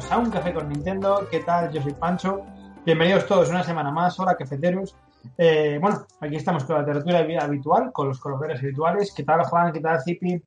Bienvenidos 0.00 0.12
a 0.12 0.18
Un 0.18 0.30
Café 0.30 0.54
con 0.54 0.68
Nintendo. 0.68 1.28
¿Qué 1.30 1.40
tal? 1.40 1.70
Yo 1.72 1.82
soy 1.82 1.92
Pancho. 1.92 2.46
Bienvenidos 2.86 3.26
todos 3.26 3.50
una 3.50 3.62
semana 3.62 3.90
más. 3.90 4.18
Hola, 4.18 4.34
cafeteros. 4.34 4.96
Eh, 5.36 5.78
bueno, 5.80 6.06
aquí 6.20 6.36
estamos 6.36 6.64
con 6.64 6.76
la 6.76 6.84
tertulia 6.84 7.20
habitual, 7.42 7.92
con 7.92 8.08
los 8.08 8.18
colores 8.18 8.60
habituales. 8.60 9.12
¿Qué 9.14 9.24
tal, 9.24 9.42
Juan? 9.44 9.72
¿Qué 9.72 9.80
tal, 9.80 10.00
Zipi? 10.02 10.42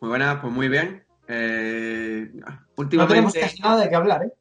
Muy 0.00 0.08
buenas, 0.08 0.38
pues 0.40 0.52
muy 0.52 0.68
bien. 0.68 1.04
Eh, 1.28 2.30
últimamente... 2.76 2.96
No 2.96 3.06
tenemos 3.06 3.34
casi 3.34 3.60
nada 3.60 3.82
de 3.82 3.88
qué 3.90 3.94
hablar, 3.94 4.22
¿eh? 4.22 4.32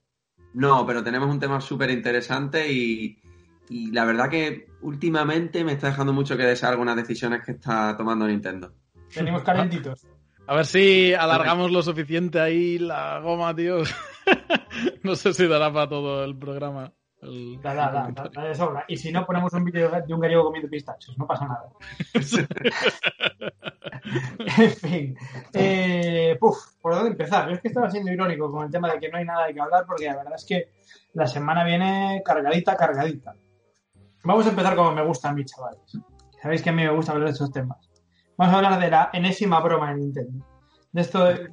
No, 0.54 0.86
pero 0.86 1.04
tenemos 1.04 1.30
un 1.30 1.40
tema 1.40 1.60
súper 1.60 1.90
interesante 1.90 2.72
y, 2.72 3.20
y 3.68 3.92
la 3.92 4.06
verdad 4.06 4.30
que 4.30 4.70
últimamente 4.82 5.66
me 5.66 5.74
está 5.74 5.88
dejando 5.88 6.14
mucho 6.14 6.38
que 6.38 6.44
desear 6.44 6.72
algunas 6.72 6.96
decisiones 6.96 7.44
que 7.44 7.52
está 7.52 7.98
tomando 7.98 8.26
Nintendo. 8.28 8.72
Venimos 9.14 9.44
calentitos. 9.44 10.08
A 10.48 10.56
ver 10.56 10.66
si 10.66 11.14
alargamos 11.14 11.72
lo 11.72 11.82
suficiente 11.82 12.40
ahí 12.40 12.78
la 12.78 13.20
goma, 13.20 13.56
tío. 13.56 13.78
no 15.04 15.16
sé 15.16 15.34
si 15.34 15.48
dará 15.48 15.74
para 15.74 15.90
todo 15.90 16.24
el 16.24 16.38
programa. 16.38 16.94
El... 17.22 17.60
Da, 17.62 17.74
da, 17.74 17.92
da, 17.92 18.30
da, 18.32 18.44
de 18.44 18.54
sobra. 18.54 18.86
Y 18.88 18.98
si 18.98 19.12
no, 19.12 19.26
ponemos 19.26 19.52
un 19.54 19.64
vídeo 19.64 19.90
de 19.90 20.14
un 20.14 20.20
gallego 20.20 20.44
comiendo 20.44 20.70
pistachos, 20.70 21.18
no 21.18 21.26
pasa 21.26 21.48
nada. 21.48 21.70
en 24.58 24.72
fin. 24.72 25.18
Eh, 25.54 26.38
puf, 26.40 26.76
¿por 26.80 26.94
dónde 26.94 27.10
empezar? 27.12 27.48
Yo 27.48 27.56
es 27.56 27.62
que 27.62 27.70
estaba 27.70 27.90
siendo 27.90 28.12
irónico 28.12 28.52
con 28.52 28.66
el 28.66 28.72
tema 28.72 28.92
de 28.92 29.00
que 29.00 29.10
no 29.10 29.18
hay 29.18 29.26
nada 29.26 29.48
de 29.48 29.56
que 29.56 29.62
hablar, 29.62 29.86
porque 29.88 30.06
la 30.06 30.18
verdad 30.18 30.36
es 30.36 30.46
que 30.46 30.70
la 31.14 31.26
semana 31.26 31.64
viene 31.64 32.22
cargadita, 32.24 32.76
cargadita. 32.76 33.34
Vamos 34.24 34.46
a 34.46 34.50
empezar 34.50 34.76
como 34.76 34.92
me 34.92 35.04
gusta 35.04 35.30
a 35.30 35.34
mí, 35.34 35.44
chavales. 35.46 35.98
Sabéis 36.42 36.62
que 36.62 36.70
a 36.70 36.74
mí 36.74 36.84
me 36.84 36.92
gusta 36.92 37.14
hablar 37.14 37.30
de 37.30 37.34
estos 37.34 37.52
temas. 37.52 37.90
Vamos 38.38 38.54
a 38.54 38.58
hablar 38.58 38.80
de 38.80 38.90
la 38.90 39.10
enésima 39.14 39.60
broma 39.60 39.90
de 39.92 40.00
Nintendo. 40.00 40.46
De 40.92 41.02
esto 41.02 41.26
de, 41.26 41.50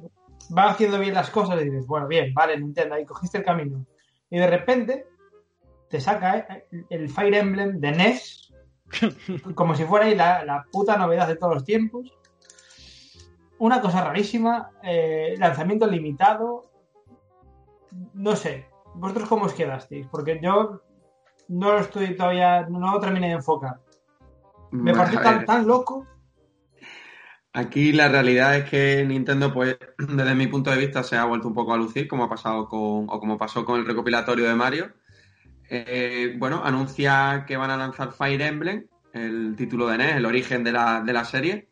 va 0.55 0.69
haciendo 0.69 0.99
bien 0.99 1.13
las 1.13 1.29
cosas 1.29 1.61
y 1.61 1.65
dices, 1.65 1.87
bueno, 1.87 2.07
bien, 2.07 2.33
vale, 2.33 2.59
Nintendo, 2.59 2.95
ahí 2.95 3.05
cogiste 3.05 3.37
el 3.37 3.43
camino. 3.43 3.85
Y 4.29 4.37
de 4.37 4.47
repente 4.47 5.07
te 5.89 6.01
saca 6.01 6.37
eh, 6.37 6.65
el 6.89 7.09
Fire 7.09 7.35
Emblem 7.35 7.79
de 7.79 7.91
NES 7.91 8.51
como 9.55 9.75
si 9.75 9.83
fuera 9.85 10.05
ahí 10.05 10.15
la, 10.15 10.43
la, 10.45 10.65
puta 10.71 10.97
novedad 10.97 11.27
de 11.27 11.35
todos 11.35 11.55
los 11.55 11.65
tiempos. 11.65 12.11
Una 13.59 13.81
cosa 13.81 14.03
rarísima, 14.03 14.71
eh, 14.83 15.35
lanzamiento 15.37 15.87
limitado. 15.87 16.63
No 18.13 18.35
sé, 18.35 18.67
¿vosotros 18.95 19.29
cómo 19.29 19.45
os 19.45 19.53
quedasteis? 19.53 20.07
Porque 20.07 20.39
yo 20.41 20.81
no 21.47 21.71
lo 21.73 21.79
estoy 21.79 22.15
todavía, 22.15 22.67
no 22.67 22.93
lo 22.93 22.99
terminé 22.99 23.27
de 23.27 23.33
enfocar. 23.33 23.79
Me 24.71 24.93
pareció 24.93 25.21
tan, 25.21 25.45
tan 25.45 25.67
loco. 25.67 26.07
Aquí 27.55 27.91
la 27.91 28.09
realidad 28.09 28.57
es 28.57 28.67
que 28.67 29.05
Nintendo, 29.05 29.53
pues, 29.53 29.77
desde 29.97 30.33
mi 30.33 30.47
punto 30.47 30.71
de 30.71 30.77
vista, 30.77 31.03
se 31.03 31.17
ha 31.17 31.25
vuelto 31.25 31.47
un 31.47 31.53
poco 31.53 31.73
a 31.73 31.77
lucir, 31.77 32.07
como 32.07 32.23
ha 32.23 32.29
pasado 32.29 32.67
con, 32.67 33.05
o 33.07 33.19
como 33.19 33.37
pasó 33.37 33.63
con 33.63 33.79
el 33.79 33.85
recopilatorio 33.85 34.47
de 34.47 34.55
Mario. 34.55 34.93
Eh, 35.69 36.35
bueno, 36.37 36.63
anuncia 36.63 37.45
que 37.47 37.55
van 37.55 37.69
a 37.69 37.77
lanzar 37.77 38.11
Fire 38.11 38.41
Emblem, 38.41 38.87
el 39.13 39.55
título 39.55 39.87
de 39.87 39.99
NES, 39.99 40.15
el 40.15 40.25
origen 40.25 40.63
de 40.63 40.71
la, 40.71 41.01
de 41.01 41.13
la 41.13 41.25
serie, 41.25 41.69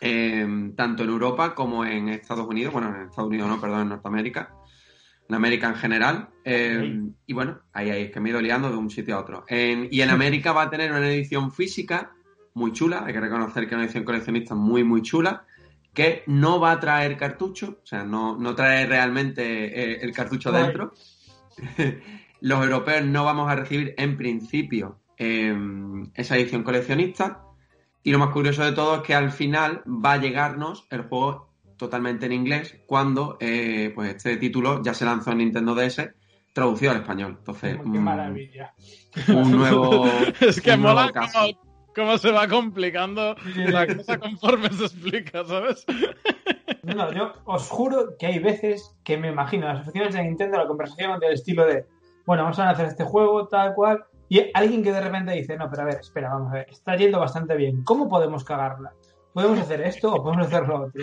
eh, 0.00 0.72
tanto 0.76 1.04
en 1.04 1.10
Europa 1.10 1.54
como 1.54 1.84
en 1.84 2.08
Estados 2.08 2.48
Unidos, 2.48 2.72
bueno, 2.72 2.88
en 2.94 3.08
Estados 3.08 3.30
Unidos 3.30 3.48
no, 3.48 3.60
perdón, 3.60 3.82
en 3.82 3.88
Norteamérica, 3.90 4.52
en 5.28 5.34
América 5.36 5.68
en 5.68 5.76
general. 5.76 6.28
Eh, 6.44 6.78
sí. 6.82 7.14
Y 7.26 7.32
bueno, 7.32 7.60
ahí, 7.72 7.90
ahí 7.90 8.02
es 8.02 8.10
que 8.10 8.18
me 8.18 8.30
he 8.30 8.32
ido 8.32 8.40
liando 8.40 8.68
de 8.68 8.76
un 8.76 8.90
sitio 8.90 9.14
a 9.14 9.20
otro. 9.20 9.44
En, 9.46 9.86
y 9.92 10.00
en 10.00 10.10
América 10.10 10.52
va 10.52 10.62
a 10.62 10.70
tener 10.70 10.90
una 10.90 11.08
edición 11.08 11.52
física 11.52 12.14
muy 12.54 12.72
chula, 12.72 13.04
hay 13.04 13.12
que 13.12 13.20
reconocer 13.20 13.64
que 13.64 13.70
es 13.70 13.74
una 13.74 13.84
edición 13.84 14.04
coleccionista 14.04 14.54
muy, 14.54 14.84
muy 14.84 15.02
chula, 15.02 15.44
que 15.92 16.22
no 16.26 16.58
va 16.58 16.72
a 16.72 16.80
traer 16.80 17.16
cartucho, 17.16 17.78
o 17.82 17.86
sea, 17.86 18.04
no, 18.04 18.36
no 18.36 18.54
trae 18.54 18.86
realmente 18.86 19.42
eh, 19.44 19.98
el 20.02 20.12
cartucho 20.12 20.54
Ay. 20.54 20.62
dentro. 20.64 20.94
Los 22.40 22.62
europeos 22.62 23.04
no 23.06 23.24
vamos 23.24 23.50
a 23.50 23.56
recibir 23.56 23.94
en 23.96 24.16
principio 24.16 24.98
eh, 25.16 25.56
esa 26.14 26.36
edición 26.36 26.62
coleccionista. 26.62 27.40
Y 28.02 28.10
lo 28.10 28.18
más 28.18 28.30
curioso 28.30 28.62
de 28.64 28.72
todo 28.72 28.96
es 28.96 29.02
que 29.02 29.14
al 29.14 29.32
final 29.32 29.82
va 29.86 30.12
a 30.12 30.16
llegarnos 30.18 30.86
el 30.90 31.02
juego 31.02 31.48
totalmente 31.78 32.26
en 32.26 32.32
inglés 32.32 32.76
cuando 32.86 33.38
eh, 33.40 33.92
pues 33.94 34.16
este 34.16 34.36
título 34.36 34.82
ya 34.82 34.92
se 34.92 35.06
lanzó 35.06 35.32
en 35.32 35.38
Nintendo 35.38 35.74
DS 35.74 36.10
traducido 36.52 36.92
al 36.92 36.98
español. 36.98 37.36
Entonces, 37.38 37.78
Qué 37.78 37.98
maravilla. 37.98 38.74
Un 39.28 39.50
nuevo. 39.50 40.06
es 40.40 40.60
que 40.60 40.76
mola 40.76 41.10
como, 41.12 41.63
cómo 41.94 42.18
se 42.18 42.30
va 42.30 42.48
complicando 42.48 43.36
la 43.56 43.86
cosa 43.86 44.18
conforme 44.18 44.70
se 44.70 44.84
explica, 44.84 45.44
¿sabes? 45.44 45.86
No, 46.82 47.12
yo 47.12 47.32
os 47.44 47.68
juro 47.68 48.16
que 48.18 48.26
hay 48.26 48.38
veces 48.38 48.94
que 49.04 49.16
me 49.16 49.28
imagino 49.28 49.66
las 49.66 49.80
oficinas 49.80 50.14
de 50.14 50.22
Nintendo 50.22 50.58
la 50.58 50.66
conversación 50.66 51.18
del 51.20 51.32
estilo 51.32 51.66
de, 51.66 51.86
bueno, 52.26 52.42
vamos 52.42 52.58
a 52.58 52.70
hacer 52.70 52.86
este 52.86 53.04
juego, 53.04 53.48
tal 53.48 53.74
cual, 53.74 54.04
y 54.28 54.50
alguien 54.54 54.82
que 54.82 54.92
de 54.92 55.00
repente 55.00 55.32
dice, 55.32 55.56
no, 55.56 55.70
pero 55.70 55.82
a 55.82 55.86
ver, 55.86 56.00
espera, 56.00 56.30
vamos 56.30 56.50
a 56.50 56.56
ver, 56.56 56.66
está 56.70 56.96
yendo 56.96 57.20
bastante 57.20 57.54
bien, 57.56 57.84
¿cómo 57.84 58.08
podemos 58.08 58.44
cagarla? 58.44 58.92
¿Podemos 59.32 59.58
hacer 59.58 59.80
esto 59.82 60.14
o 60.14 60.22
podemos 60.22 60.46
hacer 60.46 60.68
lo 60.68 60.84
otro? 60.84 61.02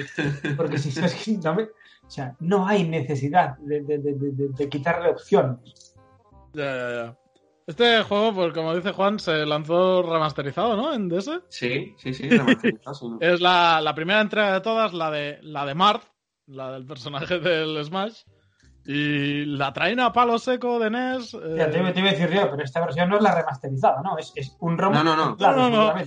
Porque 0.58 0.78
si 0.78 0.90
es 0.90 1.16
que 1.16 1.38
no, 1.38 1.56
me, 1.56 1.63
o 1.63 2.09
sea, 2.09 2.35
no 2.40 2.68
hay 2.68 2.88
necesidad 2.88 3.58
de, 3.58 3.81
de, 3.81 3.97
de, 3.97 4.16
de, 4.16 4.69
quitarle 4.69 5.09
opciones. 5.09 5.96
Ya, 6.53 6.75
ya, 6.75 6.91
ya. 6.94 7.18
Este 7.71 8.03
juego, 8.03 8.33
pues 8.35 8.53
como 8.53 8.75
dice 8.75 8.91
Juan, 8.91 9.17
se 9.17 9.45
lanzó 9.45 10.03
remasterizado, 10.03 10.75
¿no? 10.75 10.93
En 10.93 11.07
DS. 11.07 11.39
Sí, 11.47 11.95
sí, 11.97 12.13
sí, 12.13 12.29
remasterizado. 12.29 12.93
sí. 12.93 13.05
Es 13.21 13.39
la, 13.39 13.79
la, 13.79 13.95
primera 13.95 14.19
entrega 14.19 14.55
de 14.55 14.59
todas, 14.59 14.93
la 14.93 15.09
de, 15.09 15.39
la 15.41 15.65
de 15.65 15.73
Marth, 15.73 16.03
la 16.47 16.73
del 16.73 16.85
personaje 16.85 17.39
del 17.39 17.81
Smash. 17.85 18.23
Y 18.85 19.45
la 19.45 19.71
traen 19.71 20.01
a 20.01 20.11
palo 20.11 20.37
seco 20.37 20.79
de 20.79 20.89
NES. 20.89 21.33
Eh... 21.33 21.55
Ya, 21.55 21.69
te, 21.69 21.79
te, 21.93 21.99
iba 21.99 22.09
a 22.09 22.11
decir 22.11 22.29
yo, 22.29 22.51
pero 22.51 22.61
esta 22.61 22.81
versión 22.81 23.07
no 23.07 23.16
es 23.16 23.23
la 23.23 23.35
remasterizada, 23.35 24.01
¿no? 24.01 24.17
Es, 24.17 24.34
es 24.35 24.57
un 24.59 24.78
ROM. 24.78 24.91
No, 24.93 25.03
no, 25.05 25.16
no. 25.16 25.37
Claro, 25.37 25.69
no, 25.69 25.69
no, 25.69 25.93
no. 25.93 25.99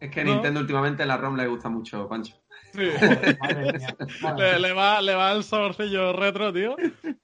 Es 0.00 0.10
que 0.10 0.20
a 0.22 0.24
Nintendo 0.24 0.60
últimamente 0.60 1.04
la 1.04 1.18
ROM 1.18 1.36
le 1.36 1.46
gusta 1.46 1.68
mucho, 1.68 2.08
Pancho. 2.08 2.36
Sí. 2.74 2.90
Madre 3.40 3.72
mía, 3.78 3.96
madre 4.20 4.52
le, 4.54 4.58
le, 4.58 4.72
va, 4.72 5.00
le 5.00 5.14
va 5.14 5.32
el 5.32 5.44
saborcillo 5.44 6.12
retro, 6.12 6.52
tío. 6.52 6.74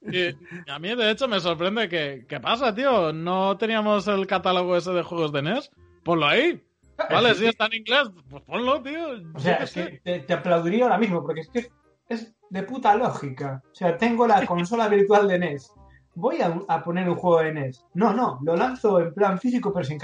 Y 0.01 0.29
a 0.69 0.79
mí, 0.79 0.95
de 0.95 1.11
hecho, 1.11 1.27
me 1.27 1.41
sorprende 1.41 1.89
que. 1.89 2.25
¿Qué 2.27 2.39
pasa, 2.39 2.73
tío? 2.73 3.11
¿No 3.11 3.57
teníamos 3.57 4.07
el 4.07 4.27
catálogo 4.27 4.77
ese 4.77 4.91
de 4.91 5.03
juegos 5.03 5.33
de 5.33 5.41
NES? 5.41 5.71
Ponlo 6.03 6.25
ahí. 6.25 6.63
Vale, 7.09 7.35
si 7.35 7.47
está 7.47 7.65
en 7.65 7.73
inglés, 7.73 8.09
pues 8.29 8.43
ponlo, 8.43 8.81
tío. 8.81 9.07
O 9.33 9.39
sea, 9.39 9.57
es 9.57 9.73
que 9.73 9.99
te, 10.03 10.19
te, 10.19 10.33
aplaudiría 10.33 10.85
ahora 10.85 10.97
mismo, 10.97 11.21
porque 11.21 11.41
es 11.41 11.49
que 11.49 11.69
es 12.07 12.33
de 12.49 12.63
puta 12.63 12.95
lógica. 12.95 13.61
O 13.71 13.75
sea, 13.75 13.97
tengo 13.97 14.27
la 14.27 14.45
consola 14.45 14.87
virtual 14.87 15.27
de 15.27 15.39
NES. 15.39 15.73
Voy 16.15 16.41
a, 16.41 16.57
a, 16.67 16.83
poner 16.83 17.09
un 17.09 17.15
juego 17.15 17.41
de 17.41 17.53
NES. 17.53 17.85
No, 17.93 18.13
no, 18.13 18.39
lo 18.43 18.55
lanzo 18.55 19.01
en 19.01 19.13
plan 19.13 19.37
físico, 19.37 19.73
pero 19.73 19.83
sin. 19.83 19.99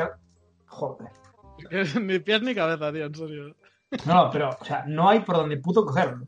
Joder. 0.66 1.10
ni 2.02 2.20
pies 2.20 2.42
ni 2.42 2.54
cabeza, 2.54 2.92
tío, 2.92 3.06
en 3.06 3.16
serio. 3.16 3.56
No, 4.06 4.30
pero, 4.32 4.50
o 4.60 4.66
sea, 4.66 4.84
no 4.88 5.10
hay 5.10 5.22
por 5.22 5.38
donde 5.38 5.58
puto 5.58 5.86
cogerlo. 5.86 6.28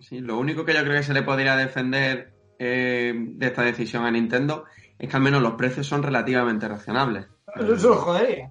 Sí, 0.00 0.20
lo 0.20 0.38
único 0.38 0.64
que 0.64 0.74
yo 0.74 0.80
creo 0.80 0.94
que 0.94 1.02
se 1.02 1.14
le 1.14 1.22
podría 1.22 1.56
defender 1.56 2.32
eh, 2.58 3.12
de 3.16 3.46
esta 3.46 3.62
decisión 3.62 4.04
a 4.04 4.10
Nintendo 4.10 4.64
es 4.98 5.08
que 5.08 5.16
al 5.16 5.22
menos 5.22 5.42
los 5.42 5.54
precios 5.54 5.86
son 5.86 6.02
relativamente 6.02 6.68
racionables. 6.68 7.26
Eso 7.56 7.96
joder. 7.96 8.48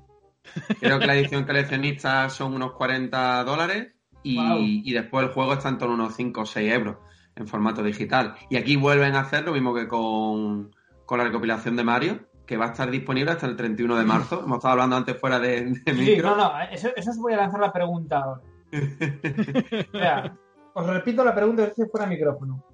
Creo 0.79 0.99
que 0.99 1.07
la 1.07 1.15
edición 1.15 1.45
coleccionista 1.45 2.29
son 2.29 2.53
unos 2.53 2.73
40 2.73 3.43
dólares 3.43 3.93
y, 4.23 4.91
después 4.91 5.27
el 5.27 5.31
juego 5.31 5.53
está 5.53 5.69
en 5.69 5.77
torno 5.77 5.93
a 5.93 5.97
unos 5.97 6.15
5 6.15 6.41
o 6.41 6.45
6 6.45 6.73
euros 6.73 6.97
en 7.35 7.47
formato 7.47 7.83
digital. 7.83 8.35
Y 8.49 8.57
aquí 8.57 8.75
vuelven 8.75 9.15
a 9.15 9.21
hacer 9.21 9.45
lo 9.45 9.53
mismo 9.53 9.73
que 9.73 9.87
con, 9.87 10.71
la 11.09 11.23
recopilación 11.23 11.75
de 11.75 11.83
Mario, 11.83 12.28
que 12.49 12.57
va 12.57 12.65
a 12.65 12.71
estar 12.71 12.89
disponible 12.89 13.29
hasta 13.29 13.45
el 13.45 13.55
31 13.55 13.95
de 13.95 14.05
marzo. 14.05 14.41
Hemos 14.43 14.57
estado 14.57 14.71
hablando 14.71 14.95
antes 14.95 15.19
fuera 15.19 15.37
de, 15.37 15.65
de 15.65 15.93
sí, 15.93 16.17
No, 16.17 16.35
no, 16.35 16.59
eso, 16.71 16.89
eso 16.95 17.11
os 17.11 17.17
voy 17.19 17.33
a 17.33 17.37
lanzar 17.37 17.59
la 17.59 17.71
pregunta 17.71 18.17
ahora. 18.17 18.41
os 20.73 20.87
repito 20.87 21.23
la 21.23 21.35
pregunta 21.35 21.67
desde 21.67 21.87
fuera 21.87 22.07
micrófono. 22.07 22.65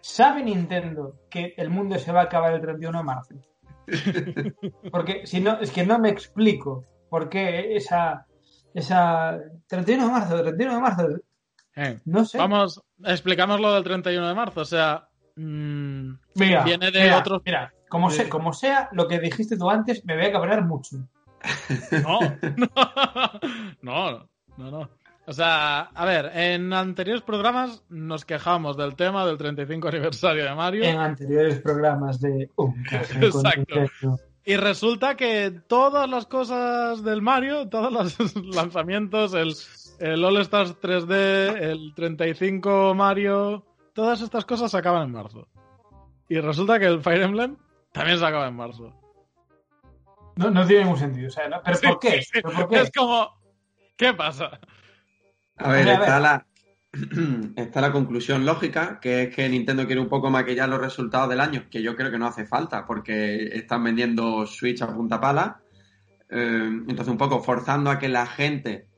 ¿Sabe 0.00 0.42
Nintendo 0.42 1.14
que 1.30 1.54
el 1.56 1.70
mundo 1.70 1.96
se 1.96 2.10
va 2.10 2.22
a 2.22 2.24
acabar 2.24 2.54
el 2.54 2.60
31 2.60 2.98
de 2.98 3.04
marzo? 3.04 3.34
Porque 4.90 5.24
si 5.28 5.40
no, 5.40 5.60
es 5.60 5.70
que 5.70 5.86
no 5.86 6.00
me 6.00 6.08
explico 6.10 6.84
por 7.08 7.28
qué 7.28 7.76
esa, 7.76 8.26
esa 8.74 9.38
31 9.68 10.06
de 10.06 10.10
marzo, 10.10 10.42
31 10.42 10.74
de 10.74 10.80
marzo. 10.80 11.08
Eh, 11.76 12.00
no 12.04 12.24
sé. 12.24 12.36
Vamos, 12.36 12.82
explicamos 13.04 13.60
lo 13.60 13.74
del 13.74 13.84
31 13.84 14.26
de 14.26 14.34
marzo, 14.34 14.62
o 14.62 14.64
sea, 14.64 15.06
mmm, 15.36 16.14
viene 16.34 16.90
de 16.90 17.12
otros. 17.12 17.42
Mira, 17.44 17.72
como, 17.94 18.08
como 18.28 18.52
sea 18.52 18.88
lo 18.90 19.06
que 19.06 19.20
dijiste 19.20 19.56
tú 19.56 19.70
antes, 19.70 20.04
me 20.04 20.16
voy 20.16 20.26
a 20.26 20.32
cabrear 20.32 20.64
mucho. 20.64 20.96
no, 22.02 22.18
no, 23.82 24.28
no, 24.56 24.70
no. 24.70 24.90
O 25.26 25.32
sea, 25.32 25.82
a 25.82 26.04
ver, 26.04 26.32
en 26.34 26.72
anteriores 26.72 27.22
programas 27.22 27.84
nos 27.88 28.24
quejamos 28.24 28.76
del 28.76 28.96
tema 28.96 29.24
del 29.24 29.38
35 29.38 29.86
aniversario 29.88 30.44
de 30.44 30.54
Mario. 30.56 30.82
En 30.82 30.98
anteriores 30.98 31.60
programas 31.60 32.20
de 32.20 32.50
Exacto. 33.20 33.86
Y 34.44 34.56
resulta 34.56 35.16
que 35.16 35.52
todas 35.68 36.10
las 36.10 36.26
cosas 36.26 37.04
del 37.04 37.22
Mario, 37.22 37.68
todos 37.68 37.92
los 37.92 38.34
lanzamientos, 38.54 39.34
el, 39.34 39.54
el 40.00 40.24
All 40.24 40.38
Stars 40.38 40.80
3D, 40.80 41.62
el 41.62 41.94
35 41.94 42.92
Mario, 42.96 43.64
todas 43.92 44.20
estas 44.20 44.44
cosas 44.44 44.72
se 44.72 44.78
acaban 44.78 45.04
en 45.04 45.12
marzo. 45.12 45.46
Y 46.28 46.40
resulta 46.40 46.80
que 46.80 46.86
el 46.86 47.00
Fire 47.00 47.22
Emblem 47.22 47.56
también 47.94 48.18
se 48.18 48.26
acaba 48.26 48.48
en 48.48 48.56
marzo. 48.56 48.92
No, 50.34 50.50
no 50.50 50.66
tiene 50.66 50.82
ningún 50.82 50.98
sentido. 50.98 51.28
O 51.28 51.30
sea, 51.30 51.44
¿Pero, 51.64 51.78
por 51.80 51.98
qué? 52.00 52.20
¿Pero 52.32 52.50
por 52.50 52.68
qué? 52.68 52.80
Es 52.80 52.90
como, 52.90 53.40
¿qué 53.96 54.12
pasa? 54.12 54.58
A 55.58 55.68
ver, 55.70 55.86
está, 55.86 56.18
La, 56.18 56.44
está 57.56 57.80
la 57.80 57.92
conclusión 57.92 58.44
lógica, 58.44 58.98
que 59.00 59.22
es 59.22 59.34
que 59.34 59.48
Nintendo 59.48 59.86
quiere 59.86 60.00
un 60.00 60.08
poco 60.08 60.28
maquillar 60.28 60.68
los 60.68 60.80
resultados 60.80 61.28
del 61.28 61.38
año, 61.38 61.68
que 61.70 61.82
yo 61.82 61.94
creo 61.94 62.10
que 62.10 62.18
no 62.18 62.26
hace 62.26 62.46
falta, 62.46 62.84
porque 62.84 63.44
están 63.56 63.84
vendiendo 63.84 64.44
Switch 64.44 64.82
a 64.82 64.92
punta 64.92 65.20
pala. 65.20 65.60
Eh, 66.28 66.68
entonces, 66.88 67.08
un 67.08 67.18
poco 67.18 67.44
forzando 67.44 67.92
a 67.92 68.00
que 68.00 68.08
la 68.08 68.26
gente 68.26 68.88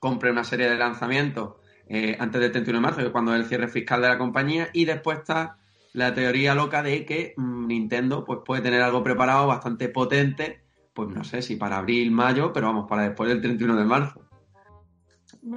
compre 0.00 0.32
una 0.32 0.42
serie 0.42 0.68
de 0.68 0.76
lanzamientos 0.76 1.54
eh, 1.86 2.16
antes 2.18 2.40
del 2.40 2.50
31 2.50 2.78
de 2.78 2.82
marzo, 2.82 2.98
que 2.98 3.06
es 3.06 3.12
cuando 3.12 3.32
es 3.32 3.42
el 3.42 3.46
cierre 3.46 3.68
fiscal 3.68 4.02
de 4.02 4.08
la 4.08 4.18
compañía, 4.18 4.70
y 4.72 4.86
después 4.86 5.18
está 5.18 5.58
la 5.94 6.12
teoría 6.12 6.54
loca 6.54 6.82
de 6.82 7.06
que 7.06 7.34
mm, 7.36 7.66
Nintendo 7.66 8.24
pues, 8.24 8.40
puede 8.44 8.60
tener 8.62 8.82
algo 8.82 9.02
preparado 9.02 9.46
bastante 9.46 9.88
potente, 9.88 10.64
pues 10.92 11.08
no 11.08 11.24
sé 11.24 11.40
si 11.40 11.56
para 11.56 11.78
abril, 11.78 12.10
mayo, 12.10 12.52
pero 12.52 12.66
vamos, 12.66 12.86
para 12.88 13.04
después 13.04 13.30
del 13.30 13.40
31 13.40 13.76
de 13.76 13.84
marzo. 13.84 14.20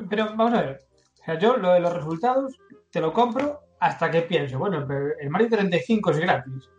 Pero 0.10 0.25
vamos 0.36 0.54
a 0.54 0.62
ver. 0.62 0.81
O 1.19 1.25
sea, 1.25 1.39
yo 1.39 1.57
lo 1.57 1.74
de 1.74 1.80
los 1.80 1.94
resultados 1.94 2.56
te 2.92 3.01
lo 3.01 3.12
compro 3.12 3.60
hasta 3.80 4.10
que 4.10 4.22
pienso, 4.22 4.60
bueno, 4.60 4.86
pero 4.88 5.10
el 5.19 5.30
Mario 5.30 5.50
35 5.50 6.12
es 6.12 6.19
gratis. 6.19 6.69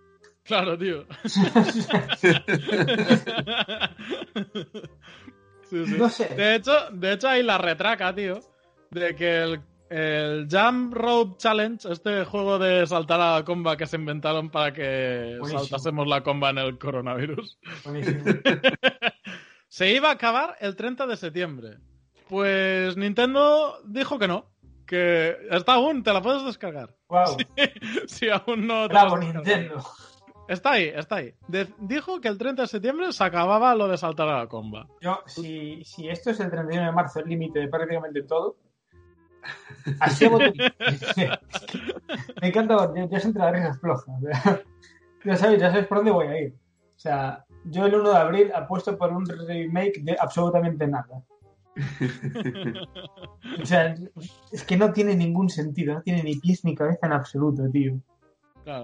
Claro, 0.44 0.78
tío. 0.78 1.04
No 5.70 6.08
sé. 6.08 6.34
De 6.34 6.54
hecho, 6.54 6.72
de 6.92 7.12
hecho, 7.12 7.28
hay 7.28 7.42
la 7.42 7.58
retraca, 7.58 8.14
tío, 8.14 8.40
de 8.90 9.14
que 9.14 9.42
el, 9.42 9.60
el 9.90 10.48
Jump 10.50 10.94
Rope 10.94 11.36
Challenge, 11.38 11.90
este 11.90 12.24
juego 12.24 12.58
de 12.58 12.86
saltar 12.86 13.20
a 13.20 13.34
la 13.36 13.44
comba 13.44 13.76
que 13.76 13.86
se 13.86 13.96
inventaron 13.96 14.50
para 14.50 14.72
que 14.72 15.38
saltásemos 15.44 16.06
la 16.06 16.22
comba 16.22 16.50
en 16.50 16.58
el 16.58 16.78
coronavirus, 16.78 17.58
se 19.68 19.92
iba 19.92 20.08
a 20.08 20.12
acabar 20.12 20.56
el 20.60 20.76
30 20.76 21.06
de 21.06 21.16
septiembre. 21.16 21.78
Pues 22.28 22.96
Nintendo 22.96 23.78
dijo 23.84 24.18
que 24.18 24.28
no. 24.28 24.46
Que 24.86 25.36
está 25.50 25.74
aún, 25.74 26.02
te 26.02 26.12
la 26.12 26.22
puedes 26.22 26.44
descargar. 26.44 26.94
Wow. 27.08 27.36
Si, 28.06 28.28
aún 28.30 28.66
no. 28.66 28.88
Bravo, 28.88 29.18
Nintendo. 29.18 29.82
Está 30.48 30.72
ahí, 30.72 30.84
está 30.94 31.16
ahí. 31.16 31.34
dijo 31.78 32.22
que 32.22 32.28
el 32.28 32.38
30 32.38 32.62
de 32.62 32.68
septiembre 32.68 33.12
se 33.12 33.22
acababa 33.22 33.74
lo 33.74 33.86
de 33.86 33.98
saltar 33.98 34.28
a 34.28 34.38
la 34.38 34.46
comba. 34.46 34.86
Yo, 35.02 35.20
si, 35.26 35.84
si 35.84 36.08
esto 36.08 36.30
es 36.30 36.40
el 36.40 36.50
31 36.50 36.86
de 36.86 36.92
marzo, 36.92 37.20
el 37.20 37.28
límite 37.28 37.60
de 37.60 37.68
prácticamente 37.68 38.22
todo. 38.22 38.56
Así 40.00 40.26
Me 42.40 42.48
encanta, 42.48 42.92
yo, 42.94 43.08
yo 43.08 43.20
siempre 43.20 43.42
la 43.42 43.52
risa 43.52 43.74
floja. 43.74 44.12
Ya 45.24 45.36
sabéis, 45.36 45.60
ya 45.60 45.70
sabéis 45.70 45.86
por 45.86 45.98
dónde 45.98 46.10
voy 46.10 46.26
a 46.26 46.40
ir. 46.40 46.54
O 46.96 47.00
sea, 47.00 47.44
yo 47.64 47.86
el 47.86 47.94
1 47.94 48.10
de 48.10 48.16
abril 48.16 48.52
apuesto 48.54 48.96
por 48.96 49.12
un 49.12 49.26
remake 49.26 50.00
de 50.02 50.16
absolutamente 50.18 50.86
nada 50.86 51.22
o 53.62 53.66
sea, 53.66 53.94
es 54.50 54.64
que 54.64 54.76
no 54.76 54.92
tiene 54.92 55.14
ningún 55.14 55.48
sentido, 55.48 55.94
no 55.94 56.02
tiene 56.02 56.24
ni 56.24 56.36
pies 56.36 56.64
ni 56.64 56.74
cabeza 56.74 57.06
en 57.06 57.12
absoluto, 57.12 57.70
tío. 57.70 58.00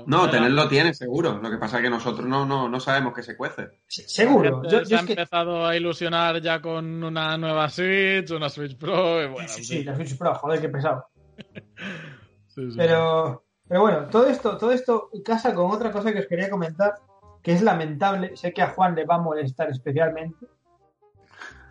No, 0.06 0.30
tenerlo 0.30 0.68
tiene, 0.68 0.94
seguro. 0.94 1.38
Lo 1.42 1.50
que 1.50 1.58
pasa 1.58 1.78
es 1.78 1.82
que 1.82 1.90
nosotros 1.90 2.26
no, 2.26 2.46
no, 2.46 2.68
no 2.68 2.80
sabemos 2.80 3.12
que 3.14 3.22
se 3.22 3.36
cuece. 3.36 3.68
seguro. 3.86 4.62
Yo, 4.68 4.84
se 4.84 4.96
ha 4.96 5.00
empezado 5.00 5.66
a 5.66 5.76
ilusionar 5.76 6.40
ya 6.40 6.60
con 6.60 7.02
una 7.02 7.36
nueva 7.36 7.68
Switch, 7.68 8.30
una 8.30 8.48
Switch 8.48 8.76
Pro. 8.76 9.22
Y 9.22 9.28
bueno, 9.28 9.48
sí, 9.48 9.64
sí, 9.64 9.84
la 9.84 9.94
Switch 9.94 10.16
Pro, 10.16 10.34
joder, 10.34 10.60
qué 10.60 10.68
pesado. 10.68 11.06
Pero, 12.76 13.44
pero 13.66 13.80
bueno, 13.80 14.06
todo 14.06 14.26
esto, 14.28 14.56
todo 14.56 14.70
esto 14.70 15.10
casa 15.24 15.52
con 15.54 15.72
otra 15.72 15.90
cosa 15.90 16.12
que 16.12 16.20
os 16.20 16.26
quería 16.26 16.48
comentar, 16.48 16.94
que 17.42 17.52
es 17.52 17.62
lamentable. 17.62 18.36
Sé 18.36 18.52
que 18.52 18.62
a 18.62 18.70
Juan 18.70 18.94
le 18.94 19.04
va 19.04 19.16
a 19.16 19.20
molestar 19.20 19.70
especialmente. 19.70 20.46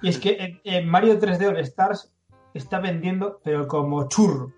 Y 0.02 0.10
es 0.10 0.20
que 0.20 0.60
en, 0.66 0.90
Mario 0.90 1.18
3D 1.20 1.48
All 1.48 1.60
Stars 1.60 2.12
está 2.54 2.80
vendiendo, 2.80 3.40
pero 3.44 3.68
como 3.68 4.10
churros. 4.10 4.52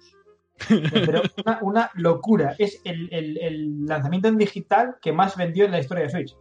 Pero 0.68 1.22
una, 1.62 1.92
locura. 1.96 2.56
Es 2.58 2.82
el, 2.84 3.86
lanzamiento 3.86 4.28
en 4.28 4.38
digital 4.38 4.96
que 5.02 5.12
más 5.12 5.36
vendió 5.36 5.66
en 5.66 5.72
la 5.72 5.80
historia 5.80 6.04
de 6.04 6.10
Switch. 6.10 6.36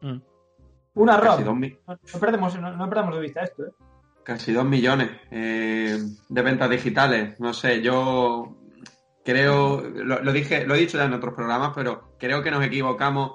Mm. 0.00 0.20
Una 0.94 1.16
ROM. 1.16 1.60
No, 1.86 1.98
perdemos, 2.20 2.58
no, 2.60 2.88
perdamos 2.88 3.14
de 3.14 3.20
vista 3.20 3.42
esto. 3.42 3.64
¿eh? 3.64 3.70
Casi 4.24 4.52
dos 4.52 4.64
millones 4.64 5.10
eh, 5.30 5.98
de 6.28 6.42
ventas 6.42 6.70
digitales. 6.70 7.40
No 7.40 7.54
sé, 7.54 7.80
yo 7.82 8.56
creo, 9.24 9.80
lo, 9.80 10.32
dije, 10.32 10.66
lo 10.66 10.74
he 10.74 10.80
dicho 10.80 10.98
ya 10.98 11.04
en 11.04 11.14
otros 11.14 11.34
programas, 11.34 11.72
pero 11.74 12.14
creo 12.18 12.42
que 12.42 12.50
nos 12.50 12.64
equivocamos 12.64 13.32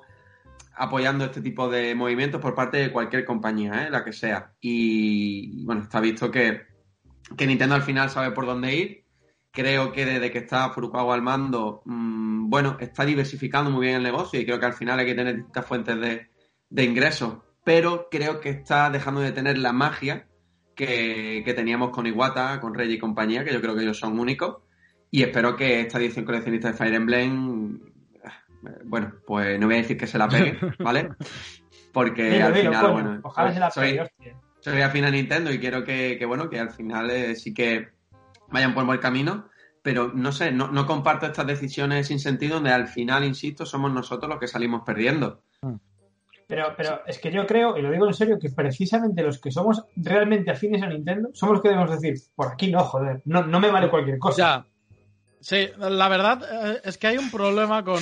apoyando 0.76 1.26
este 1.26 1.42
tipo 1.42 1.70
de 1.70 1.96
movimientos 1.96 2.40
por 2.40 2.54
parte 2.54 2.78
de 2.78 2.92
cualquier 2.92 3.26
compañía, 3.26 3.88
¿eh? 3.88 3.90
la 3.90 4.04
que 4.04 4.14
sea. 4.14 4.54
Y 4.62 5.66
bueno, 5.66 5.84
está 5.84 6.00
visto 6.00 6.30
que, 6.30 6.68
Nintendo 7.38 7.76
al 7.76 7.82
final 7.82 8.10
sabe 8.10 8.32
por 8.32 8.46
dónde 8.46 8.76
ir. 8.76 9.07
Creo 9.52 9.92
que 9.92 10.06
desde 10.06 10.32
que 10.32 10.40
está 10.40 10.70
Furukawa 10.70 11.16
al 11.16 11.22
mando, 11.22 11.82
mm, 11.86 12.50
bueno, 12.50 12.78
está 12.80 13.06
diversificando 13.06 13.72
muy 13.72 13.88
bien 13.88 13.98
el 13.98 14.04
negocio 14.04 14.40
y 14.40 14.46
creo 14.46 14.60
que 14.60 14.66
al 14.66 14.74
final 14.74 15.00
hay 15.00 15.06
que 15.06 15.16
tener 15.16 15.36
distintas 15.36 15.66
fuentes 15.66 16.00
de, 16.00 16.84
ingresos. 16.84 17.38
Pero 17.64 18.08
creo 18.10 18.40
que 18.40 18.50
está 18.50 18.90
dejando 18.90 19.22
de 19.22 19.32
tener 19.32 19.58
la 19.58 19.74
magia 19.74 20.28
que, 20.76 21.42
que 21.44 21.54
teníamos 21.54 21.90
con 21.90 22.06
Iwata, 22.06 22.60
con 22.60 22.74
Reggie 22.74 22.96
y 22.96 23.00
compañía, 23.00 23.44
que 23.44 23.54
yo 23.54 23.62
creo 23.62 23.76
que 23.76 23.84
ellos 23.84 23.98
son 23.98 24.20
únicos. 24.20 24.64
Y 25.10 25.24
espero 25.24 25.56
que 25.56 25.82
esta 25.82 25.98
edición 25.98 26.26
coleccionista 26.26 26.70
de 26.70 26.78
Fire 26.78 26.94
Emblem 26.94 27.80
bueno, 28.86 29.14
pues 29.26 29.60
no 29.60 29.68
voy 29.68 29.76
a 29.76 29.80
decir 29.80 29.98
que 29.98 30.08
se 30.08 30.18
la 30.18 30.28
pegue, 30.28 30.58
¿vale? 30.80 31.10
Porque 31.94 32.42
al 32.42 32.54
final, 32.54 32.92
bueno, 32.92 33.20
ojalá 33.24 33.54
se 33.54 33.60
la 33.60 33.70
pegue, 33.70 33.98
soy, 33.98 34.32
soy 34.60 34.82
afín 34.82 35.06
a 35.06 35.12
Nintendo 35.12 35.52
y 35.52 35.60
quiero 35.60 35.84
que, 35.84 36.24
bueno, 36.26 36.50
que 36.50 36.60
al 36.60 36.72
final 36.72 37.10
eh, 37.10 37.36
sí 37.36 37.54
que 37.54 37.90
vayan 38.50 38.74
por 38.74 38.86
buen 38.86 39.00
camino, 39.00 39.50
pero 39.82 40.12
no 40.14 40.32
sé, 40.32 40.52
no, 40.52 40.68
no, 40.70 40.86
comparto 40.86 41.26
estas 41.26 41.48
decisiones 41.48 42.08
sin 42.08 42.20
sentido 42.20 42.56
donde 42.56 42.72
al 42.72 42.88
final, 42.88 43.24
insisto, 43.24 43.66
somos 43.66 43.92
nosotros 43.92 44.30
los 44.30 44.40
que 44.40 44.48
salimos 44.48 44.84
perdiendo. 44.86 45.44
Pero, 46.48 46.74
pero 46.78 47.02
es 47.06 47.20
que 47.20 47.32
yo 47.32 47.46
creo, 47.46 47.78
y 47.78 47.82
lo 47.82 47.92
digo 47.92 48.08
en 48.08 48.14
serio, 48.14 48.40
que 48.40 48.50
precisamente 48.50 49.22
los 49.22 49.40
que 49.40 49.52
somos 49.52 49.84
realmente 49.98 50.52
afines 50.52 50.82
a 50.82 50.88
Nintendo 50.88 51.30
somos 51.34 51.56
los 51.56 51.62
que 51.62 51.70
debemos 51.70 51.92
decir, 51.92 52.16
por 52.36 52.54
aquí 52.54 52.72
no, 52.72 52.80
joder, 52.80 53.22
no, 53.26 53.46
no 53.46 53.60
me 53.60 53.70
vale 53.70 53.90
cualquier 53.90 54.18
cosa. 54.18 54.38
Ya. 54.38 54.66
Sí, 55.40 55.70
la 55.78 56.08
verdad 56.08 56.44
eh, 56.44 56.82
es 56.84 56.98
que 56.98 57.08
hay 57.08 57.18
un 57.18 57.30
problema 57.30 57.84
con, 57.84 58.02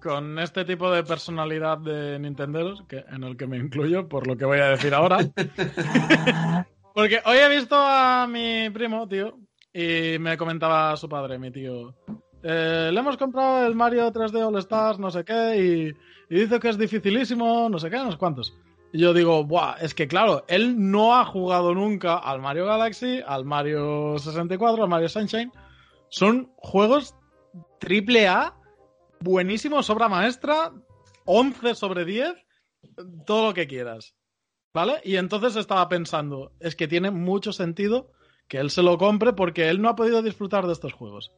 con 0.00 0.38
este 0.38 0.64
tipo 0.64 0.90
de 0.90 1.04
personalidad 1.04 1.78
de 1.78 2.18
Nintendo, 2.18 2.86
que, 2.88 3.04
en 3.08 3.24
el 3.24 3.36
que 3.36 3.46
me 3.46 3.58
incluyo, 3.58 4.08
por 4.08 4.26
lo 4.26 4.36
que 4.36 4.44
voy 4.44 4.58
a 4.58 4.70
decir 4.70 4.94
ahora. 4.94 5.18
Porque 6.94 7.20
hoy 7.24 7.38
he 7.38 7.48
visto 7.48 7.76
a 7.76 8.26
mi 8.26 8.68
primo, 8.70 9.08
tío, 9.08 9.38
y 9.72 10.18
me 10.18 10.36
comentaba 10.36 10.96
su 10.96 11.08
padre, 11.08 11.38
mi 11.38 11.50
tío. 11.50 11.94
eh, 12.42 12.90
le 12.92 13.00
hemos 13.00 13.16
comprado 13.16 13.66
el 13.66 13.74
Mario 13.74 14.12
3D 14.12 14.46
All 14.46 14.58
Stars, 14.58 14.98
no 14.98 15.10
sé 15.10 15.24
qué, 15.24 15.56
y, 15.56 16.34
y, 16.34 16.40
dice 16.40 16.58
que 16.58 16.68
es 16.68 16.78
dificilísimo, 16.78 17.68
no 17.68 17.78
sé 17.78 17.88
qué, 17.88 17.96
no 17.96 18.12
sé 18.12 18.18
cuántos. 18.18 18.54
Y 18.92 18.98
yo 18.98 19.14
digo, 19.14 19.44
Buah, 19.44 19.76
es 19.80 19.94
que 19.94 20.06
claro, 20.06 20.44
él 20.48 20.90
no 20.90 21.16
ha 21.16 21.24
jugado 21.24 21.74
nunca 21.74 22.18
al 22.18 22.40
Mario 22.40 22.66
Galaxy, 22.66 23.20
al 23.26 23.44
Mario 23.44 24.18
64, 24.18 24.82
al 24.82 24.90
Mario 24.90 25.08
Sunshine. 25.08 25.50
Son 26.10 26.52
juegos 26.56 27.14
triple 27.80 28.28
A, 28.28 28.54
buenísimos, 29.20 29.88
obra 29.88 30.08
maestra, 30.08 30.72
11 31.24 31.74
sobre 31.74 32.04
10, 32.04 32.34
todo 33.24 33.46
lo 33.46 33.54
que 33.54 33.66
quieras. 33.66 34.14
¿Vale? 34.74 35.00
Y 35.04 35.16
entonces 35.16 35.56
estaba 35.56 35.88
pensando, 35.88 36.52
es 36.60 36.76
que 36.76 36.88
tiene 36.88 37.10
mucho 37.10 37.52
sentido 37.52 38.10
que 38.52 38.58
él 38.58 38.68
se 38.68 38.82
lo 38.82 38.98
compre 38.98 39.32
porque 39.32 39.70
él 39.70 39.80
no 39.80 39.88
ha 39.88 39.96
podido 39.96 40.20
disfrutar 40.20 40.66
de 40.66 40.74
estos 40.74 40.92
juegos. 40.92 41.32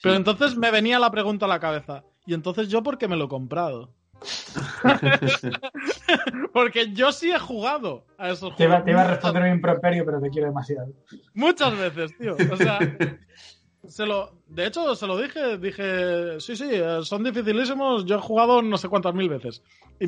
Pero 0.00 0.14
entonces 0.14 0.56
me 0.56 0.70
venía 0.70 1.00
la 1.00 1.10
pregunta 1.10 1.46
a 1.46 1.48
la 1.48 1.58
cabeza, 1.58 2.04
¿y 2.24 2.34
entonces 2.34 2.68
yo 2.68 2.84
por 2.84 2.98
qué 2.98 3.08
me 3.08 3.16
lo 3.16 3.24
he 3.24 3.28
comprado? 3.28 3.92
porque 6.52 6.92
yo 6.92 7.10
sí 7.10 7.32
he 7.32 7.38
jugado 7.40 8.06
a 8.16 8.30
esos 8.30 8.54
te 8.54 8.66
juegos. 8.66 8.84
te 8.84 8.92
iba 8.92 9.02
a 9.02 9.08
responder 9.08 9.42
un 9.42 9.56
improperio, 9.56 10.04
pero 10.04 10.20
te 10.20 10.30
quiero 10.30 10.46
demasiado. 10.46 10.92
Muchas 11.34 11.76
veces, 11.76 12.16
tío. 12.16 12.36
O 12.52 12.56
sea, 12.56 12.78
se 13.88 14.06
lo, 14.06 14.38
de 14.46 14.66
hecho, 14.66 14.94
se 14.94 15.08
lo 15.08 15.18
dije, 15.18 15.58
dije, 15.58 16.38
sí, 16.38 16.54
sí, 16.54 16.70
son 17.02 17.24
dificilísimos, 17.24 18.04
yo 18.04 18.18
he 18.18 18.20
jugado 18.20 18.62
no 18.62 18.78
sé 18.78 18.88
cuántas 18.88 19.14
mil 19.14 19.28
veces. 19.28 19.64
Y 19.98 20.06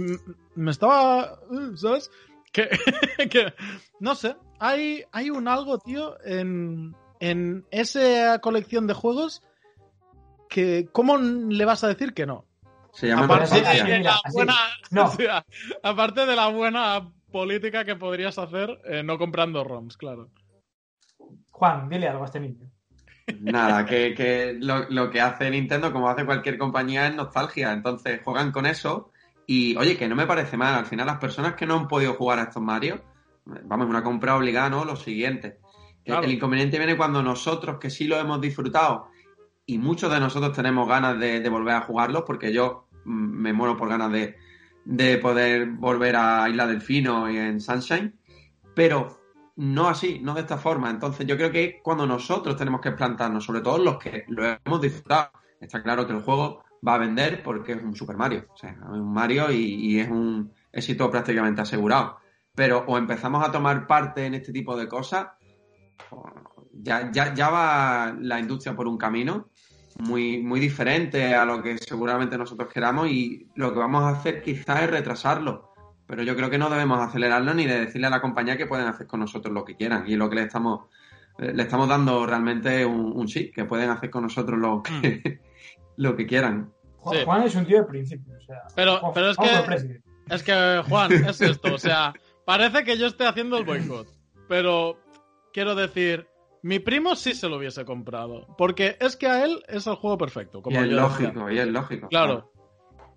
me 0.54 0.70
estaba, 0.70 1.36
¿sabes? 1.74 2.12
Que, 2.54 2.68
que, 3.30 3.52
no 3.98 4.14
sé, 4.14 4.36
hay, 4.60 5.02
hay 5.10 5.28
un 5.28 5.48
algo, 5.48 5.78
tío, 5.78 6.16
en, 6.24 6.94
en 7.18 7.66
esa 7.72 8.38
colección 8.38 8.86
de 8.86 8.94
juegos 8.94 9.42
que, 10.48 10.88
¿cómo 10.92 11.18
le 11.18 11.64
vas 11.64 11.82
a 11.82 11.88
decir 11.88 12.14
que 12.14 12.26
no? 12.26 12.46
Se 12.92 13.08
llama 13.08 13.24
aparte, 13.24 13.60
así, 13.60 13.60
de 13.60 13.98
mira, 13.98 14.12
la 14.12 14.20
así. 14.24 14.36
buena, 14.36 14.54
No. 14.92 15.04
o 15.06 15.10
sea, 15.10 15.44
aparte 15.82 16.26
de 16.26 16.36
la 16.36 16.46
buena 16.46 17.10
política 17.32 17.84
que 17.84 17.96
podrías 17.96 18.38
hacer 18.38 18.80
eh, 18.84 19.02
no 19.02 19.18
comprando 19.18 19.64
ROMs, 19.64 19.96
claro. 19.96 20.30
Juan, 21.50 21.88
dile 21.88 22.06
algo 22.06 22.22
a 22.22 22.26
este 22.26 22.38
niño. 22.38 22.70
Nada, 23.40 23.84
que, 23.84 24.14
que 24.14 24.56
lo, 24.60 24.88
lo 24.90 25.10
que 25.10 25.20
hace 25.20 25.50
Nintendo, 25.50 25.92
como 25.92 26.08
hace 26.08 26.24
cualquier 26.24 26.56
compañía, 26.56 27.08
es 27.08 27.14
nostalgia. 27.16 27.72
Entonces 27.72 28.20
juegan 28.22 28.52
con 28.52 28.66
eso 28.66 29.10
y, 29.46 29.76
oye, 29.76 29.96
que 29.96 30.08
no 30.08 30.16
me 30.16 30.26
parece 30.26 30.56
mal. 30.56 30.74
Al 30.74 30.86
final, 30.86 31.06
las 31.06 31.18
personas 31.18 31.54
que 31.54 31.66
no 31.66 31.76
han 31.76 31.88
podido 31.88 32.14
jugar 32.14 32.38
a 32.38 32.44
estos 32.44 32.62
Mario, 32.62 33.02
vamos, 33.44 33.88
una 33.88 34.02
compra 34.02 34.36
obligada, 34.36 34.70
¿no? 34.70 34.84
Lo 34.84 34.96
siguiente. 34.96 35.58
Claro. 36.04 36.24
El 36.24 36.32
inconveniente 36.32 36.78
viene 36.78 36.96
cuando 36.96 37.22
nosotros, 37.22 37.78
que 37.78 37.90
sí 37.90 38.06
lo 38.06 38.18
hemos 38.18 38.40
disfrutado, 38.40 39.08
y 39.66 39.78
muchos 39.78 40.12
de 40.12 40.20
nosotros 40.20 40.54
tenemos 40.54 40.88
ganas 40.88 41.18
de, 41.18 41.40
de 41.40 41.48
volver 41.48 41.74
a 41.74 41.80
jugarlos, 41.82 42.24
porque 42.26 42.52
yo 42.52 42.88
mm, 43.04 43.10
me 43.12 43.52
muero 43.52 43.76
por 43.76 43.88
ganas 43.88 44.12
de, 44.12 44.36
de 44.84 45.18
poder 45.18 45.66
volver 45.66 46.16
a 46.16 46.48
Isla 46.48 46.66
Delfino 46.66 47.30
y 47.30 47.38
en 47.38 47.60
Sunshine, 47.60 48.14
pero 48.74 49.20
no 49.56 49.88
así, 49.88 50.20
no 50.20 50.34
de 50.34 50.42
esta 50.42 50.58
forma. 50.58 50.90
Entonces 50.90 51.26
yo 51.26 51.36
creo 51.36 51.50
que 51.50 51.64
es 51.64 51.74
cuando 51.82 52.06
nosotros 52.06 52.56
tenemos 52.56 52.80
que 52.80 52.92
plantarnos, 52.92 53.44
sobre 53.44 53.60
todo 53.60 53.78
los 53.78 53.98
que 53.98 54.24
lo 54.28 54.44
hemos 54.64 54.80
disfrutado. 54.80 55.30
Está 55.60 55.82
claro 55.82 56.06
que 56.06 56.12
el 56.12 56.22
juego 56.22 56.64
va 56.86 56.94
a 56.94 56.98
vender 56.98 57.42
porque 57.42 57.72
es 57.72 57.82
un 57.82 57.94
Super 57.94 58.16
Mario, 58.16 58.46
o 58.52 58.56
sea, 58.56 58.70
es 58.70 58.78
un 58.88 59.12
Mario 59.12 59.50
y, 59.50 59.56
y 59.56 60.00
es 60.00 60.08
un 60.08 60.52
éxito 60.72 61.10
prácticamente 61.10 61.62
asegurado. 61.62 62.18
Pero 62.54 62.84
o 62.86 62.98
empezamos 62.98 63.46
a 63.46 63.50
tomar 63.50 63.86
parte 63.86 64.26
en 64.26 64.34
este 64.34 64.52
tipo 64.52 64.76
de 64.76 64.86
cosas, 64.88 65.28
ya, 66.72 67.10
ya, 67.12 67.34
ya 67.34 67.50
va 67.50 68.14
la 68.20 68.38
industria 68.38 68.76
por 68.76 68.86
un 68.86 68.98
camino 68.98 69.48
muy, 69.98 70.42
muy 70.42 70.60
diferente 70.60 71.34
a 71.34 71.44
lo 71.44 71.62
que 71.62 71.78
seguramente 71.78 72.36
nosotros 72.36 72.72
queramos 72.72 73.08
y 73.08 73.48
lo 73.54 73.72
que 73.72 73.78
vamos 73.78 74.04
a 74.04 74.10
hacer 74.10 74.42
quizás 74.42 74.82
es 74.82 74.90
retrasarlo. 74.90 75.72
Pero 76.06 76.22
yo 76.22 76.36
creo 76.36 76.50
que 76.50 76.58
no 76.58 76.68
debemos 76.68 77.00
acelerarlo 77.00 77.54
ni 77.54 77.64
de 77.64 77.80
decirle 77.80 78.08
a 78.08 78.10
la 78.10 78.20
compañía 78.20 78.56
que 78.56 78.66
pueden 78.66 78.86
hacer 78.86 79.06
con 79.06 79.20
nosotros 79.20 79.54
lo 79.54 79.64
que 79.64 79.76
quieran. 79.76 80.04
Y 80.06 80.16
lo 80.16 80.28
que 80.28 80.36
le 80.36 80.42
estamos, 80.42 80.88
le 81.38 81.62
estamos 81.62 81.88
dando 81.88 82.26
realmente 82.26 82.84
un, 82.84 83.12
un 83.16 83.26
sí, 83.26 83.50
que 83.50 83.64
pueden 83.64 83.88
hacer 83.90 84.10
con 84.10 84.24
nosotros 84.24 84.58
lo 84.58 84.82
que, 84.82 85.40
lo 85.96 86.16
que 86.16 86.26
quieran. 86.26 86.72
Juan, 86.98 87.16
Sí. 87.18 87.24
Juan 87.24 87.42
es 87.42 87.54
un 87.54 87.66
tío 87.66 87.78
de 87.78 87.84
principio. 87.84 88.34
O 88.36 88.40
sea, 88.40 88.62
Pero- 88.74 88.98
Juan- 88.98 89.12
pero 89.14 89.30
es 89.30 89.36
que-. 89.36 90.00
Es 90.30 90.42
que, 90.42 90.82
Juan, 90.88 91.12
es 91.12 91.40
esto. 91.40 91.74
O 91.74 91.78
sea, 91.78 92.14
parece 92.46 92.82
que 92.84 92.96
yo 92.96 93.06
esté 93.06 93.26
haciendo 93.26 93.58
el 93.58 93.64
boicot. 93.64 94.06
Pero 94.48 94.98
quiero 95.52 95.74
decir, 95.74 96.26
mi 96.62 96.78
primo 96.78 97.14
sí 97.14 97.34
se 97.34 97.48
lo 97.48 97.56
hubiese 97.58 97.84
comprado. 97.84 98.46
Porque 98.56 98.96
es 99.00 99.16
que 99.16 99.26
a 99.26 99.44
él 99.44 99.62
es 99.68 99.86
el 99.86 99.96
juego 99.96 100.16
perfecto. 100.16 100.62
Como 100.62 100.74
y 100.76 100.82
es 100.82 100.88
yo 100.90 101.08
decía. 101.08 101.26
lógico, 101.28 101.50
y 101.50 101.58
es 101.58 101.66
lógico. 101.66 102.08
Claro. 102.08 102.50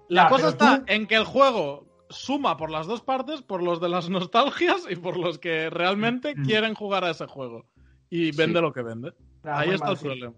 La 0.10 0.24
Ya, 0.24 0.30
cosa 0.30 0.50
está 0.50 0.80
tú- 0.80 0.84
en 0.88 1.08
que 1.08 1.16
el 1.16 1.24
juego 1.26 1.86
suma 2.10 2.56
por 2.58 2.70
las 2.72 2.88
dos 2.88 3.02
partes, 3.02 3.42
por 3.42 3.62
los 3.64 3.80
de 3.82 3.90
las 3.90 4.10
nostalgias 4.10 4.86
y 4.90 4.96
por 4.98 5.18
los 5.18 5.40
que 5.40 5.70
realmente 5.70 6.34
Mm. 6.36 6.46
quieren 6.46 6.74
jugar 6.74 7.04
a 7.06 7.10
ese 7.12 7.26
juego. 7.26 7.66
Y 8.10 8.32
Sí. 8.32 8.38
vende 8.38 8.62
lo 8.62 8.72
que 8.74 8.82
vende. 8.84 9.12
Ah, 9.44 9.60
Ahí 9.60 9.70
está 9.72 9.86
mal, 9.88 9.94
el 9.94 9.98
sí. 10.00 10.06
problema. 10.06 10.36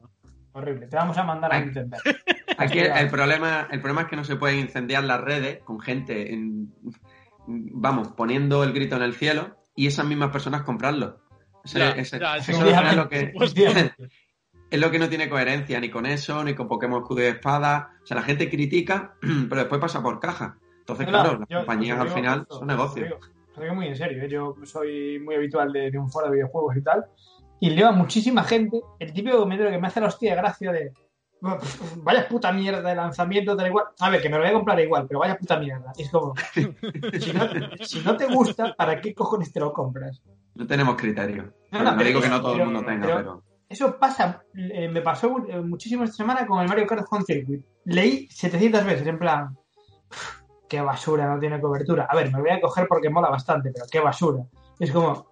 Horrible. 0.53 0.87
Te 0.87 0.95
vamos 0.95 1.17
a 1.17 1.23
mandar 1.23 1.53
a. 1.53 1.59
Nintendo. 1.59 1.97
Aquí 2.57 2.79
el 2.79 3.09
problema, 3.09 3.67
el 3.71 3.79
problema 3.79 4.01
es 4.01 4.07
que 4.07 4.15
no 4.15 4.23
se 4.23 4.35
pueden 4.35 4.59
incendiar 4.59 5.03
las 5.03 5.21
redes 5.21 5.59
con 5.63 5.79
gente, 5.79 6.33
en- 6.33 6.73
vamos, 7.47 8.09
poniendo 8.09 8.63
el 8.63 8.73
grito 8.73 8.95
en 8.97 9.03
el 9.03 9.13
cielo 9.13 9.55
y 9.75 9.87
esas 9.87 10.05
mismas 10.05 10.31
personas 10.31 10.63
comprarlo. 10.63 11.19
Ese- 11.63 11.79
Ya, 11.79 11.89
ese- 11.91 12.19
ya, 12.19 12.37
eso 12.37 12.51
eso 12.51 12.65
es 12.69 12.95
lo 12.95 13.07
que, 13.09 13.31
efectivamente. 13.35 13.93
es 14.71 14.79
lo 14.79 14.91
que 14.91 14.99
no 14.99 15.07
tiene 15.09 15.29
coherencia 15.29 15.79
ni 15.79 15.89
con 15.89 16.05
eso, 16.05 16.43
ni 16.43 16.53
con 16.53 16.67
Pokémon 16.67 17.01
Escudo 17.01 17.21
y 17.21 17.25
Espada. 17.25 17.91
O 18.03 18.05
sea, 18.05 18.17
la 18.17 18.23
gente 18.23 18.49
critica, 18.49 19.13
pero 19.49 19.61
después 19.61 19.79
pasa 19.79 20.01
por 20.03 20.19
caja. 20.19 20.57
Entonces, 20.79 21.05
No, 21.05 21.11
claro, 21.11 21.33
no, 21.33 21.39
las 21.39 21.49
yo- 21.49 21.57
compañías 21.59 21.97
yo 21.97 22.01
al 22.03 22.09
final 22.09 22.41
esto, 22.41 22.57
son 22.59 22.67
negocios. 22.67 23.09
Lo 23.09 23.15
digo, 23.15 23.27
lo 23.55 23.63
digo 23.63 23.75
muy 23.75 23.87
en 23.87 23.95
serio. 23.95 24.23
¿eh? 24.23 24.27
Yo 24.29 24.55
soy 24.63 25.19
muy 25.19 25.35
habitual 25.35 25.71
de, 25.71 25.91
de 25.91 25.97
un 25.97 26.09
foro 26.11 26.27
de 26.27 26.33
videojuegos 26.33 26.75
y 26.77 26.81
tal. 26.81 27.05
Y 27.59 27.69
leo 27.71 27.87
a 27.89 27.91
muchísima 27.91 28.43
gente 28.43 28.81
el 28.99 29.13
típico 29.13 29.37
comentario 29.39 29.71
que 29.71 29.79
me 29.79 29.87
hace 29.87 29.99
la 30.01 30.07
hostia 30.07 30.31
de 30.31 30.37
gracia 30.37 30.71
de 30.71 30.93
vaya 31.97 32.27
puta 32.27 32.51
mierda 32.51 32.81
de 32.89 32.95
lanzamiento, 32.95 33.55
tal 33.55 33.67
igual. 33.67 33.85
A 33.99 34.09
ver, 34.09 34.21
que 34.21 34.29
me 34.29 34.37
lo 34.37 34.43
voy 34.43 34.51
a 34.51 34.53
comprar 34.53 34.79
igual, 34.79 35.05
pero 35.07 35.19
vaya 35.19 35.37
puta 35.37 35.57
mierda. 35.59 35.91
Y 35.97 36.03
es 36.03 36.09
como, 36.09 36.33
si 36.53 37.33
no, 37.33 37.49
si 37.81 37.99
no 38.01 38.17
te 38.17 38.25
gusta, 38.27 38.73
¿para 38.75 38.99
qué 38.99 39.13
cojones 39.13 39.51
te 39.51 39.59
lo 39.59 39.71
compras? 39.73 40.21
No 40.55 40.67
tenemos 40.67 40.95
criterio. 40.95 41.53
No, 41.71 41.83
no, 41.83 41.95
no 41.95 42.03
digo 42.03 42.19
que 42.21 42.29
no 42.29 42.41
todo 42.41 42.55
el 42.55 42.65
mundo 42.65 42.83
tenga, 42.83 43.05
pero- 43.05 43.17
pero... 43.17 43.43
Eso 43.69 43.99
pasa, 43.99 44.41
eh, 44.55 44.89
me 44.89 45.01
pasó 45.01 45.45
eh, 45.47 45.61
muchísimo 45.61 46.03
esta 46.03 46.15
semana 46.17 46.47
con 46.47 46.59
el 46.59 46.67
Mario 46.67 46.87
Kart 46.87 47.05
Home 47.11 47.23
Circuit. 47.23 47.63
Leí 47.85 48.27
700 48.31 48.83
veces, 48.83 49.05
en 49.05 49.19
plan, 49.19 49.55
"Uf, 50.09 50.41
qué 50.67 50.81
basura, 50.81 51.31
no 51.31 51.39
tiene 51.39 51.61
cobertura. 51.61 52.07
A 52.09 52.15
ver, 52.15 52.31
me 52.31 52.37
lo 52.39 52.43
voy 52.45 52.49
a 52.49 52.59
coger 52.61 52.87
porque 52.87 53.11
mola 53.11 53.29
bastante, 53.29 53.69
pero 53.71 53.85
qué 53.91 53.99
basura. 53.99 54.43
Es 54.79 54.91
como, 54.91 55.28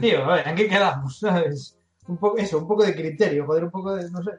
tío, 0.00 0.24
a 0.24 0.36
ver, 0.36 0.48
¿en 0.48 0.56
qué 0.56 0.68
quedamos? 0.68 1.18
¿Sabes? 1.20 1.78
Un 2.08 2.18
poco, 2.18 2.36
eso, 2.38 2.58
un 2.58 2.68
poco 2.68 2.84
de 2.84 2.94
criterio, 2.94 3.46
joder, 3.46 3.64
un 3.64 3.70
poco 3.70 3.94
de, 3.94 4.10
no 4.10 4.22
sé. 4.22 4.32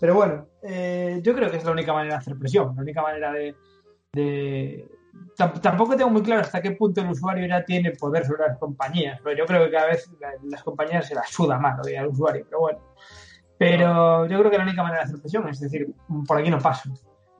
Pero 0.00 0.14
bueno, 0.14 0.46
eh, 0.62 1.20
yo 1.22 1.34
creo 1.34 1.50
que 1.50 1.56
es 1.56 1.64
la 1.64 1.70
única 1.72 1.92
manera 1.92 2.14
de 2.16 2.20
hacer 2.20 2.36
presión, 2.38 2.74
la 2.76 2.82
única 2.82 3.02
manera 3.02 3.32
de... 3.32 3.54
de- 4.12 4.90
Tamp- 5.38 5.60
Tampoco 5.62 5.96
tengo 5.96 6.10
muy 6.10 6.22
claro 6.22 6.42
hasta 6.42 6.60
qué 6.60 6.72
punto 6.72 7.00
el 7.00 7.08
usuario 7.10 7.46
ya 7.46 7.64
tiene 7.64 7.92
poder 7.92 8.26
sobre 8.26 8.46
las 8.48 8.58
compañías, 8.58 9.18
pero 9.24 9.34
yo 9.38 9.46
creo 9.46 9.64
que 9.64 9.70
cada 9.70 9.86
vez 9.86 10.10
la- 10.20 10.34
las 10.44 10.62
compañías 10.62 11.06
se 11.08 11.14
las 11.14 11.30
suda 11.30 11.58
más 11.58 11.78
lo 11.78 11.84
de 11.84 11.96
al 11.98 12.08
usuario, 12.08 12.44
pero 12.44 12.60
bueno. 12.60 12.80
Pero 13.58 14.26
yo 14.26 14.38
creo 14.38 14.50
que 14.50 14.58
la 14.58 14.64
única 14.64 14.82
manera 14.82 15.00
de 15.00 15.04
hacer 15.06 15.20
presión 15.20 15.48
es 15.48 15.60
decir, 15.60 15.86
por 16.26 16.38
aquí 16.38 16.50
no 16.50 16.58
paso. 16.58 16.90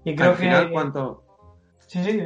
Y 0.04 0.14
creo 0.16 0.30
Al 0.30 0.36
final, 0.36 0.66
que. 0.66 0.72
cuanto, 0.72 1.22
Sí, 1.86 2.02
sí. 2.02 2.22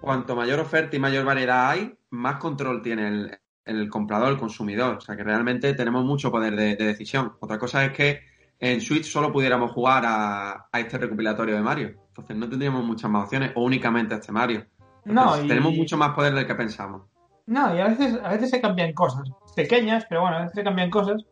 cuanto 0.00 0.34
mayor 0.34 0.58
oferta 0.58 0.96
y 0.96 0.98
mayor 0.98 1.24
variedad 1.24 1.70
hay, 1.70 1.96
más 2.10 2.36
control 2.36 2.82
tiene 2.82 3.06
el, 3.08 3.38
el 3.76 3.88
comprador, 3.88 4.30
el 4.32 4.38
consumidor. 4.38 4.96
O 4.96 5.00
sea 5.00 5.16
que 5.16 5.24
realmente 5.24 5.72
tenemos 5.74 6.04
mucho 6.04 6.30
poder 6.30 6.56
de, 6.56 6.76
de 6.76 6.84
decisión. 6.84 7.32
Otra 7.40 7.58
cosa 7.58 7.84
es 7.84 7.92
que 7.92 8.20
en 8.58 8.80
Switch 8.80 9.04
solo 9.04 9.32
pudiéramos 9.32 9.72
jugar 9.72 10.04
a, 10.06 10.66
a 10.70 10.80
este 10.80 10.98
recopilatorio 10.98 11.54
de 11.54 11.62
Mario. 11.62 11.94
Entonces 12.08 12.36
no 12.36 12.48
tendríamos 12.48 12.84
muchas 12.84 13.10
más 13.10 13.24
opciones 13.24 13.52
o 13.54 13.62
únicamente 13.64 14.14
a 14.14 14.18
este 14.18 14.32
Mario. 14.32 14.66
No, 15.04 15.42
y- 15.42 15.48
Tenemos 15.48 15.72
mucho 15.74 15.96
más 15.96 16.10
poder 16.10 16.34
del 16.34 16.46
que 16.46 16.54
pensamos. 16.54 17.02
No, 17.46 17.74
y 17.74 17.80
a 17.80 17.88
veces, 17.88 18.18
a 18.22 18.28
veces 18.28 18.50
se 18.50 18.60
cambian 18.60 18.92
cosas, 18.92 19.22
pequeñas, 19.56 20.04
pero 20.08 20.20
bueno, 20.20 20.36
a 20.36 20.40
veces 20.42 20.54
se 20.54 20.62
cambian 20.62 20.88
cosas, 20.90 21.24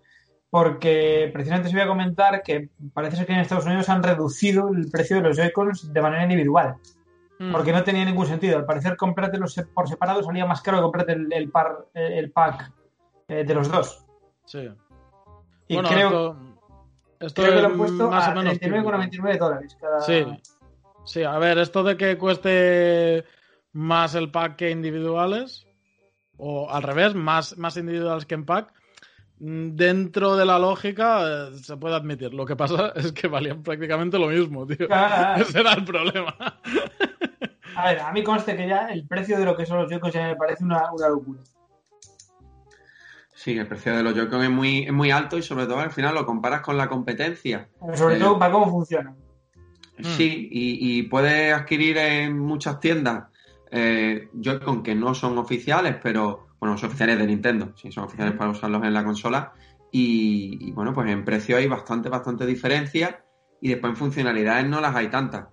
porque 0.51 1.31
precisamente 1.33 1.69
os 1.69 1.75
voy 1.75 1.83
a 1.83 1.87
comentar 1.87 2.43
que 2.43 2.71
parece 2.93 3.17
ser 3.17 3.27
que 3.27 3.35
en 3.35 3.41
Estados 3.41 3.67
Unidos 3.67 3.89
han 3.89 4.03
reducido 4.03 4.69
el 4.75 4.91
precio 4.91 5.17
de 5.17 5.23
los 5.23 5.37
Joy-Cons 5.37 5.93
de 5.93 6.03
manera 6.03 6.23
individual. 6.25 6.75
Porque 7.53 7.73
no 7.73 7.85
tenía 7.85 8.05
ningún 8.05 8.27
sentido. 8.27 8.57
Al 8.59 8.65
parecer, 8.67 8.97
comprártelos 8.97 9.53
se- 9.55 9.65
por 9.67 9.89
separado 9.89 10.23
salía 10.23 10.45
más 10.47 10.61
caro 10.63 10.79
que 10.79 10.83
comprarte 10.83 11.13
el, 11.13 11.33
el, 11.33 11.51
par, 11.51 11.87
el 11.95 12.31
pack 12.33 12.73
eh, 13.29 13.45
de 13.45 13.55
los 13.55 13.71
dos. 13.71 14.05
Sí. 14.45 14.69
Y 15.69 15.75
bueno, 15.75 15.89
creo, 15.89 16.09
esto, 16.09 16.37
esto 17.21 17.43
creo 17.43 17.55
que 17.55 17.61
lo 17.63 17.67
han 17.69 17.77
puesto 17.77 18.11
más 18.11 18.29
a 18.29 18.33
o 18.33 18.35
menos. 18.35 18.59
típico. 18.59 18.77
39,99 18.91 19.39
dólares 19.39 19.77
cada. 19.81 20.01
Sí. 20.01 20.27
Sí, 21.05 21.23
a 21.23 21.39
ver, 21.39 21.59
esto 21.59 21.83
de 21.83 21.97
que 21.97 22.19
cueste 22.19 23.25
más 23.73 24.15
el 24.15 24.31
pack 24.31 24.57
que 24.57 24.71
individuales, 24.71 25.67
o 26.37 26.71
al 26.71 26.83
revés, 26.83 27.15
más, 27.15 27.57
más 27.59 27.77
individuales 27.77 28.27
que 28.27 28.35
en 28.35 28.45
pack, 28.45 28.73
mm, 29.39 29.71
dentro 29.77 30.37
de 30.37 30.45
la 30.45 30.59
lógica 30.59 31.49
eh, 31.49 31.55
se 31.63 31.77
puede 31.77 31.95
admitir. 31.97 32.35
Lo 32.35 32.45
que 32.45 32.57
pasa 32.57 32.93
es 32.97 33.13
que 33.13 33.29
valían 33.29 33.63
prácticamente 33.63 34.19
lo 34.19 34.29
mismo, 34.29 34.67
tío. 34.67 34.87
Ese 35.37 35.61
era 35.61 35.73
el 35.75 35.85
problema. 35.85 36.35
A 37.81 37.83
ver, 37.89 38.01
a 38.01 38.13
mí 38.13 38.25
conste 38.25 38.57
que 38.57 38.67
ya 38.69 38.89
el 38.89 39.07
precio 39.07 39.39
de 39.39 39.45
lo 39.45 39.57
que 39.57 39.65
son 39.65 39.79
los 39.79 39.89
Joy-Con 39.89 40.11
ya 40.11 40.27
me 40.27 40.35
parece 40.37 40.65
una, 40.65 40.91
una 40.93 41.09
locura. 41.09 41.41
Sí, 43.37 43.57
el 43.57 43.69
precio 43.69 43.97
de 43.97 44.03
los 44.03 44.15
Joy-Con 44.15 44.43
es 44.43 44.51
muy, 44.51 44.83
es 44.83 44.93
muy 44.93 45.13
alto 45.13 45.39
y 45.39 45.43
sobre 45.43 45.67
todo 45.67 45.79
al 45.79 45.93
final 45.93 46.15
lo 46.17 46.27
comparas 46.27 46.61
con 46.61 46.77
la 46.77 46.89
competencia. 46.89 47.69
Pero 47.81 47.97
sobre 47.97 48.17
Eh, 48.17 48.19
todo 48.19 48.37
para 48.37 48.53
cómo 48.53 48.69
funcionan. 48.69 49.17
Sí, 50.01 50.49
y, 50.51 50.99
y 50.99 51.03
puedes 51.05 51.55
adquirir 51.55 51.99
en 51.99 52.37
muchas 52.39 52.81
tiendas 52.81 53.27
eh, 53.71 54.29
Joy-Con 54.35 54.83
que 54.83 54.97
no 54.97 55.15
son 55.15 55.39
oficiales, 55.39 55.97
pero 56.03 56.49
bueno, 56.59 56.77
son 56.77 56.89
oficiales 56.89 57.17
de 57.19 57.27
Nintendo, 57.27 57.73
sí, 57.77 57.93
son 57.93 58.05
oficiales 58.05 58.35
para 58.35 58.51
usarlos 58.51 58.83
en 58.83 58.95
la 58.95 59.05
consola. 59.05 59.53
Y, 59.93 60.59
y, 60.69 60.73
bueno, 60.73 60.93
pues 60.93 61.09
en 61.11 61.25
precio 61.25 61.57
hay 61.57 61.69
bastante, 61.69 62.09
bastante 62.09 62.45
diferencia 62.45 63.25
y 63.61 63.69
después 63.69 63.91
en 63.93 63.97
funcionalidades 63.97 64.67
no 64.67 64.81
las 64.81 64.95
hay 64.97 65.09
tantas. 65.09 65.47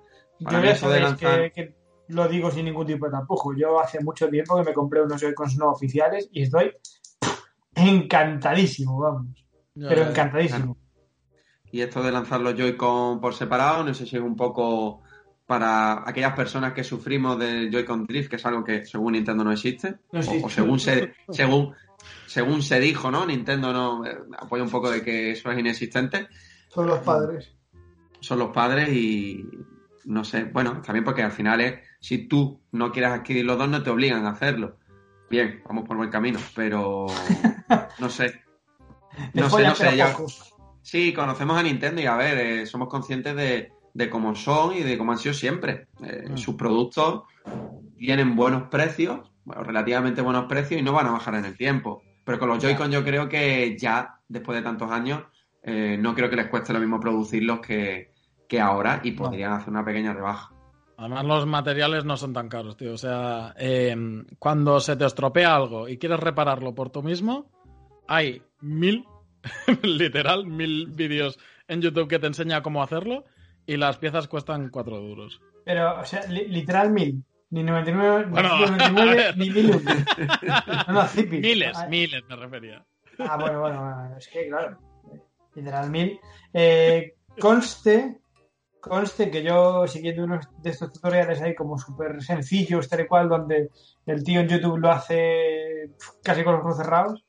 Para 0.44 0.58
Yo 0.58 0.62
mí 0.62 0.68
ya 0.70 0.74
eso 0.74 0.90
de 0.90 1.00
sabéis 1.00 1.22
lanzar- 1.22 1.52
que, 1.54 1.64
que 1.64 1.85
lo 2.10 2.28
digo 2.28 2.52
sin 2.52 2.66
ningún 2.66 2.86
tipo 2.86 3.06
de 3.06 3.12
tapujo. 3.12 3.54
Yo 3.56 3.80
hace 3.80 4.04
mucho 4.04 4.28
tiempo 4.30 4.56
que 4.58 4.64
me 4.64 4.74
compré 4.74 5.02
unos 5.02 5.20
Joy-Cons 5.22 5.58
no 5.58 5.70
oficiales 5.72 6.30
y 6.32 6.44
estoy 6.44 6.72
encantadísimo, 7.76 9.00
vamos. 9.00 9.46
Pero 9.74 10.04
encantadísimo. 10.10 10.78
Y 11.72 11.82
esto 11.82 12.02
de 12.02 12.12
lanzar 12.12 12.40
los 12.40 12.56
Joy-Con 12.56 13.20
por 13.20 13.34
separado, 13.34 13.84
no 13.84 13.94
sé 13.94 14.06
si 14.06 14.16
es 14.16 14.22
un 14.22 14.36
poco 14.36 15.02
para 15.46 16.08
aquellas 16.10 16.34
personas 16.34 16.74
que 16.74 16.84
sufrimos 16.84 17.38
del 17.38 17.70
Joy-Con 17.72 18.06
Drift, 18.06 18.30
que 18.30 18.38
es 18.38 18.46
algo 18.46 18.64
que 18.64 18.86
según 18.86 19.14
Nintendo 19.14 19.44
no 19.44 19.52
existe, 19.52 19.98
No 20.12 20.20
o- 20.20 20.24
existe. 20.24 20.46
O, 20.46 20.50
según 20.50 20.80
se 20.80 21.14
según 21.30 21.74
según 22.28 22.62
se 22.62 22.80
dijo, 22.80 23.10
¿no? 23.12 23.26
Nintendo 23.26 23.74
no 23.74 24.06
eh, 24.06 24.18
apoya 24.38 24.64
un 24.64 24.70
poco 24.70 24.90
de 24.90 25.02
que 25.02 25.32
eso 25.32 25.52
es 25.52 25.60
inexistente. 25.60 26.28
Son 26.70 26.88
los 26.88 27.00
padres. 27.00 27.52
Son 28.20 28.40
los 28.40 28.50
padres 28.52 28.90
y 28.90 29.44
no 30.06 30.24
sé, 30.24 30.46
bueno, 30.46 30.82
también 30.82 31.04
porque 31.04 31.24
al 31.24 31.32
final 31.32 31.62
es 31.62 31.80
si 32.06 32.28
tú 32.28 32.62
no 32.72 32.92
quieres 32.92 33.10
adquirir 33.10 33.46
los 33.46 33.58
dos 33.58 33.68
no 33.68 33.82
te 33.82 33.90
obligan 33.90 34.28
a 34.28 34.30
hacerlo. 34.30 34.78
Bien, 35.28 35.64
vamos 35.68 35.88
por 35.88 35.98
buen 35.98 36.12
camino, 36.12 36.38
pero 36.54 37.08
no 38.00 38.10
sé. 38.12 38.44
No 39.34 39.50
sé, 39.50 39.64
no 39.64 39.74
sé, 39.74 39.98
ya-. 39.98 40.16
Sí, 40.84 41.14
conocemos 41.14 41.58
a 41.58 41.64
Nintendo 41.64 42.02
y 42.02 42.06
a 42.06 42.16
ver, 42.16 42.38
eh, 42.38 42.66
somos 42.68 42.90
conscientes 42.90 43.36
de, 43.36 43.72
de 43.96 44.10
cómo 44.12 44.36
son 44.36 44.76
y 44.78 44.84
de 44.84 45.00
cómo 45.00 45.14
han 45.14 45.18
sido 45.18 45.34
siempre. 45.34 45.88
Eh, 46.04 46.28
Mm. 46.30 46.38
Sus 46.38 46.54
productos 46.54 47.24
tienen 47.98 48.36
buenos 48.36 48.70
precios, 48.70 49.32
bueno, 49.44 49.64
relativamente 49.64 50.22
buenos 50.22 50.46
precios 50.46 50.80
y 50.80 50.84
no 50.84 50.94
van 50.94 51.08
a 51.08 51.12
bajar 51.12 51.34
en 51.34 51.46
el 51.46 51.58
tiempo. 51.58 52.04
Pero 52.24 52.38
con 52.38 52.50
los 52.50 52.60
Joy-Con 52.60 52.92
yo 52.92 53.04
creo 53.04 53.28
que 53.28 53.76
ya, 53.80 54.20
después 54.28 54.56
de 54.56 54.64
tantos 54.64 54.92
años, 54.92 55.24
eh, 55.64 55.98
no 56.00 56.14
creo 56.14 56.30
que 56.30 56.36
les 56.36 56.50
cueste 56.50 56.72
lo 56.72 56.80
mismo 56.80 57.00
producirlos 57.00 57.62
que, 57.62 58.12
que 58.48 58.62
ahora 58.62 59.00
y 59.02 59.14
podrían 59.14 59.54
hacer 59.54 59.70
una 59.70 59.84
pequeña 59.84 60.14
rebaja. 60.14 60.55
Además, 60.98 61.26
los 61.26 61.46
materiales 61.46 62.06
no 62.06 62.16
son 62.18 62.34
tan 62.34 62.48
caros, 62.50 62.78
tío. 62.78 62.94
O 62.94 62.98
sea, 62.98 63.54
eh, 63.58 63.96
cuando 64.40 64.80
se 64.80 64.96
te 64.96 65.06
estropea 65.06 65.54
algo 65.56 65.90
y 65.90 65.98
quieres 65.98 66.20
repararlo 66.20 66.74
por 66.74 66.90
tú 66.90 67.04
mismo, 67.04 67.52
hay 68.08 68.42
mil, 68.62 69.06
literal, 69.84 70.46
mil 70.46 70.88
vídeos 70.88 71.38
en 71.68 71.82
YouTube 71.82 72.08
que 72.08 72.20
te 72.20 72.28
enseña 72.28 72.62
cómo 72.62 72.82
hacerlo 72.82 73.26
y 73.66 73.78
las 73.78 73.98
piezas 73.98 74.28
cuestan 74.28 74.70
cuatro 74.70 74.98
duros. 75.00 75.42
Pero, 75.66 76.00
o 76.00 76.06
sea, 76.06 76.26
li- 76.28 76.48
literal 76.48 76.92
mil. 76.92 77.24
Ni 77.50 77.62
99, 77.64 78.26
Bueno, 78.30 78.50
ni 78.58 78.66
99 78.66 79.12
a 79.12 79.16
ver. 79.16 79.38
ni 79.38 79.50
mil. 79.50 79.72
No, 80.88 80.94
no, 80.94 81.08
Zipi. 81.08 81.40
Miles, 81.40 81.78
Ah, 81.78 81.88
miles 81.88 82.24
me 82.28 82.36
refería. 82.36 82.86
Ah, 83.20 83.38
bueno, 83.40 83.60
bueno, 83.62 83.80
bueno, 83.82 84.18
es 84.18 84.28
que 84.28 84.48
claro, 84.48 84.78
literal 85.56 85.90
mil. 85.90 86.20
Eh, 86.54 87.16
conste, 87.40 88.18
conste 88.88 89.30
que 89.30 89.44
yo 89.44 89.88
siguiendo 89.88 90.24
unos 90.24 90.46
de 90.62 90.70
estos 90.70 90.94
tutoriales 90.94 91.42
ahí 91.42 91.54
como 91.56 91.78
súper 91.78 92.22
sencillos, 92.24 92.88
tal 92.90 93.02
y 93.02 93.08
cual, 93.08 93.30
donde 93.30 93.70
el 94.06 94.24
tío 94.24 94.40
en 94.42 94.48
YouTube 94.48 94.78
lo 94.78 94.92
hace 94.92 95.92
casi 96.24 96.44
con 96.44 96.54
los 96.54 96.62
ojos 96.64 96.78
cerrados, 96.78 97.26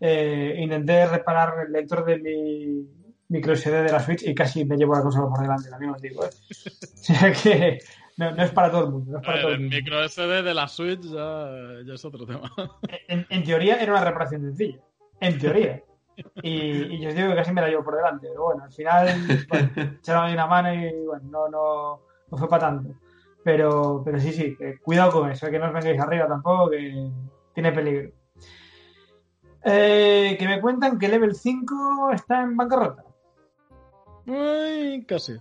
eh, 0.00 0.54
intenté 0.58 1.06
reparar 1.06 1.66
el 1.66 1.72
lector 1.72 2.04
de 2.04 2.18
mi 2.18 2.88
micro 3.28 3.54
SD 3.56 3.82
de 3.82 3.92
la 3.92 4.00
Switch 4.00 4.22
y 4.26 4.34
casi 4.34 4.64
me 4.64 4.76
llevo 4.76 4.94
la 4.94 5.02
consola 5.02 5.28
por 5.28 5.40
delante, 5.40 5.70
también 5.70 5.92
os 5.92 6.00
digo. 6.02 6.24
¿eh? 6.24 6.30
O 7.10 7.14
sea 7.14 7.32
que 7.32 7.78
no, 8.16 8.30
no 8.32 8.42
es 8.42 8.50
para 8.50 8.70
todo 8.70 8.84
el 8.84 8.90
mundo. 8.92 9.12
No 9.12 9.18
es 9.18 9.24
A 9.24 9.26
para 9.26 9.36
ver, 9.36 9.42
todo 9.42 9.50
el 9.50 9.54
el 9.56 9.60
mundo. 9.62 9.76
micro 9.76 10.08
SD 10.08 10.42
de 10.42 10.54
la 10.54 10.68
Switch 10.68 11.02
ya, 11.02 11.48
ya 11.86 11.94
es 11.94 12.04
otro 12.04 12.26
tema. 12.26 12.50
En, 13.08 13.26
en 13.30 13.44
teoría 13.44 13.76
era 13.80 13.92
una 13.92 14.04
reparación 14.04 14.42
sencilla. 14.42 14.78
En 15.20 15.38
teoría. 15.38 15.82
Y, 16.42 16.50
y 16.50 17.00
yo 17.00 17.08
os 17.08 17.14
digo 17.14 17.28
que 17.30 17.36
casi 17.36 17.52
me 17.52 17.60
la 17.60 17.68
llevo 17.68 17.84
por 17.84 17.96
delante. 17.96 18.28
Pero 18.28 18.44
bueno, 18.44 18.64
al 18.64 18.72
final 18.72 19.08
bueno, 19.48 19.70
echaron 20.00 20.24
ahí 20.24 20.32
una 20.34 20.46
mano 20.46 20.74
y 20.74 21.06
bueno, 21.06 21.24
no, 21.30 21.48
no, 21.48 22.00
no 22.30 22.38
fue 22.38 22.48
para 22.48 22.66
tanto. 22.66 22.94
Pero, 23.44 24.02
pero 24.04 24.18
sí, 24.18 24.32
sí, 24.32 24.56
cuidado 24.82 25.12
con 25.12 25.30
eso, 25.30 25.48
que 25.48 25.58
no 25.58 25.66
os 25.66 25.72
vengáis 25.72 26.00
arriba 26.00 26.26
tampoco, 26.26 26.70
que 26.70 27.10
tiene 27.54 27.72
peligro. 27.72 28.10
Eh, 29.64 30.36
que 30.38 30.48
me 30.48 30.60
cuentan 30.60 30.98
que 30.98 31.08
Level 31.08 31.34
5 31.34 32.10
está 32.12 32.42
en 32.42 32.56
bancarrota. 32.56 33.04
Casi. 35.06 35.38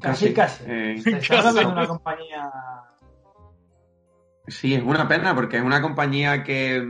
Casi, 0.00 0.34
casi. 0.34 0.64
Eh, 0.66 1.02
Casi. 1.02 1.34
hablando 1.34 1.60
de 1.60 1.66
una 1.66 1.86
compañía. 1.86 2.52
sí, 4.46 4.74
es 4.74 4.82
una 4.82 5.08
pena 5.08 5.34
porque 5.34 5.56
es 5.56 5.62
una 5.62 5.80
compañía 5.80 6.44
que, 6.44 6.86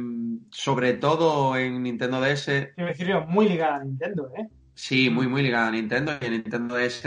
sobre 0.50 0.94
todo 0.94 1.56
en 1.56 1.82
Nintendo 1.82 2.20
DS, 2.20 2.72
Quiero 2.74 2.88
decir 2.88 3.06
yo, 3.06 3.26
muy 3.26 3.48
ligada 3.48 3.76
a 3.76 3.84
Nintendo, 3.84 4.30
¿eh? 4.36 4.48
Sí, 4.74 5.10
muy, 5.10 5.26
muy 5.26 5.42
ligada 5.42 5.68
a 5.68 5.70
Nintendo. 5.72 6.12
Y 6.20 6.26
en 6.26 6.32
Nintendo 6.32 6.76
DS 6.76 7.04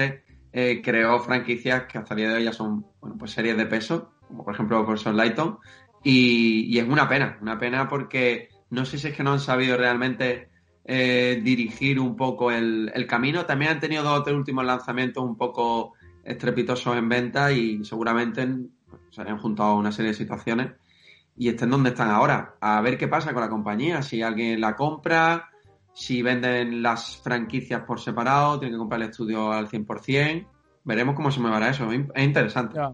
eh, 0.52 0.82
creó 0.84 1.20
franquicias 1.20 1.84
que 1.84 1.98
hasta 1.98 2.14
el 2.14 2.18
día 2.20 2.30
de 2.30 2.36
hoy 2.36 2.44
ya 2.44 2.54
son 2.54 2.86
bueno, 3.00 3.18
pues 3.18 3.32
series 3.32 3.56
de 3.56 3.66
peso, 3.66 4.14
como 4.28 4.44
por 4.44 4.54
ejemplo 4.54 4.86
Profesor 4.86 5.14
Layton. 5.14 5.58
Y, 6.04 6.66
y 6.66 6.80
es 6.80 6.88
una 6.88 7.08
pena, 7.08 7.38
una 7.42 7.58
pena 7.58 7.88
porque 7.88 8.50
no 8.70 8.86
sé 8.86 8.98
si 8.98 9.08
es 9.08 9.16
que 9.16 9.24
no 9.24 9.32
han 9.32 9.40
sabido 9.40 9.78
realmente 9.78 10.50
eh, 10.84 11.40
dirigir 11.44 12.00
un 12.00 12.16
poco 12.16 12.52
el, 12.52 12.92
el 12.94 13.08
camino. 13.08 13.46
También 13.46 13.72
han 13.72 13.80
tenido 13.80 14.04
dos 14.04 14.20
o 14.20 14.24
tres 14.24 14.36
últimos 14.36 14.66
lanzamientos 14.66 15.24
un 15.24 15.38
poco 15.38 15.94
estrepitosos 16.24 16.98
en 16.98 17.08
venta 17.08 17.52
y 17.52 17.84
seguramente 17.86 18.48
se 19.12 19.22
hayan 19.22 19.38
juntado 19.38 19.76
una 19.76 19.92
serie 19.92 20.12
de 20.12 20.18
situaciones 20.18 20.72
y 21.38 21.50
estén 21.50 21.70
donde 21.70 21.90
están 21.90 22.10
ahora. 22.10 22.56
A 22.62 22.82
ver 22.82 22.98
qué 22.98 23.08
pasa 23.08 23.34
con 23.34 23.42
la 23.42 23.50
compañía, 23.50 24.02
si 24.02 24.22
alguien 24.22 24.60
la 24.62 24.76
compra, 24.76 25.50
si 25.94 26.22
venden 26.22 26.82
las 26.84 27.18
franquicias 27.18 27.82
por 27.84 28.00
separado, 28.00 28.60
tienen 28.60 28.76
que 28.76 28.80
comprar 28.80 29.02
el 29.02 29.10
estudio 29.10 29.52
al 29.52 29.68
100%. 29.70 30.48
Veremos 30.84 31.16
cómo 31.16 31.32
se 31.32 31.40
me 31.40 31.50
va 31.50 31.70
eso. 31.70 31.90
Es 31.92 32.24
interesante. 32.24 32.76
Ya. 32.76 32.94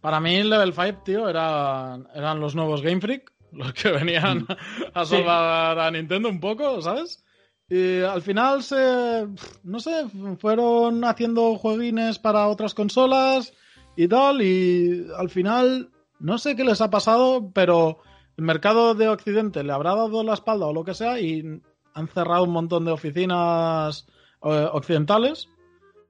Para 0.00 0.20
mí, 0.20 0.42
Level 0.42 0.72
5, 0.74 1.02
tío, 1.04 1.28
eran, 1.28 2.06
eran 2.14 2.40
los 2.40 2.54
nuevos 2.54 2.82
Game 2.82 3.00
Freak, 3.00 3.32
los 3.52 3.72
que 3.72 3.90
venían 3.90 4.46
a 4.94 5.04
Sí. 5.04 5.16
salvar 5.16 5.78
a 5.78 5.90
Nintendo 5.90 6.28
un 6.28 6.40
poco, 6.40 6.82
¿sabes? 6.82 7.24
Y 7.68 8.00
al 8.02 8.20
final 8.20 8.62
se. 8.62 9.26
No 9.62 9.80
sé, 9.80 10.06
fueron 10.38 11.02
haciendo 11.04 11.56
jueguines 11.56 12.18
para 12.18 12.46
otras 12.48 12.74
consolas 12.74 13.54
y 13.96 14.06
tal, 14.06 14.42
y 14.42 15.06
al 15.16 15.30
final. 15.30 15.90
No 16.20 16.38
sé 16.38 16.56
qué 16.56 16.64
les 16.64 16.80
ha 16.80 16.90
pasado, 16.90 17.50
pero 17.52 17.98
el 18.36 18.44
mercado 18.44 18.94
de 18.94 19.08
Occidente 19.08 19.62
le 19.64 19.72
habrá 19.72 19.94
dado 19.94 20.22
la 20.22 20.34
espalda 20.34 20.66
o 20.66 20.72
lo 20.72 20.84
que 20.84 20.94
sea, 20.94 21.20
y 21.20 21.60
han 21.94 22.08
cerrado 22.08 22.44
un 22.44 22.50
montón 22.50 22.84
de 22.84 22.92
oficinas 22.92 24.06
eh, 24.42 24.68
occidentales. 24.72 25.48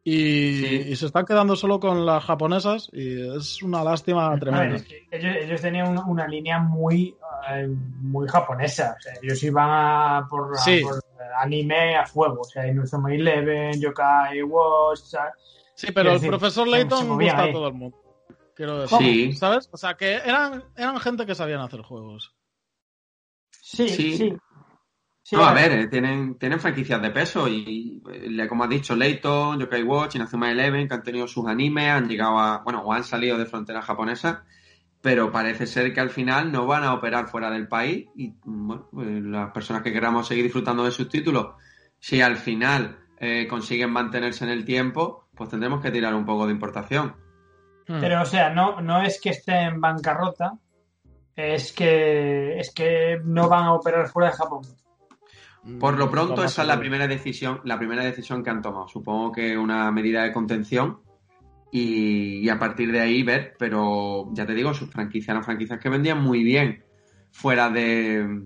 Y, 0.07 0.59
Sí. 0.61 0.83
y 0.89 0.97
se 0.97 1.07
están 1.07 1.25
quedando 1.25 1.57
solo 1.57 1.81
con 1.81 2.05
las 2.05 2.23
japonesas 2.25 2.91
y 2.93 3.23
es 3.39 3.63
una 3.63 3.83
lástima 3.83 4.29
ver, 4.31 4.41
tremenda. 4.41 4.77
es 4.77 4.83
que 4.83 5.07
ellos, 5.11 5.37
ellos 5.41 5.61
tenían 5.63 5.89
una, 5.89 6.05
una 6.05 6.29
línea 6.29 6.59
muy, 6.59 7.17
eh, 7.51 7.67
muy 8.03 8.29
japonesa. 8.29 8.97
O 8.99 9.01
sea, 9.03 9.15
ellos 9.23 9.43
iban 9.43 9.67
a 9.71 10.27
por, 10.29 10.53
a 10.55 10.59
Sí. 10.59 10.83
por 10.83 11.01
anime 11.41 11.97
a 11.97 12.05
fuego. 12.05 12.43
O 12.43 12.45
sea, 12.45 12.67
Inuzuma 12.69 13.15
Eleven, 13.15 13.81
Yokai 13.81 14.43
Watch. 14.43 14.99
¿sabes? 15.05 15.33
Sí, 15.75 15.87
pero 15.91 16.11
el 16.11 16.17
decir, 16.17 16.29
profesor 16.29 16.69
Layton 16.69 17.09
gusta 17.09 17.43
a 17.45 17.51
todo 17.53 17.69
el 17.69 17.75
mundo. 17.75 17.97
Quiero 18.57 18.81
decir, 18.81 18.99
Sí. 18.99 19.33
¿sabes? 19.33 19.69
O 19.73 19.77
sea, 19.77 19.95
que 19.95 20.15
eran, 20.15 20.65
eran 20.77 20.99
gente 21.01 21.27
que 21.27 21.35
sabían 21.35 21.61
hacer 21.61 21.81
juegos. 21.83 22.35
Sí, 23.51 23.89
sí. 23.89 24.17
Sí. 24.17 24.37
Sí, 25.27 25.37
no, 25.37 25.45
a 25.47 25.55
ver, 25.55 25.73
eh, 25.73 25.87
tienen, 25.87 26.35
tienen 26.39 26.61
franquicias 26.61 27.01
de 27.01 27.11
peso 27.11 27.49
y, 27.49 28.03
eh, 28.13 28.47
como 28.47 28.65
has 28.65 28.69
dicho, 28.69 28.95
Layton, 28.95 29.59
Yokai 29.59 29.83
Watch, 29.83 30.17
Inazuma 30.17 30.51
Eleven, 30.51 30.87
que 30.87 30.93
han 30.93 31.03
tenido 31.03 31.27
sus 31.27 31.47
animes, 31.47 31.89
han 31.89 32.07
llegado 32.07 32.39
a, 32.39 32.59
bueno, 32.63 32.83
o 32.83 32.93
han 32.93 33.05
salido 33.05 33.39
de 33.39 33.47
fronteras 33.47 33.87
japonesas, 33.87 34.41
pero 35.01 35.33
parece 35.33 35.67
ser 35.67 35.95
que 35.95 36.01
al 36.01 36.11
final 36.11 36.53
no 36.53 36.67
van 36.67 36.85
a 36.85 36.93
operar 36.93 37.27
fuera 37.29 37.51
del 37.51 37.69
país 37.69 38.07
y, 38.15 38.35
bueno, 38.45 38.87
pues, 38.93 39.09
las 39.23 39.51
personas 39.53 39.83
que 39.83 39.95
queramos 39.95 40.29
seguir 40.29 40.45
disfrutando 40.45 40.85
de 40.85 40.91
sus 40.91 41.09
títulos, 41.09 41.55
si 41.99 42.21
al 42.21 42.37
final 42.37 42.99
eh, 43.19 43.47
consiguen 43.49 43.93
mantenerse 43.93 44.45
en 44.45 44.51
el 44.51 44.67
tiempo, 44.67 45.29
pues 45.35 45.49
tendremos 45.49 45.81
que 45.81 45.91
tirar 45.91 46.15
un 46.15 46.27
poco 46.27 46.45
de 46.45 46.53
importación. 46.53 47.17
Hmm. 47.87 48.01
Pero, 48.01 48.23
o 48.23 48.27
sea, 48.27 48.51
no, 48.51 48.81
no 48.81 49.03
es 49.03 49.21
que 49.21 49.31
esté 49.31 49.63
en 49.63 49.81
bancarrota, 49.81 50.59
es 51.37 51.73
que, 51.73 52.59
es 52.59 52.73
que 52.73 53.21
no 53.25 53.49
van 53.49 53.65
a 53.65 53.75
operar 53.75 54.09
fuera 54.09 54.31
de 54.31 54.37
Japón. 54.37 54.63
Por 55.81 55.99
lo 55.99 56.11
pronto, 56.11 56.45
esa 56.45 56.63
es 56.63 56.69
la 56.69 56.79
primera 56.79 57.09
decisión, 57.09 57.61
la 57.65 57.79
primera 57.79 58.05
decisión 58.05 58.45
que 58.45 58.51
han 58.51 58.61
tomado. 58.61 58.87
Supongo 58.87 59.33
que 59.33 59.57
una 59.57 59.91
medida 59.91 60.23
de 60.23 60.33
contención 60.33 61.01
y, 61.73 62.49
a 62.51 62.59
partir 62.59 62.93
de 62.93 63.01
ahí 63.01 63.23
ver, 63.23 63.55
pero 63.59 64.29
ya 64.33 64.45
te 64.45 64.55
digo, 64.55 64.75
sus 64.75 64.91
franquicias 64.91 65.31
eran 65.31 65.43
franquicias 65.43 65.81
que 65.81 65.89
vendían 65.89 66.23
muy 66.23 66.45
bien 66.45 66.85
fuera 67.33 67.71
de, 67.71 68.45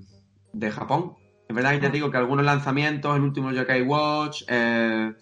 de 0.52 0.70
Japón. 0.70 1.14
Es 1.48 1.54
verdad 1.54 1.72
que 1.72 1.80
te 1.80 1.90
digo 1.90 2.10
que 2.10 2.18
algunos 2.18 2.44
lanzamientos, 2.44 3.16
el 3.16 3.22
último 3.22 3.50
Yokai 3.50 3.82
Watch, 3.82 4.44
eh, 4.48 5.12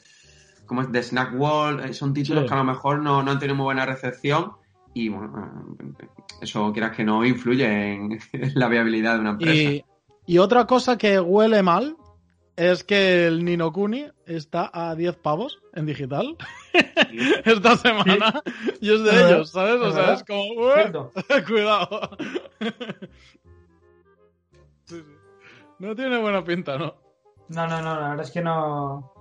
como 0.67 0.83
es 0.83 0.93
The 0.93 1.03
Snack 1.03 1.35
World, 1.39 1.85
eh, 1.85 1.95
son 1.95 2.13
títulos 2.13 2.47
que 2.47 2.55
a 2.55 2.59
lo 2.59 2.65
mejor 2.65 3.01
no, 3.01 3.19
han 3.21 3.39
tenido 3.39 3.57
muy 3.57 3.65
buena 3.65 3.87
recepción 3.87 4.53
y 4.95 5.09
bueno, 5.09 5.77
eh, 6.01 6.09
eso 6.41 6.73
quieras 6.73 6.97
que 6.97 7.05
no 7.05 7.25
influye 7.25 7.93
en, 7.95 8.19
la 8.55 8.69
viabilidad 8.69 9.15
de 9.15 9.21
una 9.21 9.31
empresa. 9.31 9.53
Y, 9.55 9.85
y, 10.27 10.39
otra 10.39 10.67
cosa 10.67 10.99
que 10.99 11.21
huele 11.21 11.63
mal 11.63 11.97
es 12.57 12.85
que 12.85 13.27
el 13.27 13.45
Ninokuni 13.45 14.07
está 14.25 14.71
a 14.73 14.95
10 14.95 15.17
pavos 15.17 15.61
en 15.75 15.87
digital 15.87 16.37
esta 17.45 17.77
semana 17.77 18.43
y 18.81 18.93
es 18.93 19.03
de 19.05 19.11
ellos, 19.11 19.51
¿sabes? 19.51 19.81
O 19.81 19.93
sea, 19.93 20.15
es 20.15 20.25
como, 20.25 20.45
cuidado. 21.47 22.17
No 25.79 25.95
tiene 25.95 26.19
buena 26.19 26.43
pinta, 26.43 26.79
¿no? 26.79 26.95
No, 27.49 27.67
no, 27.67 27.83
no, 27.83 28.01
la 28.01 28.09
verdad 28.09 28.25
es 28.25 28.31
que 28.31 28.41
no. 28.41 29.13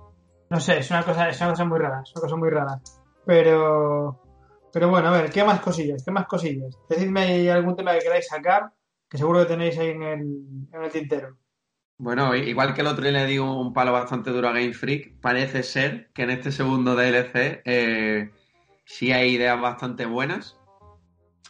No 0.50 0.60
sé, 0.60 0.78
es 0.78 0.90
una 0.90 1.02
cosa, 1.02 1.28
es 1.28 1.40
una 1.40 1.50
cosa 1.50 1.64
muy 1.64 1.78
rara, 1.78 2.02
es 2.02 2.12
una 2.12 2.22
cosa 2.22 2.36
muy 2.36 2.50
rara. 2.50 2.80
Pero. 3.24 4.22
Pero 4.72 4.90
bueno, 4.90 5.08
a 5.08 5.22
ver, 5.22 5.30
¿qué 5.30 5.42
más 5.42 5.60
cosillas? 5.60 6.04
¿Qué 6.04 6.10
más 6.10 6.26
cosillas? 6.26 6.78
Decidme 6.88 7.50
algún 7.50 7.76
tema 7.76 7.94
que 7.94 8.00
queráis 8.00 8.26
sacar, 8.28 8.70
que 9.08 9.16
seguro 9.16 9.40
que 9.40 9.46
tenéis 9.46 9.78
ahí 9.78 9.88
en 9.88 10.02
el, 10.02 10.20
en 10.72 10.82
el 10.82 10.90
tintero. 10.90 11.38
Bueno, 11.98 12.34
igual 12.34 12.74
que 12.74 12.82
el 12.82 12.88
otro 12.88 13.02
le 13.10 13.24
di 13.24 13.38
un 13.38 13.72
palo 13.72 13.90
bastante 13.90 14.30
duro 14.30 14.48
a 14.48 14.52
Game 14.52 14.74
Freak, 14.74 15.18
parece 15.18 15.62
ser 15.62 16.10
que 16.12 16.24
en 16.24 16.30
este 16.30 16.52
segundo 16.52 16.94
DLC 16.94 17.62
eh, 17.64 18.30
sí 18.84 19.12
hay 19.12 19.34
ideas 19.34 19.58
bastante 19.58 20.04
buenas, 20.04 20.58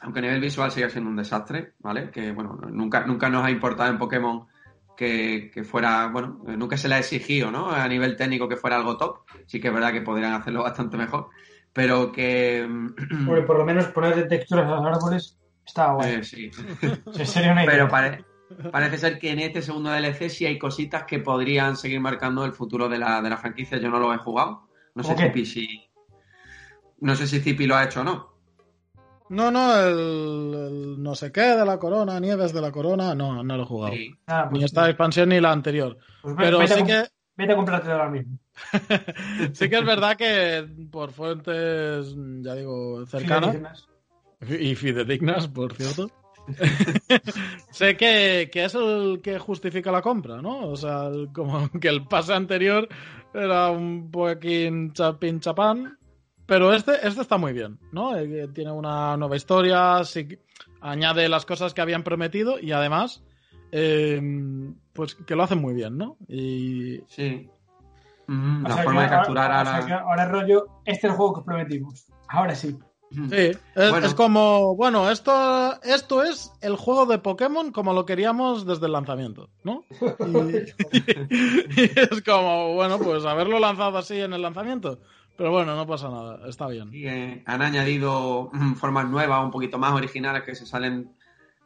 aunque 0.00 0.20
a 0.20 0.22
nivel 0.22 0.40
visual 0.40 0.70
sigue 0.70 0.88
siendo 0.88 1.10
un 1.10 1.16
desastre, 1.16 1.74
¿vale? 1.80 2.12
Que 2.12 2.30
bueno, 2.30 2.60
nunca, 2.70 3.04
nunca 3.06 3.28
nos 3.28 3.44
ha 3.44 3.50
importado 3.50 3.90
en 3.90 3.98
Pokémon 3.98 4.46
que, 4.96 5.50
fuera, 5.64 6.08
bueno, 6.08 6.42
nunca 6.56 6.76
se 6.76 6.88
le 6.88 6.96
ha 6.96 6.98
exigido, 6.98 7.50
¿no? 7.50 7.70
A 7.70 7.86
nivel 7.88 8.16
técnico 8.16 8.48
que 8.48 8.56
fuera 8.56 8.76
algo 8.76 8.96
top, 8.96 9.20
sí 9.46 9.60
que 9.60 9.68
es 9.68 9.74
verdad 9.74 9.92
que 9.92 10.00
podrían 10.00 10.32
hacerlo 10.32 10.62
bastante 10.62 10.96
mejor, 10.96 11.28
pero 11.72 12.10
que... 12.10 12.66
Bueno, 13.24 13.46
por 13.46 13.58
lo 13.58 13.64
menos 13.64 13.86
poner 13.86 14.26
texturas 14.28 14.66
a 14.66 14.76
los 14.76 14.86
árboles 14.86 15.38
estaba 15.64 15.94
bueno. 15.94 16.20
Eh, 16.20 16.24
sí. 16.24 16.50
sería 17.24 17.52
una 17.52 17.64
idea. 17.64 17.74
Pero 17.74 17.88
parece 17.88 18.24
Parece 18.70 18.98
ser 18.98 19.18
que 19.18 19.32
en 19.32 19.40
este 19.40 19.60
segundo 19.60 19.90
DLC 19.90 20.28
sí 20.28 20.46
hay 20.46 20.58
cositas 20.58 21.04
que 21.04 21.18
podrían 21.18 21.76
seguir 21.76 22.00
marcando 22.00 22.44
el 22.44 22.52
futuro 22.52 22.88
de 22.88 22.98
la, 22.98 23.20
de 23.20 23.30
la 23.30 23.36
franquicia. 23.36 23.78
Yo 23.78 23.90
no 23.90 23.98
lo 23.98 24.14
he 24.14 24.18
jugado. 24.18 24.68
No 24.94 25.02
sé 25.02 25.16
Zipi 25.16 25.44
si. 25.44 25.90
No 27.00 27.16
sé 27.16 27.26
si 27.26 27.40
Zipi 27.40 27.66
lo 27.66 27.74
ha 27.74 27.84
hecho 27.84 28.02
o 28.02 28.04
no. 28.04 28.35
No, 29.28 29.50
no, 29.50 29.80
el, 29.80 31.02
no 31.02 31.14
sé 31.14 31.32
qué 31.32 31.40
de 31.40 31.64
la 31.64 31.78
corona, 31.78 32.20
Nieves 32.20 32.52
de 32.52 32.60
la 32.60 32.70
corona, 32.70 33.14
no, 33.14 33.42
no 33.42 33.56
lo 33.56 33.62
he 33.62 33.66
jugado. 33.66 33.94
Ah, 34.26 34.46
pues 34.48 34.58
ni 34.60 34.64
esta 34.64 34.88
expansión 34.88 35.30
ni 35.30 35.40
la 35.40 35.52
anterior. 35.52 35.98
Pues 36.22 36.34
Pero 36.38 36.66
sí 36.66 36.84
que. 36.84 37.04
Vete 37.36 37.52
a 37.52 37.56
comprarte 37.56 37.90
ahora 37.90 38.08
mismo. 38.08 38.38
sí 39.52 39.68
que 39.68 39.78
es 39.78 39.84
verdad 39.84 40.16
que 40.16 40.66
por 40.90 41.12
fuentes, 41.12 42.14
ya 42.40 42.54
digo, 42.54 43.04
cercanas. 43.06 43.86
Y 44.40 44.74
fidedignas, 44.74 45.48
por 45.48 45.74
cierto. 45.74 46.10
sé 47.70 47.96
que, 47.96 48.48
es 48.52 48.74
el 48.74 49.20
que 49.22 49.38
justifica 49.38 49.90
la 49.90 50.02
compra, 50.02 50.40
¿no? 50.40 50.68
O 50.68 50.76
sea, 50.76 51.10
como 51.32 51.68
que 51.80 51.88
el 51.88 52.06
pase 52.06 52.34
anterior 52.34 52.88
era 53.34 53.70
un 53.70 54.10
poquín 54.10 54.92
chapín 54.92 55.40
chapán, 55.40 55.98
pero 56.46 56.72
este, 56.72 57.06
este 57.06 57.20
está 57.20 57.36
muy 57.36 57.52
bien, 57.52 57.78
¿no? 57.92 58.16
Eh, 58.16 58.48
tiene 58.54 58.70
una 58.70 59.16
nueva 59.16 59.36
historia, 59.36 60.00
añade 60.80 61.28
las 61.28 61.44
cosas 61.44 61.74
que 61.74 61.80
habían 61.80 62.04
prometido 62.04 62.58
y 62.58 62.72
además, 62.72 63.22
eh, 63.72 64.20
pues 64.92 65.14
que 65.14 65.34
lo 65.36 65.42
hacen 65.42 65.60
muy 65.60 65.74
bien, 65.74 65.98
¿no? 65.98 66.16
Y... 66.28 67.00
Sí. 67.08 67.50
la 68.28 68.76
forma 68.76 69.02
de 69.02 69.08
capturar 69.08 69.52
ahora... 69.52 70.00
ahora 70.00 70.24
rollo, 70.26 70.66
este 70.84 71.06
es 71.06 71.12
el 71.12 71.16
juego 71.16 71.34
que 71.34 71.42
prometimos. 71.42 72.06
Ahora 72.28 72.54
sí. 72.54 72.76
Sí, 73.10 73.52
es, 73.76 74.14
como, 74.14 74.74
bueno, 74.74 75.10
esto, 75.10 75.80
esto 75.84 76.24
es 76.24 76.52
el 76.60 76.76
juego 76.76 77.06
de 77.06 77.18
Pokémon 77.18 77.70
como 77.70 77.92
lo 77.92 78.04
queríamos 78.04 78.66
desde 78.66 78.86
el 78.86 78.92
lanzamiento, 78.92 79.48
¿no? 79.62 79.84
Y, 81.76 81.82
es 81.98 82.22
como, 82.24 82.74
bueno, 82.74 82.98
pues 82.98 83.24
haberlo 83.24 83.58
lanzado 83.58 83.98
así 83.98 84.20
en 84.20 84.32
el 84.32 84.42
lanzamiento. 84.42 84.98
Pero 85.36 85.50
bueno, 85.50 85.76
no 85.76 85.86
pasa 85.86 86.08
nada, 86.08 86.48
está 86.48 86.66
bien. 86.68 86.90
Eh, 86.92 87.42
han 87.44 87.62
añadido 87.62 88.50
mm, 88.52 88.74
formas 88.74 89.08
nuevas, 89.08 89.44
un 89.44 89.50
poquito 89.50 89.78
más 89.78 89.92
originales 89.92 90.42
que 90.42 90.54
se 90.54 90.66
salen 90.66 91.10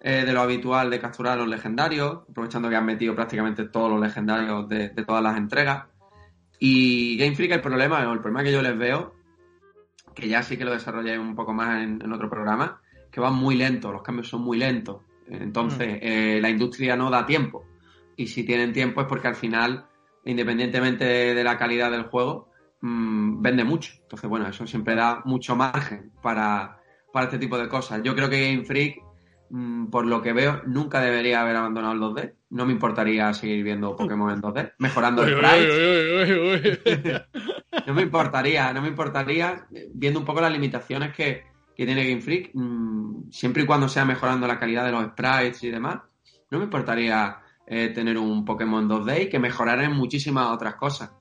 eh, 0.00 0.24
de 0.24 0.32
lo 0.32 0.40
habitual 0.40 0.90
de 0.90 1.00
capturar 1.00 1.34
a 1.34 1.36
los 1.36 1.48
legendarios, 1.48 2.22
aprovechando 2.28 2.68
que 2.68 2.76
han 2.76 2.86
metido 2.86 3.14
prácticamente 3.14 3.68
todos 3.68 3.90
los 3.90 4.00
legendarios 4.00 4.68
de, 4.68 4.88
de 4.88 5.04
todas 5.04 5.22
las 5.22 5.36
entregas. 5.36 5.86
Y 6.58 7.16
Game 7.16 7.36
Freak, 7.36 7.52
el 7.52 7.60
problema, 7.60 8.02
el 8.02 8.20
problema 8.20 8.42
que 8.42 8.52
yo 8.52 8.60
les 8.60 8.76
veo 8.76 9.20
que 10.14 10.28
ya 10.28 10.42
sí 10.42 10.56
que 10.56 10.64
lo 10.64 10.72
desarrollé 10.72 11.18
un 11.18 11.34
poco 11.34 11.52
más 11.52 11.82
en, 11.82 12.12
otro 12.12 12.28
programa, 12.28 12.80
que 13.10 13.20
van 13.20 13.34
muy 13.34 13.56
lentos, 13.56 13.92
los 13.92 14.02
cambios 14.02 14.28
son 14.28 14.42
muy 14.42 14.58
lentos. 14.58 15.02
Entonces, 15.28 15.88
mm. 15.94 15.98
eh, 16.02 16.38
la 16.40 16.50
industria 16.50 16.96
no 16.96 17.10
da 17.10 17.26
tiempo. 17.26 17.64
Y 18.16 18.26
si 18.26 18.44
tienen 18.44 18.72
tiempo 18.72 19.00
es 19.00 19.06
porque 19.06 19.28
al 19.28 19.36
final, 19.36 19.86
independientemente 20.24 21.04
de, 21.04 21.44
la 21.44 21.56
calidad 21.56 21.90
del 21.90 22.04
juego, 22.04 22.49
mm, 22.80 23.42
vende 23.42 23.64
mucho. 23.64 23.92
Entonces, 24.02 24.28
bueno, 24.28 24.46
eso 24.48 24.66
siempre 24.66 24.94
da 24.94 25.22
mucho 25.24 25.56
margen 25.56 26.12
para, 26.22 26.80
para 27.12 27.26
este 27.26 27.38
tipo 27.38 27.58
de 27.58 27.68
cosas. 27.68 28.02
Yo 28.02 28.14
creo 28.14 28.28
que 28.28 28.50
Game 28.50 28.64
Freak, 28.64 29.02
mm, 29.50 29.86
por 29.86 30.06
lo 30.06 30.22
que 30.22 30.32
veo, 30.32 30.62
nunca 30.66 31.00
debería 31.00 31.42
haber 31.42 31.56
abandonado 31.56 31.94
el 31.94 32.00
2D. 32.00 32.34
No 32.50 32.66
me 32.66 32.72
importaría 32.72 33.32
seguir 33.32 33.62
viendo 33.62 33.96
Pokémon 33.96 34.30
en 34.30 34.40
2D, 34.40 34.72
mejorando 34.78 35.22
el 35.22 35.36
sprite. 35.36 37.26
no 37.86 37.94
me 37.94 38.02
importaría, 38.02 38.72
no 38.72 38.82
me 38.82 38.88
importaría, 38.88 39.66
viendo 39.94 40.20
un 40.20 40.26
poco 40.26 40.40
las 40.40 40.52
limitaciones 40.52 41.14
que, 41.14 41.48
tiene 41.74 42.06
Game 42.06 42.20
Freak, 42.20 42.50
mm, 42.52 43.30
siempre 43.30 43.62
y 43.62 43.66
cuando 43.66 43.88
sea 43.88 44.04
mejorando 44.04 44.46
la 44.46 44.58
calidad 44.58 44.84
de 44.84 44.92
los 44.92 45.02
sprites 45.02 45.64
y 45.64 45.70
demás, 45.70 46.00
no 46.50 46.58
me 46.58 46.64
importaría 46.64 47.38
eh, 47.66 47.88
tener 47.88 48.18
un 48.18 48.44
Pokémon 48.44 48.86
2D 48.86 49.22
y 49.22 49.28
que 49.30 49.38
mejorara 49.38 49.84
en 49.84 49.92
muchísimas 49.92 50.48
otras 50.48 50.74
cosas. 50.74 51.12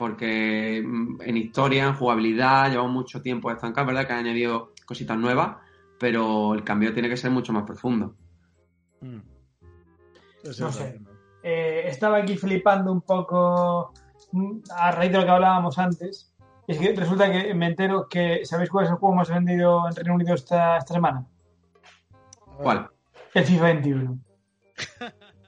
Porque 0.00 0.82
mm, 0.82 1.20
en 1.20 1.36
historia, 1.36 1.84
en 1.84 1.94
jugabilidad, 1.94 2.70
llevamos 2.70 2.92
mucho 2.92 3.20
tiempo 3.20 3.50
estancados, 3.50 3.88
¿verdad? 3.88 4.06
Que 4.06 4.14
han 4.14 4.20
añadido 4.20 4.72
cositas 4.86 5.18
nuevas, 5.18 5.58
pero 5.98 6.54
el 6.54 6.64
cambio 6.64 6.94
tiene 6.94 7.10
que 7.10 7.18
ser 7.18 7.30
mucho 7.30 7.52
más 7.52 7.64
profundo. 7.64 8.14
Mm. 9.02 9.18
No 10.58 10.72
sé. 10.72 10.98
Eh, 11.42 11.82
estaba 11.84 12.16
aquí 12.16 12.38
flipando 12.38 12.90
un 12.90 13.02
poco 13.02 13.92
a 14.74 14.90
raíz 14.90 15.12
de 15.12 15.18
lo 15.18 15.24
que 15.24 15.30
hablábamos 15.30 15.78
antes, 15.78 16.32
es 16.66 16.78
que 16.78 16.94
resulta 16.94 17.30
que 17.30 17.52
me 17.52 17.66
entero 17.66 18.08
que, 18.08 18.46
¿sabéis 18.46 18.70
cuál 18.70 18.86
es 18.86 18.90
el 18.92 18.96
juego 18.96 19.14
más 19.14 19.28
vendido 19.28 19.86
en 19.86 19.94
Reino 19.94 20.14
Unido 20.14 20.34
esta, 20.34 20.78
esta 20.78 20.94
semana? 20.94 21.26
¿Cuál? 22.56 22.88
El 23.34 23.44
FIFA 23.44 23.64
21. 23.64 24.18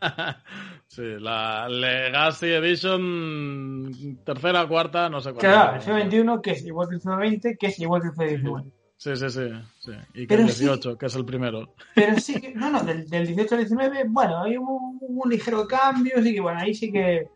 sí, 0.94 1.02
la 1.18 1.68
Legacy 1.68 2.46
Edition 2.46 4.18
tercera, 4.24 4.66
cuarta, 4.66 5.08
no 5.08 5.20
sé 5.20 5.32
cuál. 5.32 5.40
Claro, 5.40 5.74
el 5.76 5.80
FIFA 5.80 5.94
21 5.94 6.42
que 6.42 6.50
es 6.52 6.64
igual 6.64 6.88
que 6.88 6.94
el 6.96 7.00
FIFA 7.00 7.16
20, 7.16 7.56
que 7.56 7.66
es 7.66 7.78
igual 7.80 8.02
que 8.02 8.08
el 8.08 8.12
FIFA 8.12 8.26
19. 8.26 8.72
Sí, 8.96 9.16
sí, 9.16 9.30
sí, 9.30 9.48
sí. 9.80 9.92
Y 10.14 10.26
que 10.26 10.34
el 10.34 10.44
18, 10.44 10.96
que 10.96 11.06
es 11.06 11.14
el 11.16 11.24
primero. 11.24 11.74
Pero 11.94 12.18
sí 12.20 12.40
que, 12.40 12.54
no, 12.54 12.70
no, 12.70 12.82
del, 12.84 13.08
18 13.08 13.54
al 13.54 13.60
19, 13.62 14.04
bueno, 14.08 14.42
hay 14.42 14.56
un, 14.56 14.98
un 15.00 15.30
ligero 15.30 15.66
cambio, 15.66 16.14
así 16.18 16.32
que 16.32 16.40
bueno, 16.40 16.60
ahí 16.60 16.72
sí 16.72 16.92
que 16.92 17.28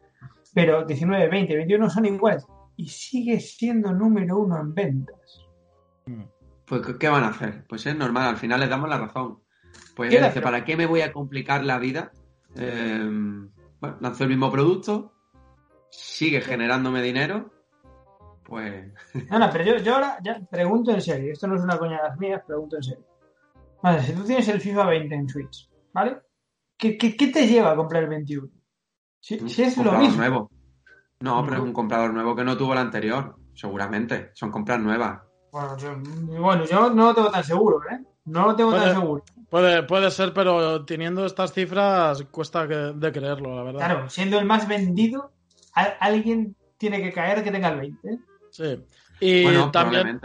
pero 0.57 0.87
19, 0.87 1.29
20, 1.29 1.55
21 1.55 1.90
son 1.90 2.07
iguales. 2.07 2.47
Y 2.77 2.88
sigue 2.88 3.40
siendo 3.40 3.92
número 3.92 4.38
uno 4.38 4.59
en 4.59 4.75
ventas. 4.75 5.45
Pues, 6.64 6.81
¿qué 6.99 7.09
van 7.11 7.25
a 7.25 7.29
hacer? 7.29 7.66
Pues 7.69 7.85
es 7.85 7.95
normal, 7.95 8.29
al 8.29 8.37
final 8.38 8.61
les 8.61 8.71
damos 8.71 8.88
la 8.88 8.97
razón. 8.97 9.38
Pues 9.95 10.11
dice, 10.11 10.40
¿para 10.40 10.64
qué 10.64 10.75
me 10.79 10.87
voy 10.87 11.03
a 11.03 11.12
complicar 11.12 11.62
la 11.62 11.79
vida? 11.79 12.11
Eh, 12.59 13.01
bueno, 13.81 13.97
lanzo 14.01 14.25
el 14.25 14.31
mismo 14.31 14.51
producto, 14.51 15.12
sigue 15.90 16.40
generándome 16.40 17.03
dinero, 17.03 17.51
pues... 18.45 18.92
No, 19.31 19.38
no, 19.38 19.51
pero 19.53 19.79
yo, 19.79 19.95
ahora 19.95 20.19
ya 20.23 20.40
pregunto 20.51 20.90
en 20.92 21.01
serio, 21.01 21.33
esto 21.33 21.47
no 21.47 21.57
es 21.57 21.62
una 21.62 21.79
coña 21.79 22.03
de 22.03 22.09
las 22.09 22.19
mías, 22.19 22.42
pregunto 22.47 22.77
en 22.77 22.83
serio. 22.83 23.05
Vale, 23.83 24.03
si 24.03 24.12
tú 24.12 24.25
tienes 24.25 24.49
el 24.49 24.61
FIFA 24.61 24.87
20 24.87 25.14
en 25.14 25.29
Switch, 25.29 25.71
¿vale? 25.92 26.19
¿Qué, 26.77 26.97
qué, 26.97 27.16
qué 27.16 27.29
te 27.29 27.47
lleva 27.47 27.73
a 27.73 27.77
comprar 27.77 28.03
el 28.03 28.09
21? 28.09 28.49
Si, 29.21 29.35
es 29.62 29.77
lo 29.79 29.92
mismo. 29.92 30.19
Nuevo. 30.19 30.51
No, 31.21 31.42
pero 31.45 31.57
es 31.57 31.62
un 31.62 31.73
comprador 31.73 32.12
nuevo 32.12 32.37
que 32.37 32.45
no 32.45 32.57
tuvo 32.57 32.75
el 32.75 32.79
anterior, 32.79 33.37
seguramente. 33.55 34.31
Son 34.35 34.51
compras 34.51 34.79
nuevas. 34.81 35.21
Bueno 35.51 36.64
yo, 36.64 36.90
no 36.90 37.07
lo 37.07 37.14
tengo 37.14 37.31
tan 37.31 37.42
seguro, 37.42 37.81
¿eh? 37.90 38.05
No 38.26 38.46
lo 38.46 38.56
tengo 38.56 38.72
tan 38.74 38.94
seguro. 38.94 39.24
Puede, 39.48 39.84
puede 39.84 40.10
ser, 40.10 40.32
pero 40.32 40.84
teniendo 40.84 41.24
estas 41.24 41.52
cifras 41.52 42.22
cuesta 42.24 42.66
de 42.66 43.12
creerlo, 43.12 43.56
la 43.56 43.62
verdad. 43.62 43.78
Claro, 43.78 44.10
siendo 44.10 44.38
el 44.38 44.44
más 44.44 44.66
vendido, 44.66 45.32
alguien 46.00 46.56
tiene 46.76 47.00
que 47.00 47.12
caer 47.12 47.42
que 47.42 47.52
tenga 47.52 47.68
el 47.68 47.78
20. 47.78 48.18
Sí. 48.50 48.84
Y 49.20 49.44
también, 49.70 50.20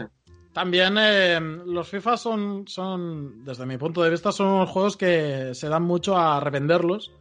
también 0.53 0.95
eh, 0.99 1.39
los 1.39 1.87
FIFA 1.87 2.17
son, 2.17 2.67
son, 2.67 3.45
desde 3.45 3.65
mi 3.65 3.77
punto 3.77 4.01
de 4.01 4.09
vista, 4.09 4.31
son 4.31 4.47
unos 4.47 4.69
juegos 4.69 4.97
que 4.97 5.53
se 5.53 5.69
dan 5.69 5.83
mucho 5.83 6.17
a 6.17 6.39
revenderlos. 6.39 7.11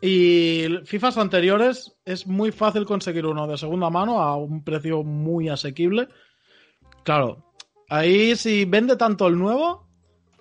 Y 0.00 0.66
FIFAs 0.84 1.18
anteriores 1.18 1.96
es 2.04 2.26
muy 2.26 2.52
fácil 2.52 2.84
conseguir 2.84 3.26
uno 3.26 3.48
de 3.48 3.58
segunda 3.58 3.90
mano 3.90 4.20
a 4.20 4.36
un 4.36 4.62
precio 4.62 5.02
muy 5.02 5.48
asequible. 5.48 6.08
Claro, 7.02 7.52
ahí 7.88 8.36
si 8.36 8.64
vende 8.64 8.96
tanto 8.96 9.26
el 9.26 9.36
nuevo, 9.36 9.87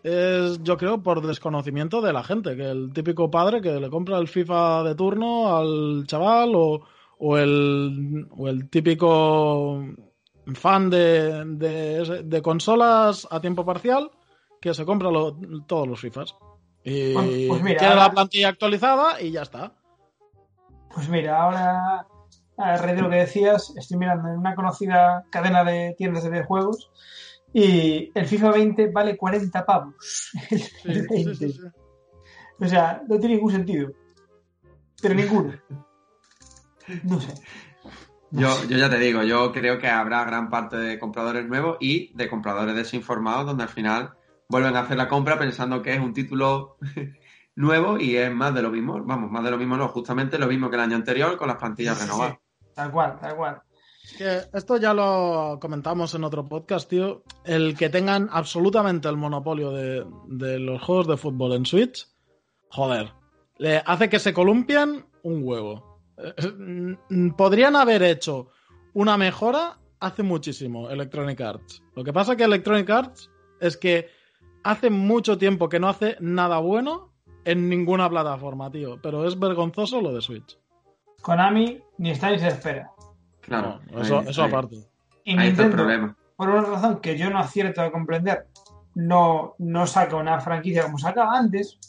es 0.03 0.61
yo 0.63 0.77
creo 0.77 1.01
por 1.01 1.25
desconocimiento 1.25 2.01
de 2.01 2.13
la 2.13 2.23
gente, 2.23 2.55
que 2.55 2.69
el 2.69 2.91
típico 2.93 3.29
padre 3.29 3.61
que 3.61 3.79
le 3.79 3.89
compra 3.89 4.17
el 4.17 4.27
FIFA 4.27 4.83
de 4.83 4.95
turno 4.95 5.55
al 5.55 6.05
chaval 6.07 6.53
o, 6.55 6.81
o, 7.19 7.37
el, 7.37 8.27
o 8.37 8.47
el 8.47 8.69
típico 8.69 9.83
fan 10.53 10.89
de, 10.89 11.43
de, 12.23 12.41
consolas 12.41 13.27
a 13.29 13.39
tiempo 13.41 13.65
parcial 13.65 14.11
que 14.61 14.73
se 14.73 14.85
compra 14.85 15.09
todos 15.67 15.87
los 15.87 15.99
FIFAs. 15.99 16.35
Y 16.83 17.47
pues 17.49 17.61
queda 17.77 17.95
la 17.95 18.11
plantilla 18.11 18.49
actualizada 18.49 19.21
y 19.21 19.31
ya 19.31 19.41
está. 19.41 19.73
Pues 20.93 21.09
mira, 21.09 21.43
ahora, 21.43 22.07
a 22.57 22.77
de 22.77 23.01
lo 23.01 23.09
que 23.09 23.17
decías, 23.17 23.73
estoy 23.75 23.97
mirando 23.97 24.29
en 24.29 24.39
una 24.39 24.55
conocida 24.55 25.25
cadena 25.29 25.63
de 25.63 25.95
tiendas 25.97 26.23
de 26.23 26.29
videojuegos 26.29 26.89
y 27.59 28.11
el 28.13 28.27
FIFA 28.27 28.51
20 28.51 28.91
vale 28.91 29.17
40 29.17 29.65
pavos. 29.65 29.95
o 32.59 32.67
sea, 32.67 33.01
no 33.07 33.17
tiene 33.17 33.33
ningún 33.33 33.51
sentido. 33.51 33.91
Pero 35.01 35.15
ninguno. 35.15 35.53
No 37.03 37.19
sé. 37.19 37.33
Yo, 38.29 38.63
yo 38.65 38.77
ya 38.77 38.91
te 38.91 38.99
digo, 38.99 39.23
yo 39.23 39.51
creo 39.51 39.79
que 39.79 39.87
habrá 39.87 40.23
gran 40.25 40.51
parte 40.51 40.77
de 40.77 40.99
compradores 40.99 41.47
nuevos 41.47 41.77
y 41.79 42.15
de 42.15 42.29
compradores 42.29 42.75
desinformados 42.75 43.47
donde 43.47 43.63
al 43.63 43.69
final 43.69 44.13
vuelven 44.47 44.75
a 44.75 44.81
hacer 44.81 44.97
la 44.97 45.07
compra 45.07 45.39
pensando 45.39 45.81
que 45.81 45.95
es 45.95 45.99
un 45.99 46.13
título 46.13 46.77
nuevo 47.55 47.97
y 47.99 48.17
es 48.17 48.31
más 48.31 48.53
de 48.53 48.61
lo 48.61 48.69
mismo. 48.69 49.03
Vamos, 49.03 49.31
más 49.31 49.43
de 49.43 49.49
lo 49.49 49.57
mismo 49.57 49.77
no, 49.77 49.87
justamente 49.87 50.37
lo 50.37 50.45
mismo 50.45 50.69
que 50.69 50.75
el 50.75 50.83
año 50.83 50.95
anterior 50.95 51.35
con 51.37 51.47
las 51.47 51.57
plantillas 51.57 51.99
renovadas. 51.99 52.37
Tal 52.75 52.91
cual, 52.91 53.17
tal 53.19 53.35
cual. 53.35 53.61
Esto 54.19 54.77
ya 54.77 54.93
lo 54.93 55.57
comentamos 55.61 56.13
en 56.15 56.23
otro 56.23 56.47
podcast, 56.47 56.89
tío. 56.89 57.23
El 57.43 57.77
que 57.77 57.89
tengan 57.89 58.29
absolutamente 58.31 59.07
el 59.07 59.17
monopolio 59.17 59.71
de, 59.71 60.05
de 60.27 60.59
los 60.59 60.81
juegos 60.81 61.07
de 61.07 61.17
fútbol 61.17 61.53
en 61.53 61.65
Switch, 61.65 62.07
joder, 62.69 63.11
le 63.57 63.77
hace 63.85 64.09
que 64.09 64.19
se 64.19 64.33
columpien 64.33 65.05
un 65.23 65.41
huevo. 65.43 65.99
Eh, 66.17 66.97
podrían 67.35 67.75
haber 67.75 68.03
hecho 68.03 68.49
una 68.93 69.17
mejora 69.17 69.77
hace 69.99 70.23
muchísimo 70.23 70.89
Electronic 70.89 71.39
Arts. 71.41 71.83
Lo 71.95 72.03
que 72.03 72.13
pasa 72.13 72.35
que 72.35 72.43
Electronic 72.43 72.89
Arts 72.89 73.31
es 73.59 73.77
que 73.77 74.09
hace 74.63 74.89
mucho 74.89 75.37
tiempo 75.37 75.69
que 75.69 75.79
no 75.79 75.89
hace 75.89 76.17
nada 76.19 76.59
bueno 76.59 77.13
en 77.45 77.69
ninguna 77.69 78.09
plataforma, 78.09 78.71
tío. 78.71 78.99
Pero 79.01 79.25
es 79.25 79.39
vergonzoso 79.39 80.01
lo 80.01 80.13
de 80.13 80.21
Switch. 80.21 80.57
Konami 81.21 81.81
ni 81.97 82.11
está 82.11 82.29
ni 82.29 82.35
espera. 82.35 82.91
Claro, 83.47 83.79
eso, 83.99 84.43
aparte. 84.43 84.77
Y 85.23 85.35
Nintendo, 85.35 86.15
por 86.35 86.49
una 86.49 86.61
razón 86.61 86.99
que 87.01 87.17
yo 87.17 87.29
no 87.29 87.39
acierto 87.39 87.81
a 87.81 87.91
comprender, 87.91 88.47
no, 88.93 89.55
no 89.57 89.87
saca 89.87 90.15
una 90.15 90.39
franquicia 90.39 90.83
como 90.83 90.99
sacaba 90.99 91.37
antes. 91.37 91.79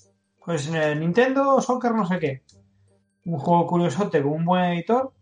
Pues 0.43 0.67
en 0.73 1.01
Nintendo 1.01 1.61
Soccer 1.61 1.93
no 1.93 2.07
sé 2.07 2.19
qué 2.19 2.43
un 3.29 3.39
juego 3.39 3.67
curiosote 3.67 4.23
con 4.23 4.33
un 4.33 4.45
buen 4.45 4.65
editor 4.65 5.13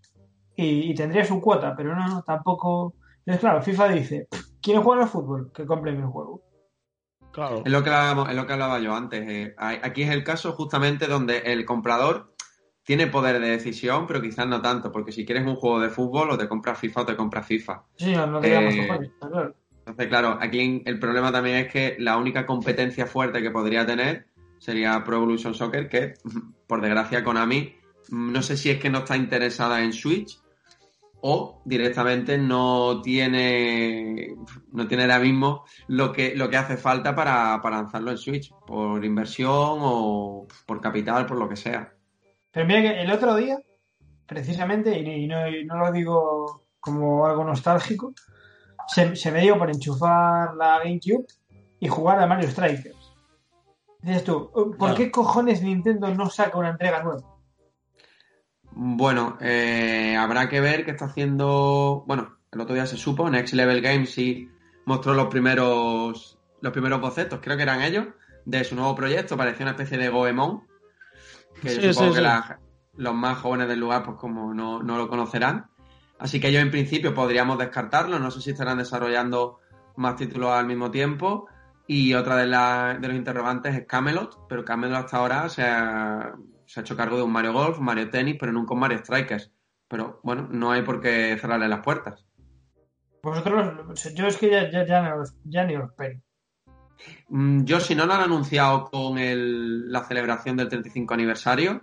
y, 0.59 0.95
tendría 0.95 1.25
su 1.25 1.39
cuota, 1.41 1.75
pero 1.77 1.95
no, 1.95 2.09
no, 2.09 2.23
tampoco. 2.23 2.95
Entonces, 3.19 3.41
claro, 3.41 3.63
FIFA 3.63 3.89
dice: 3.89 4.29
¿Quiere 4.63 4.81
jugar 4.81 5.01
al 5.01 5.09
fútbol? 5.09 5.53
Que 5.53 5.67
compre 5.67 5.93
mi 5.93 6.11
juego. 6.11 6.43
Claro. 7.31 7.63
Es 7.63 7.71
lo 7.71 7.83
que 7.83 7.91
hablaba, 7.91 8.31
es 8.31 8.37
lo 8.37 8.47
que 8.47 8.53
hablaba 8.55 8.79
yo 8.79 8.95
antes. 8.95 9.29
Eh. 9.29 9.55
Aquí 9.59 10.03
es 10.03 10.11
el 10.11 10.25
caso 10.25 10.53
justamente 10.53 11.09
donde 11.09 11.39
el 11.39 11.67
comprador 11.67 12.33
tiene 12.87 13.09
poder 13.09 13.41
de 13.41 13.49
decisión, 13.49 14.07
pero 14.07 14.23
quizás 14.23 14.47
no 14.47 14.63
tanto, 14.63 14.93
porque 14.93 15.11
si 15.11 15.27
quieres 15.27 15.45
un 15.45 15.57
juego 15.57 15.81
de 15.81 15.91
fútbol, 15.91 16.31
o 16.31 16.39
te 16.39 16.49
compras 16.49 16.79
FIFA 16.79 17.01
o 17.01 17.07
te 17.07 17.17
compras 17.17 17.47
FIFA. 17.47 17.83
Sí, 17.97 18.15
no 18.15 18.41
digamos 18.41 18.75
eh, 18.75 19.11
claro. 19.19 19.55
Entonces, 19.81 20.07
claro, 20.07 20.39
aquí 20.41 20.83
el 20.85 20.99
problema 21.01 21.33
también 21.33 21.57
es 21.57 21.73
que 21.73 21.97
la 21.99 22.17
única 22.17 22.47
competencia 22.47 23.07
fuerte 23.07 23.43
que 23.43 23.51
podría 23.51 23.85
tener 23.85 24.27
sería 24.59 25.03
Pro 25.03 25.17
Evolution 25.17 25.53
Soccer, 25.53 25.89
que 25.89 26.15
por 26.69 26.81
desgracia 26.81 27.25
Konami 27.25 27.75
no 28.11 28.41
sé 28.41 28.57
si 28.57 28.71
es 28.71 28.79
que 28.79 28.89
no 28.89 28.99
está 28.99 29.17
interesada 29.17 29.83
en 29.83 29.93
Switch 29.93 30.39
o 31.23 31.61
directamente 31.65 32.39
no 32.39 33.01
tiene 33.03 34.37
no 34.71 34.87
tiene 34.87 35.05
ahora 35.05 35.19
mismo 35.19 35.65
lo 35.89 36.13
que 36.13 36.37
lo 36.37 36.49
que 36.49 36.57
hace 36.57 36.77
falta 36.77 37.17
para, 37.17 37.61
lanzarlo 37.69 38.13
en 38.13 38.19
Switch 38.19 38.53
por 38.65 39.05
inversión 39.05 39.51
o 39.81 40.47
por 40.67 40.81
capital 40.81 41.27
por 41.27 41.39
lo 41.39 41.49
que 41.49 41.57
sea 41.57 41.96
pero 42.57 42.67
mira 42.67 42.81
que 42.81 43.03
el 43.03 43.13
otro 43.13 43.37
día 43.37 43.59
precisamente 44.25 44.99
y, 44.99 45.27
no, 45.27 45.77
lo 45.77 45.93
digo 45.93 46.69
como 46.81 47.27
algo 47.27 47.45
nostálgico 47.45 48.15
se, 48.89 49.31
me 49.31 49.43
dio 49.43 49.59
por 49.59 49.69
enchufar 49.69 50.55
la 50.55 50.79
GameCube 50.79 51.27
y 51.81 51.89
jugar 51.89 52.19
a 52.19 52.27
Mario 52.27 52.49
Strikers 52.51 53.13
dices 54.01 54.25
tú 54.25 54.51
¿por 54.79 54.95
qué 54.95 55.11
cojones 55.11 55.61
Nintendo 55.61 56.15
no 56.15 56.31
saca 56.31 56.57
una 56.57 56.71
entrega 56.71 57.03
nueva? 57.03 57.37
Bueno, 58.79 59.37
eh, 59.41 60.17
habrá 60.19 60.51
que 60.51 60.61
ver 60.61 60.85
qué 60.85 60.91
está 60.91 61.07
haciendo. 61.07 62.05
Bueno, 62.07 62.37
el 62.53 62.61
otro 62.61 62.75
día 62.75 62.85
se 62.85 62.99
supo, 62.99 63.31
Next 63.31 63.55
Level 63.55 63.81
Games 63.81 64.11
sí 64.11 64.51
mostró 64.85 65.15
los 65.15 65.29
primeros 65.29 66.39
los 66.61 66.73
primeros 66.75 67.01
bocetos, 67.01 67.41
creo 67.43 67.57
que 67.57 67.63
eran 67.63 67.81
ellos, 67.81 68.09
de 68.45 68.65
su 68.65 68.75
nuevo 68.77 68.95
proyecto. 68.95 69.35
Parecía 69.35 69.65
una 69.65 69.71
especie 69.71 69.97
de 69.97 70.11
Goemon. 70.11 70.67
Que 71.63 71.93
supongo 71.93 72.15
que 72.15 72.23
los 72.95 73.15
más 73.15 73.39
jóvenes 73.39 73.69
del 73.69 73.81
lugar, 73.81 74.03
pues 74.05 74.17
como 74.17 74.55
no, 74.55 74.83
lo 74.83 75.09
conocerán. 75.09 75.67
Así 76.19 76.41
que 76.41 76.49
ellos 76.49 76.63
en 76.63 76.71
principio 76.71 77.15
podríamos 77.15 77.59
descartarlo. 77.59 78.19
No 78.19 78.31
sé 78.31 78.41
si 78.41 78.51
estarán 78.51 78.79
desarrollando 78.79 79.61
más 79.97 80.17
títulos 80.17 80.51
al 80.51 80.67
mismo 80.67 80.91
tiempo. 80.91 81.47
Y 81.87 82.15
otra 82.15 82.37
de, 82.37 82.47
de 83.01 83.09
los 83.09 83.17
interrogantes 83.17 83.75
es 83.75 83.87
Camelot, 83.87 84.47
pero 84.49 84.65
Camelot 84.65 85.05
hasta 85.05 85.19
ahora 85.19 85.49
se 85.49 85.63
ha, 85.63 86.35
se 86.67 86.81
ha 86.81 86.83
hecho 86.83 86.97
cargo 86.97 87.17
de 87.17 87.23
un 87.23 87.33
Mario 87.33 87.53
Golf, 87.53 87.79
Mario 87.79 88.11
Tennis, 88.11 88.37
pero 88.39 88.53
nunca 88.53 88.75
un 88.75 88.81
Mario 88.81 88.99
Strikers. 88.99 89.53
Pero 89.89 90.21
bueno, 90.25 90.49
no 90.51 90.73
hay 90.73 90.83
por 90.83 91.01
qué 91.01 91.37
cerrarle 91.41 91.69
las 91.69 91.81
puertas. 91.81 92.27
Vosotros, 93.23 94.15
yo 94.15 94.27
es 94.27 94.37
que 94.37 94.51
ya, 94.51 94.71
ya, 94.71 94.85
ya, 95.45 95.65
ni 95.65 95.77
os 95.77 95.91
espero. 95.91 96.19
Mm, 96.19 96.26
yo, 97.29 97.81
si 97.81 97.95
no 97.95 98.07
lo 98.07 98.15
han 98.15 98.23
anunciado 98.23 98.85
con 98.85 99.17
la 99.17 100.05
celebración 100.05 100.57
del 100.57 100.69
35 100.69 101.15
aniversario, 101.15 101.83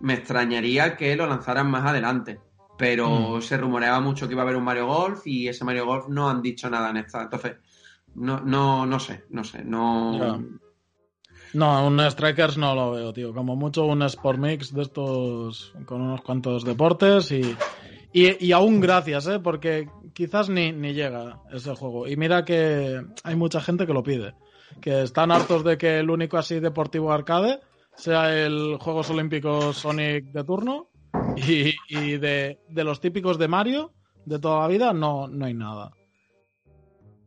me 0.00 0.14
extrañaría 0.14 0.96
que 0.96 1.16
lo 1.16 1.26
lanzaran 1.26 1.70
más 1.70 1.86
adelante. 1.86 2.40
Pero 2.76 3.36
mm. 3.36 3.42
se 3.42 3.56
rumoreaba 3.56 4.00
mucho 4.00 4.26
que 4.26 4.32
iba 4.32 4.42
a 4.42 4.44
haber 4.44 4.56
un 4.56 4.64
Mario 4.64 4.86
Golf 4.86 5.26
y 5.26 5.48
ese 5.48 5.64
Mario 5.64 5.86
Golf 5.86 6.08
no 6.08 6.28
han 6.28 6.42
dicho 6.42 6.68
nada 6.68 6.90
en 6.90 6.96
esta. 6.96 7.22
Entonces, 7.22 7.56
no, 8.16 8.40
no, 8.40 8.84
no 8.84 8.98
sé, 8.98 9.24
no 9.30 9.44
sé. 9.44 9.64
No, 9.64 10.42
no, 11.54 11.86
un 11.86 12.10
Strikers 12.10 12.58
no 12.58 12.74
lo 12.74 12.90
veo, 12.90 13.12
tío. 13.12 13.32
Como 13.32 13.54
mucho 13.54 13.84
un 13.84 14.02
Sport 14.02 14.38
Mix 14.40 14.74
de 14.74 14.82
estos 14.82 15.72
con 15.86 16.02
unos 16.02 16.20
cuantos 16.22 16.64
deportes 16.64 17.30
y, 17.30 17.56
y, 18.12 18.52
aún 18.52 18.80
gracias, 18.80 19.28
¿eh? 19.28 19.38
Porque 19.38 19.88
quizás 20.14 20.48
ni, 20.48 20.72
ni 20.72 20.94
llega 20.94 21.40
ese 21.52 21.74
juego. 21.74 22.08
Y 22.08 22.16
mira 22.16 22.44
que 22.44 23.02
hay 23.22 23.36
mucha 23.36 23.60
gente 23.60 23.86
que 23.86 23.92
lo 23.92 24.02
pide. 24.02 24.34
Que 24.80 25.02
están 25.02 25.30
hartos 25.30 25.62
de 25.64 25.76
que 25.76 25.98
el 25.98 26.10
único 26.10 26.38
así 26.38 26.60
deportivo 26.60 27.12
arcade 27.12 27.60
sea 27.96 28.34
el 28.34 28.78
Juegos 28.80 29.10
Olímpicos 29.10 29.76
Sonic 29.76 30.26
de 30.26 30.44
turno 30.44 30.88
y, 31.36 31.74
y 31.88 32.16
de, 32.16 32.60
de, 32.68 32.84
los 32.84 33.00
típicos 33.00 33.38
de 33.38 33.48
Mario 33.48 33.92
de 34.24 34.38
toda 34.38 34.62
la 34.62 34.68
vida 34.68 34.92
no, 34.92 35.28
no 35.28 35.46
hay 35.46 35.54
nada. 35.54 35.92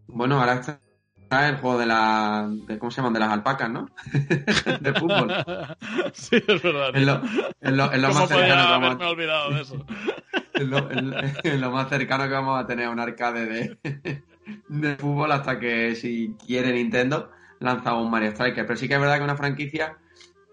Bueno, 0.08 0.40
ahora 0.40 0.54
está 0.56 1.50
el 1.50 1.58
juego 1.58 1.78
de 1.78 1.86
la. 1.86 2.50
¿Cómo 2.80 2.92
se 2.92 2.98
llaman? 2.98 3.14
De 3.14 3.20
las 3.20 3.32
alpacas, 3.32 3.70
¿no? 3.70 3.88
de 4.82 4.94
fútbol. 4.94 5.34
Sí, 6.14 6.38
es 6.48 6.62
verdad. 6.62 6.96
En 6.96 7.06
lo, 7.06 7.22
en 7.62 7.78
lo, 7.78 7.94
en 7.94 8.02
lo 8.02 8.14
más 8.14 8.28
cercano 8.28 9.04
a... 9.04 9.10
olvidado 9.10 9.52
de 9.52 9.62
eso? 9.62 9.86
en, 10.58 11.12
lo, 11.62 11.72
más 11.72 11.90
cercano 11.90 12.26
que 12.26 12.34
vamos 12.34 12.62
a 12.62 12.66
tener 12.66 12.90
un 12.90 13.00
arcade 13.00 13.46
de, 13.46 13.78
de 14.70 14.96
fútbol 14.96 15.32
hasta 15.32 15.60
que, 15.60 15.96
si 15.96 16.36
quiere 16.46 16.74
Nintendo, 16.74 17.32
lanza 17.60 17.96
un 17.96 18.10
Mario 18.10 18.32
Striker. 18.32 18.66
Pero 18.66 18.78
sí 18.78 18.88
que 18.88 18.96
es 18.96 19.00
verdad 19.00 19.18
que 19.18 19.24
una 19.24 19.38
franquicia 19.38 19.98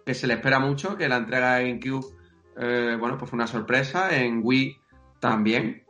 que 0.04 0.14
se 0.14 0.26
le 0.26 0.34
espera 0.34 0.58
mucho, 0.58 0.96
que 0.96 1.08
la 1.08 1.16
entrega 1.16 1.60
en 1.60 1.80
GameCube, 1.80 2.06
eh, 2.58 2.96
bueno, 2.98 3.18
pues 3.18 3.30
fue 3.30 3.36
una 3.36 3.46
sorpresa. 3.46 4.16
En 4.16 4.40
Wii 4.42 4.76
también. 5.20 5.84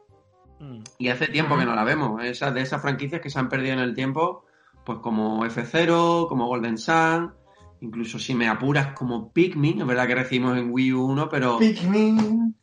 Mm. 0.60 0.80
Y 0.98 1.08
hace 1.08 1.26
tiempo 1.26 1.58
que 1.58 1.64
no 1.64 1.74
la 1.74 1.84
vemos. 1.84 2.22
Esas, 2.24 2.54
de 2.54 2.62
esas 2.62 2.80
franquicias 2.80 3.20
que 3.20 3.30
se 3.30 3.38
han 3.38 3.48
perdido 3.48 3.74
en 3.74 3.80
el 3.80 3.94
tiempo 3.94 4.44
pues 4.84 4.98
como 4.98 5.44
F0, 5.44 6.28
como 6.28 6.46
Golden 6.46 6.78
Sun, 6.78 7.32
incluso 7.80 8.18
si 8.18 8.34
me 8.34 8.48
apuras 8.48 8.92
como 8.92 9.32
Pikmin, 9.32 9.80
es 9.80 9.86
verdad 9.86 10.06
que 10.06 10.14
recibimos 10.14 10.58
en 10.58 10.70
Wii 10.70 10.92
U 10.92 11.04
1, 11.06 11.28
pero... 11.28 11.58
Pikmin. 11.58 12.54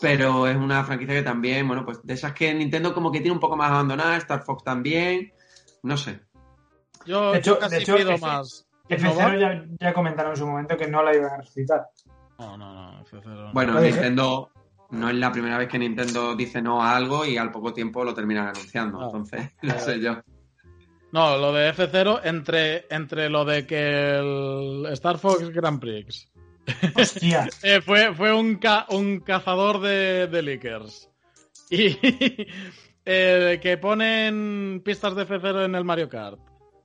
Pero 0.00 0.46
es 0.46 0.56
una 0.56 0.84
franquicia 0.84 1.14
que 1.14 1.22
también, 1.22 1.66
bueno, 1.66 1.84
pues 1.84 2.00
de 2.04 2.14
esas 2.14 2.32
que 2.32 2.52
Nintendo 2.54 2.94
como 2.94 3.10
que 3.10 3.20
tiene 3.20 3.32
un 3.34 3.40
poco 3.40 3.56
más 3.56 3.70
abandonada, 3.70 4.16
Star 4.18 4.42
Fox 4.44 4.62
también, 4.64 5.32
no 5.82 5.96
sé. 5.96 6.20
Yo, 7.06 7.32
De 7.32 7.38
hecho- 7.38 7.54
yo 7.54 7.58
casi 7.58 7.76
de 7.76 7.82
hecho, 7.82 7.96
pido 7.96 8.10
F- 8.12 8.20
más. 8.26 8.66
F0 8.88 9.38
ya, 9.40 9.64
ya 9.80 9.92
comentaron 9.92 10.32
en 10.32 10.36
su 10.38 10.46
momento 10.46 10.76
que 10.76 10.88
no 10.88 11.02
la 11.02 11.14
iban 11.14 11.30
a 11.32 11.36
resucitar. 11.38 11.86
No, 12.38 12.56
no, 12.56 12.72
no, 12.92 13.04
F0. 13.04 13.52
Bueno. 13.52 13.80
Nintendo 13.80 14.50
no 14.90 15.08
es 15.10 15.16
la 15.16 15.30
primera 15.32 15.58
vez 15.58 15.68
que 15.68 15.78
Nintendo 15.78 16.34
dice 16.34 16.62
no 16.62 16.82
a 16.82 16.96
algo 16.96 17.26
y 17.26 17.36
al 17.36 17.50
poco 17.50 17.72
tiempo 17.74 18.04
lo 18.04 18.14
terminan 18.14 18.46
anunciando, 18.48 19.00
Ah. 19.00 19.04
entonces, 19.06 19.50
no 19.62 19.78
sé 19.78 20.00
yo. 20.00 20.16
No, 21.10 21.36
lo 21.38 21.52
de 21.52 21.70
F0 21.72 22.20
entre, 22.24 22.86
entre 22.90 23.28
lo 23.30 23.44
de 23.44 23.66
que 23.66 24.18
el 24.18 24.86
Star 24.92 25.18
Fox 25.18 25.48
Grand 25.50 25.80
Prix 25.80 26.30
Hostia. 26.96 27.48
eh, 27.62 27.80
fue, 27.80 28.14
fue 28.14 28.32
un, 28.34 28.56
ca- 28.56 28.86
un 28.90 29.20
cazador 29.20 29.80
de, 29.80 30.26
de 30.26 30.42
leakers. 30.42 31.10
Y 31.70 31.98
eh, 33.04 33.58
que 33.62 33.76
ponen 33.76 34.80
pistas 34.84 35.14
de 35.14 35.26
F0 35.26 35.64
en 35.66 35.74
el 35.74 35.84
Mario 35.84 36.08
Kart. 36.08 36.38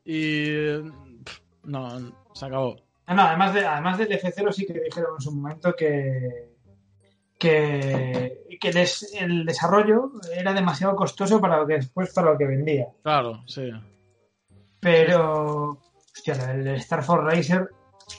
Y. 0.06 0.78
pff, 1.24 1.40
no, 1.64 2.12
se 2.34 2.46
acabó. 2.46 2.76
No, 3.08 3.22
además, 3.22 3.54
de, 3.54 3.66
además 3.66 3.98
del 3.98 4.10
F0 4.12 4.52
sí 4.52 4.66
que 4.66 4.74
dijeron 4.80 5.12
en 5.18 5.22
su 5.22 5.32
momento 5.34 5.74
que, 5.74 6.50
que, 7.38 8.46
que 8.60 8.88
el 9.20 9.46
desarrollo 9.46 10.12
era 10.36 10.54
demasiado 10.54 10.96
costoso 10.96 11.40
para 11.42 11.58
lo 11.60 11.68
que 11.68 11.76
después 11.76 12.14
para 12.14 12.32
lo 12.32 12.38
que 12.38 12.46
vendía. 12.48 12.88
Claro, 13.04 13.44
sí. 13.48 13.70
Pero, 14.80 15.80
hostia, 16.14 16.52
el 16.52 16.68
Star 16.76 17.04
Fox 17.04 17.24
Racer, 17.24 17.70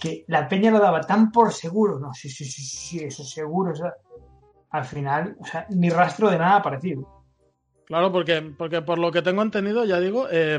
que 0.01 0.25
la 0.29 0.49
peña 0.49 0.71
lo 0.71 0.79
daba 0.79 1.01
tan 1.01 1.31
por 1.31 1.53
seguro. 1.53 1.99
No, 1.99 2.13
sí, 2.15 2.29
sí, 2.29 2.45
sí, 2.45 2.63
sí, 2.63 2.99
eso 3.05 3.23
es 3.23 3.31
seguro. 3.31 3.73
o 3.73 3.77
sea, 3.77 3.93
al 4.71 4.85
final, 4.85 5.37
o 5.41 5.45
sea, 5.45 5.67
ni 5.71 5.89
rastro 5.89 6.31
de 6.31 6.39
nada 6.39 6.61
parecido. 6.63 7.07
Claro, 7.87 8.11
porque, 8.11 8.41
porque 8.57 8.83
por 8.83 8.99
lo 8.99 9.13
que 9.13 9.23
tengo 9.23 9.43
entendido, 9.43 9.85
ya 9.85 10.01
digo, 10.01 10.27
eh, 10.31 10.59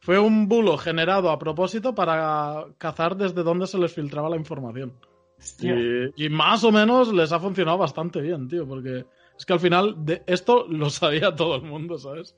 fue 0.00 0.18
un 0.18 0.48
bulo 0.48 0.76
generado 0.78 1.30
a 1.30 1.38
propósito 1.38 1.94
para 1.94 2.64
cazar 2.78 3.16
desde 3.16 3.42
donde 3.42 3.66
se 3.66 3.78
les 3.78 3.92
filtraba 3.92 4.30
la 4.30 4.36
información. 4.36 4.94
Y, 5.60 6.24
y 6.26 6.28
más 6.30 6.64
o 6.64 6.72
menos 6.72 7.12
les 7.12 7.30
ha 7.30 7.38
funcionado 7.38 7.78
bastante 7.78 8.20
bien, 8.20 8.48
tío, 8.48 8.66
porque 8.66 9.04
es 9.38 9.44
que 9.44 9.52
al 9.52 9.60
final 9.60 9.94
de 10.04 10.22
esto 10.26 10.66
lo 10.68 10.88
sabía 10.90 11.34
todo 11.36 11.56
el 11.56 11.62
mundo, 11.62 11.98
¿sabes? 11.98 12.34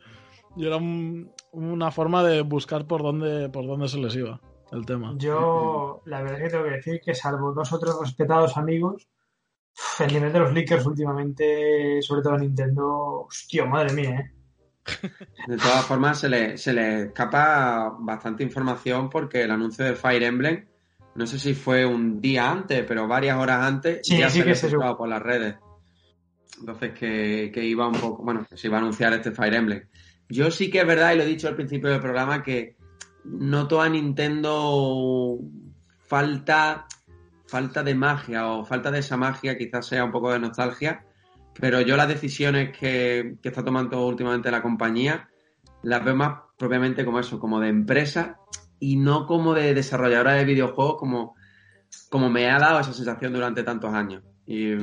Y 0.57 0.66
era 0.66 0.76
un- 0.76 1.31
una 1.52 1.90
forma 1.90 2.22
de 2.24 2.42
buscar 2.42 2.87
por 2.87 3.02
dónde, 3.02 3.48
por 3.48 3.66
dónde 3.66 3.88
se 3.88 3.98
les 3.98 4.14
iba 4.16 4.40
el 4.72 4.87
tema. 4.87 5.14
Yo, 5.16 6.02
la 6.07 6.22
verdad 6.22 6.38
es 6.38 6.44
que 6.44 6.50
tengo 6.50 6.64
que 6.64 6.76
decir 6.76 7.00
que 7.04 7.14
salvo 7.14 7.52
dos 7.52 7.72
otros 7.72 8.00
respetados 8.00 8.57
amigos, 8.57 9.09
el 10.00 10.12
nivel 10.12 10.33
de 10.33 10.38
los 10.38 10.52
leakers 10.52 10.87
últimamente, 10.87 12.00
sobre 12.02 12.22
todo 12.22 12.35
en 12.35 12.42
Nintendo, 12.42 13.26
hostia, 13.26 13.64
madre 13.64 13.92
mía, 13.94 14.20
¿eh? 14.20 14.33
De 15.46 15.57
todas 15.57 15.85
formas, 15.85 16.18
se 16.18 16.28
le, 16.28 16.57
se 16.57 16.72
le 16.72 17.02
escapa 17.04 17.94
bastante 17.98 18.42
información 18.42 19.11
porque 19.11 19.42
el 19.42 19.50
anuncio 19.50 19.85
de 19.85 19.94
Fire 19.94 20.22
Emblem, 20.22 20.66
no 21.14 21.26
sé 21.26 21.38
si 21.38 21.54
fue 21.54 21.85
un 21.85 22.20
día 22.20 22.50
antes, 22.50 22.85
pero 22.87 23.07
varias 23.07 23.38
horas 23.38 23.64
antes, 23.64 24.00
Sí, 24.02 24.18
ya 24.18 24.31
sí 24.31 24.38
se 24.38 24.44
que 24.44 24.54
se 24.54 24.70
por 24.70 25.09
las 25.09 25.22
redes. 25.22 25.57
Entonces, 26.59 26.92
que, 26.92 27.50
que 27.52 27.64
iba 27.64 27.87
un 27.87 28.00
poco, 28.00 28.22
bueno, 28.24 28.46
que 28.48 28.57
se 28.57 28.68
iba 28.68 28.78
a 28.78 28.81
anunciar 28.81 29.12
este 29.12 29.33
Fire 29.33 29.54
Emblem. 29.54 29.88
Yo 30.28 30.50
sí 30.50 30.70
que 30.70 30.81
es 30.81 30.87
verdad, 30.87 31.12
y 31.12 31.16
lo 31.16 31.22
he 31.22 31.26
dicho 31.26 31.48
al 31.48 31.57
principio 31.57 31.90
del 31.90 32.00
programa, 32.00 32.42
que 32.42 32.76
noto 33.24 33.81
a 33.81 33.88
Nintendo 33.88 35.38
falta, 36.07 36.87
falta 37.46 37.83
de 37.83 37.94
magia 37.94 38.48
o 38.48 38.64
falta 38.64 38.90
de 38.90 39.00
esa 39.00 39.16
magia, 39.16 39.59
quizás 39.59 39.87
sea 39.87 40.04
un 40.04 40.12
poco 40.12 40.33
de 40.33 40.38
nostalgia, 40.38 41.04
pero 41.59 41.81
yo 41.81 41.96
las 41.96 42.09
decisiones 42.09 42.76
que, 42.76 43.37
que 43.42 43.48
está 43.48 43.64
tomando 43.64 44.07
últimamente 44.07 44.50
la 44.50 44.62
compañía 44.62 45.28
las 45.83 46.04
veo 46.04 46.16
más 46.16 46.40
propiamente 46.57 47.04
como 47.04 47.20
eso, 47.20 47.38
como 47.38 47.61
de 47.61 47.68
empresa 47.68 48.38
y 48.81 48.96
no 48.96 49.26
como 49.26 49.54
de 49.54 49.74
desarrolladora 49.74 50.35
de 50.35 50.44
videojuegos 50.44 50.96
como, 50.98 51.35
como 52.11 52.31
me 52.31 52.50
ha 52.50 52.59
dado 52.59 52.81
esa 52.81 52.92
sensación 52.92 53.33
durante 53.33 53.62
tantos 53.62 53.92
años. 53.92 54.22
Y 54.46 54.74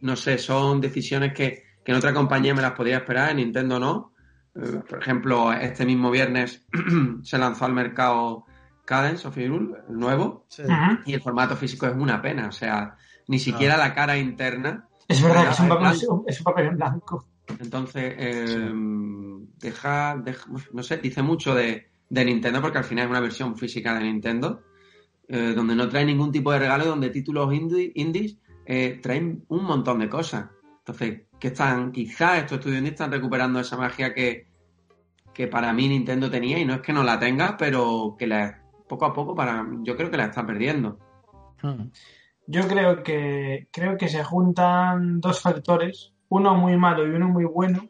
no 0.00 0.16
sé, 0.16 0.38
son 0.38 0.80
decisiones 0.80 1.32
que, 1.32 1.62
que 1.84 1.92
en 1.92 1.98
otra 1.98 2.12
compañía 2.12 2.54
me 2.54 2.62
las 2.62 2.72
podría 2.72 2.98
esperar, 2.98 3.30
en 3.30 3.36
Nintendo 3.38 3.78
no. 3.78 4.11
Eh, 4.54 4.80
por 4.88 4.98
ejemplo, 5.00 5.52
este 5.52 5.86
mismo 5.86 6.10
viernes 6.10 6.66
se 7.22 7.38
lanzó 7.38 7.64
al 7.64 7.72
mercado 7.72 8.44
Cadence 8.84 9.26
of 9.28 9.36
Hyrule, 9.36 9.74
el 9.88 9.96
nuevo, 9.98 10.44
Sí. 10.48 10.62
Y 11.06 11.14
el 11.14 11.22
formato 11.22 11.56
físico 11.56 11.86
es 11.86 11.94
una 11.94 12.20
pena. 12.20 12.48
O 12.48 12.52
sea, 12.52 12.96
ni 13.28 13.38
siquiera 13.38 13.76
la 13.76 13.94
cara 13.94 14.18
interna 14.18 14.88
Es 15.08 15.22
verdad 15.22 15.44
que 15.44 15.50
es 15.50 15.60
un, 15.60 15.68
papel, 15.68 15.86
en 15.86 15.92
es 16.26 16.38
un 16.40 16.44
papel 16.44 16.66
en 16.66 16.76
blanco. 16.76 17.26
entonces, 17.60 18.14
eh, 18.18 18.72
deja, 19.58 20.16
deja- 20.22 20.46
no 20.72 20.82
sé, 20.82 20.98
dice 20.98 21.22
mucho 21.22 21.54
de, 21.54 21.88
de 22.08 22.24
Nintendo 22.24 22.60
porque 22.60 22.78
al 22.78 22.84
final 22.84 23.04
es 23.06 23.10
una 23.10 23.20
versión 23.20 23.56
física 23.56 23.94
de 23.94 24.04
Nintendo, 24.04 24.62
eh, 25.28 25.52
donde 25.54 25.74
no 25.74 25.88
trae 25.88 26.04
ningún 26.04 26.30
tipo 26.32 26.52
de 26.52 26.58
regalo 26.58 26.84
y 26.84 26.88
donde 26.88 27.10
títulos 27.10 27.50
indie- 27.52 27.92
indies 27.94 28.36
eh, 28.66 29.00
traen 29.02 29.44
un 29.48 29.64
montón 29.64 29.98
de 30.00 30.08
cosas. 30.08 30.46
Entonces, 30.84 31.22
que 31.38 31.48
están, 31.48 31.92
quizás 31.92 32.38
estos 32.38 32.58
estudios 32.58 32.78
indie 32.78 32.90
están 32.90 33.12
recuperando 33.12 33.60
esa 33.60 33.76
magia 33.76 34.12
que, 34.12 34.48
que 35.32 35.46
para 35.46 35.72
mí 35.72 35.88
Nintendo 35.88 36.28
tenía 36.28 36.58
y 36.58 36.64
no 36.64 36.74
es 36.74 36.80
que 36.80 36.92
no 36.92 37.04
la 37.04 37.20
tenga, 37.20 37.56
pero 37.56 38.16
que 38.18 38.26
la, 38.26 38.64
poco 38.88 39.04
a 39.04 39.12
poco 39.12 39.34
para, 39.34 39.64
yo 39.82 39.96
creo 39.96 40.10
que 40.10 40.16
la 40.16 40.24
está 40.24 40.44
perdiendo. 40.44 40.98
Hmm. 41.62 41.90
Yo 42.48 42.66
creo 42.66 43.04
que 43.04 43.68
creo 43.72 43.96
que 43.96 44.08
se 44.08 44.24
juntan 44.24 45.20
dos 45.20 45.40
factores, 45.40 46.12
uno 46.28 46.56
muy 46.56 46.76
malo 46.76 47.06
y 47.06 47.10
uno 47.10 47.28
muy 47.28 47.44
bueno, 47.44 47.88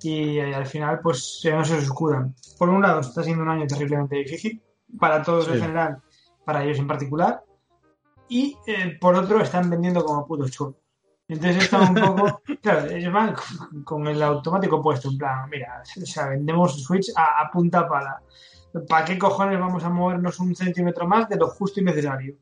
y 0.00 0.38
eh, 0.38 0.54
al 0.54 0.66
final 0.66 1.00
pues 1.02 1.40
se 1.40 1.50
no 1.50 1.64
se 1.64 1.78
escudan. 1.78 2.36
Por 2.56 2.68
un 2.68 2.80
lado 2.80 3.00
está 3.00 3.24
siendo 3.24 3.42
un 3.42 3.50
año 3.50 3.66
terriblemente 3.66 4.16
difícil 4.16 4.62
para 5.00 5.20
todos 5.20 5.48
en 5.48 5.60
general, 5.60 6.00
para 6.44 6.62
ellos 6.62 6.78
en 6.78 6.86
particular, 6.86 7.42
y 8.28 8.56
eh, 8.68 8.96
por 9.00 9.16
otro 9.16 9.40
están 9.40 9.68
vendiendo 9.68 10.04
como 10.04 10.24
putos 10.26 10.52
churros. 10.52 10.76
Entonces 11.30 11.62
está 11.62 11.78
un 11.80 11.94
poco, 11.94 12.42
claro, 12.60 12.90
ellos 12.90 13.12
van 13.12 13.34
con- 13.84 14.06
el 14.08 14.20
automático 14.20 14.82
puesto, 14.82 15.08
en 15.10 15.18
plan, 15.18 15.48
mira, 15.48 15.80
o 15.80 16.04
sea, 16.06 16.26
vendemos 16.28 16.82
Switch 16.82 17.10
a, 17.16 17.40
a 17.42 17.50
punta 17.50 17.88
pala. 17.88 18.20
¿Para 18.88 19.04
qué 19.04 19.16
cojones 19.16 19.58
vamos 19.58 19.82
a 19.84 19.90
movernos 19.90 20.40
un 20.40 20.54
centímetro 20.56 21.06
más 21.06 21.28
de 21.28 21.36
lo 21.36 21.46
justo 21.48 21.80
y 21.80 21.84
necesario? 21.84 22.34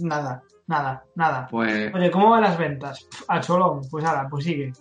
Nada, 0.00 0.42
nada, 0.66 1.04
nada. 1.14 1.46
Pues 1.50 1.94
Oye, 1.94 2.10
¿cómo 2.10 2.30
van 2.30 2.42
las 2.42 2.58
ventas? 2.58 3.06
A 3.28 3.40
cholón, 3.40 3.82
pues 3.90 4.04
ahora, 4.04 4.26
pues 4.28 4.44
sigue. 4.44 4.72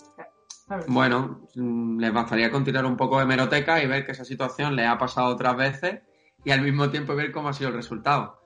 Bueno, 0.88 1.42
mm, 1.56 2.00
les 2.00 2.12
bastaría 2.14 2.50
con 2.52 2.64
tirar 2.64 2.86
un 2.86 2.98
poco 2.98 3.18
de 3.18 3.24
hemeroteca 3.26 3.82
y 3.84 3.88
ver 3.88 4.06
que 4.06 4.14
esa 4.14 4.26
situación 4.26 4.76
le 4.76 4.88
ha 4.88 4.98
pasado 4.98 5.28
otras 5.28 5.56
veces 5.56 6.02
y 6.44 6.50
al 6.52 6.62
mismo 6.62 6.90
tiempo 6.90 7.16
ver 7.16 7.32
cómo 7.32 7.50
ha 7.50 7.54
sido 7.54 7.70
el 7.70 7.76
resultado. 7.76 8.40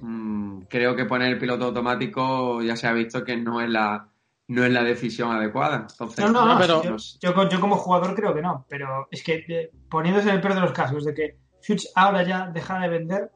Mm, 0.00 0.60
creo 0.70 0.96
que 0.96 1.04
poner 1.04 1.28
el 1.32 1.38
piloto 1.38 1.66
automático 1.66 2.62
ya 2.62 2.76
se 2.76 2.86
ha 2.86 2.92
visto 2.92 3.24
que 3.24 3.36
no 3.36 3.60
es 3.60 3.68
la, 3.68 4.07
no 4.48 4.64
es 4.64 4.72
la 4.72 4.82
decisión 4.82 5.30
adecuada. 5.30 5.86
Entonces, 5.90 6.24
No, 6.24 6.32
no, 6.32 6.46
No, 6.54 6.58
pero- 6.58 6.82
yo, 6.82 6.96
yo 7.20 7.48
yo 7.48 7.60
como 7.60 7.76
jugador 7.76 8.14
creo 8.14 8.34
que 8.34 8.42
no, 8.42 8.66
pero 8.68 9.06
es 9.10 9.22
que 9.22 9.44
eh, 9.48 9.70
poniéndose 9.90 10.28
en 10.28 10.36
el 10.36 10.40
peor 10.40 10.54
de 10.54 10.60
los 10.60 10.72
casos 10.72 11.04
de 11.04 11.14
que 11.14 11.38
Switch 11.60 11.86
ahora 11.94 12.22
ya 12.22 12.48
deja 12.48 12.78
de 12.80 12.88
vender, 12.88 13.30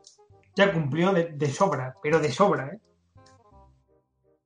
ya 0.56 0.72
cumplió 0.72 1.12
de, 1.12 1.32
de 1.32 1.46
sobra, 1.48 1.94
pero 2.02 2.18
de 2.18 2.30
sobra, 2.30 2.68
¿eh? 2.68 2.78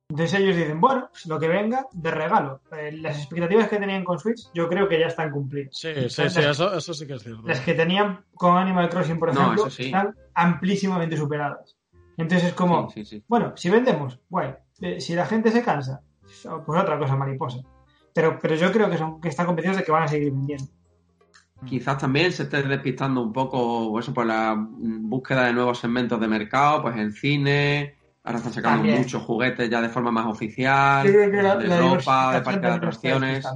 Entonces 0.09 0.39
ellos 0.39 0.55
dicen, 0.55 0.79
bueno, 0.79 1.09
pues 1.11 1.25
lo 1.25 1.37
que 1.37 1.49
venga, 1.49 1.85
de 1.91 2.11
regalo. 2.11 2.61
Eh, 2.71 2.93
las 2.93 3.17
expectativas 3.17 3.67
que 3.67 3.77
tenían 3.77 4.05
con 4.05 4.17
Switch, 4.17 4.49
yo 4.53 4.69
creo 4.69 4.87
que 4.87 4.97
ya 4.99 5.07
están 5.07 5.31
cumplidas. 5.31 5.75
Sí, 5.77 5.93
sí, 6.09 6.29
sí, 6.29 6.39
eso, 6.39 6.73
eso 6.73 6.93
sí 6.93 7.05
que 7.05 7.13
es 7.15 7.23
cierto. 7.23 7.41
Las 7.45 7.59
que 7.59 7.73
tenían 7.73 8.23
con 8.33 8.55
Animal 8.57 8.87
Crossing, 8.89 9.19
por 9.19 9.29
ejemplo, 9.29 9.69
sí. 9.69 9.85
están 9.85 10.15
amplísimamente 10.33 11.17
superadas. 11.17 11.75
Entonces 12.15 12.49
es 12.49 12.53
como, 12.53 12.89
sí, 12.89 13.03
sí, 13.03 13.17
sí. 13.17 13.25
bueno, 13.27 13.51
si 13.57 13.69
vendemos, 13.69 14.17
guay. 14.29 14.55
Eh, 14.79 15.01
si 15.01 15.13
la 15.13 15.25
gente 15.25 15.51
se 15.51 15.61
cansa, 15.61 16.01
pues 16.65 16.81
otra 16.81 16.99
cosa, 16.99 17.15
mariposa. 17.15 17.59
Pero, 18.13 18.37
pero 18.41 18.55
yo 18.55 18.71
creo 18.71 18.89
que, 18.89 18.97
son, 18.97 19.21
que 19.21 19.29
están 19.29 19.45
convencidos 19.45 19.77
de 19.77 19.83
que 19.83 19.91
van 19.91 20.03
a 20.03 20.07
seguir 20.07 20.31
vendiendo. 20.31 20.65
Quizás 21.65 21.97
también 21.97 22.31
se 22.31 22.43
esté 22.43 22.61
despistando 22.63 23.21
un 23.21 23.33
poco 23.33 23.99
eso 23.99 24.13
por 24.13 24.25
la 24.25 24.55
mm, 24.55 25.09
búsqueda 25.09 25.45
de 25.45 25.53
nuevos 25.53 25.79
segmentos 25.79 26.19
de 26.19 26.27
mercado, 26.27 26.81
pues 26.83 26.95
en 26.97 27.11
cine, 27.11 27.95
ahora 28.23 28.37
están 28.37 28.53
sacando 28.53 28.77
También. 28.77 28.97
muchos 28.99 29.23
juguetes 29.23 29.69
ya 29.69 29.81
de 29.81 29.89
forma 29.89 30.11
más 30.11 30.27
oficial, 30.27 31.05
la- 31.31 31.55
de 31.57 31.67
la 31.67 31.77
ropa, 31.79 32.33
de 32.33 32.39
diversificación 32.39 32.43
parque 32.43 32.67
de 32.67 32.73
atracciones. 32.73 33.47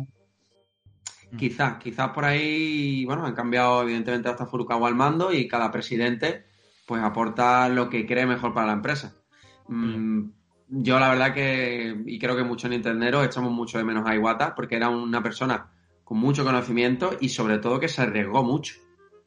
Quizás, 1.37 1.77
quizás 1.77 2.09
por 2.09 2.25
ahí, 2.25 3.05
bueno, 3.05 3.25
han 3.25 3.33
cambiado 3.33 3.83
evidentemente 3.83 4.27
hasta 4.29 4.45
Furukawa 4.45 4.87
al 4.89 4.95
mando 4.95 5.31
y 5.31 5.47
cada 5.47 5.71
presidente 5.71 6.45
pues 6.85 7.01
aporta 7.01 7.69
lo 7.69 7.89
que 7.89 8.05
cree 8.05 8.25
mejor 8.25 8.53
para 8.53 8.67
la 8.67 8.73
empresa. 8.73 9.15
Mm, 9.67 10.23
yo 10.73 10.99
la 10.99 11.09
verdad 11.09 11.33
que, 11.33 12.01
y 12.05 12.17
creo 12.17 12.35
que 12.35 12.43
muchos 12.43 12.69
nintenderos 12.69 13.25
echamos 13.25 13.51
mucho 13.51 13.77
de 13.77 13.83
menos 13.83 14.07
a 14.07 14.15
Iwata 14.15 14.55
porque 14.55 14.77
era 14.77 14.89
una 14.89 15.21
persona 15.21 15.69
con 16.03 16.17
mucho 16.17 16.43
conocimiento 16.43 17.11
y 17.19 17.29
sobre 17.29 17.57
todo 17.59 17.79
que 17.79 17.87
se 17.89 18.01
arriesgó 18.01 18.43
mucho. 18.43 18.75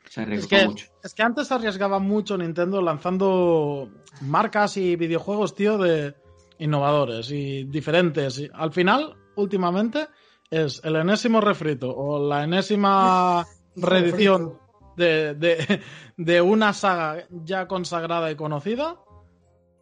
Se 0.08 0.22
arriesgó 0.22 0.56
Es 0.56 0.62
que, 0.62 0.68
mucho. 0.68 0.86
es 1.02 1.14
que 1.14 1.22
antes 1.22 1.48
se 1.48 1.54
arriesgaba 1.54 1.98
mucho 1.98 2.36
Nintendo 2.38 2.80
lanzando 2.82 3.90
marcas 4.22 4.76
y 4.76 4.96
videojuegos, 4.96 5.54
tío, 5.54 5.78
de 5.78 6.14
innovadores 6.58 7.30
y 7.30 7.64
diferentes. 7.64 8.38
Y 8.38 8.50
al 8.52 8.72
final, 8.72 9.14
últimamente, 9.36 10.08
es 10.50 10.80
el 10.84 10.96
enésimo 10.96 11.40
refrito 11.40 11.94
o 11.94 12.26
la 12.26 12.44
enésima 12.44 13.44
reedición 13.76 14.58
de, 14.96 15.34
de- 15.34 15.80
de 16.16 16.40
una 16.40 16.72
saga 16.72 17.26
ya 17.30 17.66
consagrada 17.66 18.30
y 18.30 18.36
conocida 18.36 18.96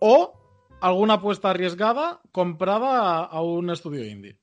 o 0.01 0.42
alguna 0.83 1.15
apuesta 1.15 1.51
arriesgada 1.51 2.21
comprada 2.33 3.01
a, 3.01 3.25
a 3.25 3.43
un 3.43 3.71
estudio 3.71 4.05
indie. 4.05 4.39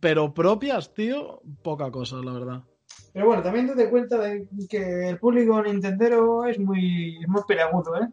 Pero 0.00 0.34
propias, 0.34 0.94
tío, 0.94 1.42
poca 1.62 1.90
cosa, 1.90 2.16
la 2.16 2.32
verdad. 2.32 2.62
Pero 3.12 3.26
bueno, 3.26 3.42
también 3.42 3.66
te 3.66 3.74
das 3.74 3.90
cuenta 3.90 4.18
de 4.18 4.46
que 4.68 5.08
el 5.08 5.18
público 5.18 5.62
nintendero 5.62 6.44
es 6.46 6.58
muy, 6.58 7.18
es 7.20 7.28
muy 7.28 7.42
peleagudo, 7.46 7.96
¿eh? 7.96 8.08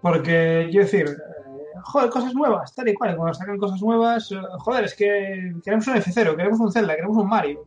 Porque, 0.00 0.68
yo 0.70 0.82
decir, 0.82 1.06
eh, 1.08 1.78
joder, 1.82 2.10
cosas 2.10 2.34
nuevas, 2.34 2.74
tal 2.74 2.88
y 2.88 2.94
cual. 2.94 3.16
Cuando 3.16 3.34
sacan 3.34 3.58
cosas 3.58 3.80
nuevas, 3.82 4.30
eh, 4.30 4.40
joder, 4.58 4.84
es 4.84 4.94
que 4.94 5.54
queremos 5.64 5.86
un 5.88 5.94
F0, 5.94 6.36
queremos 6.36 6.60
un 6.60 6.72
Zelda, 6.72 6.94
queremos 6.94 7.16
un 7.16 7.28
Mario. 7.28 7.66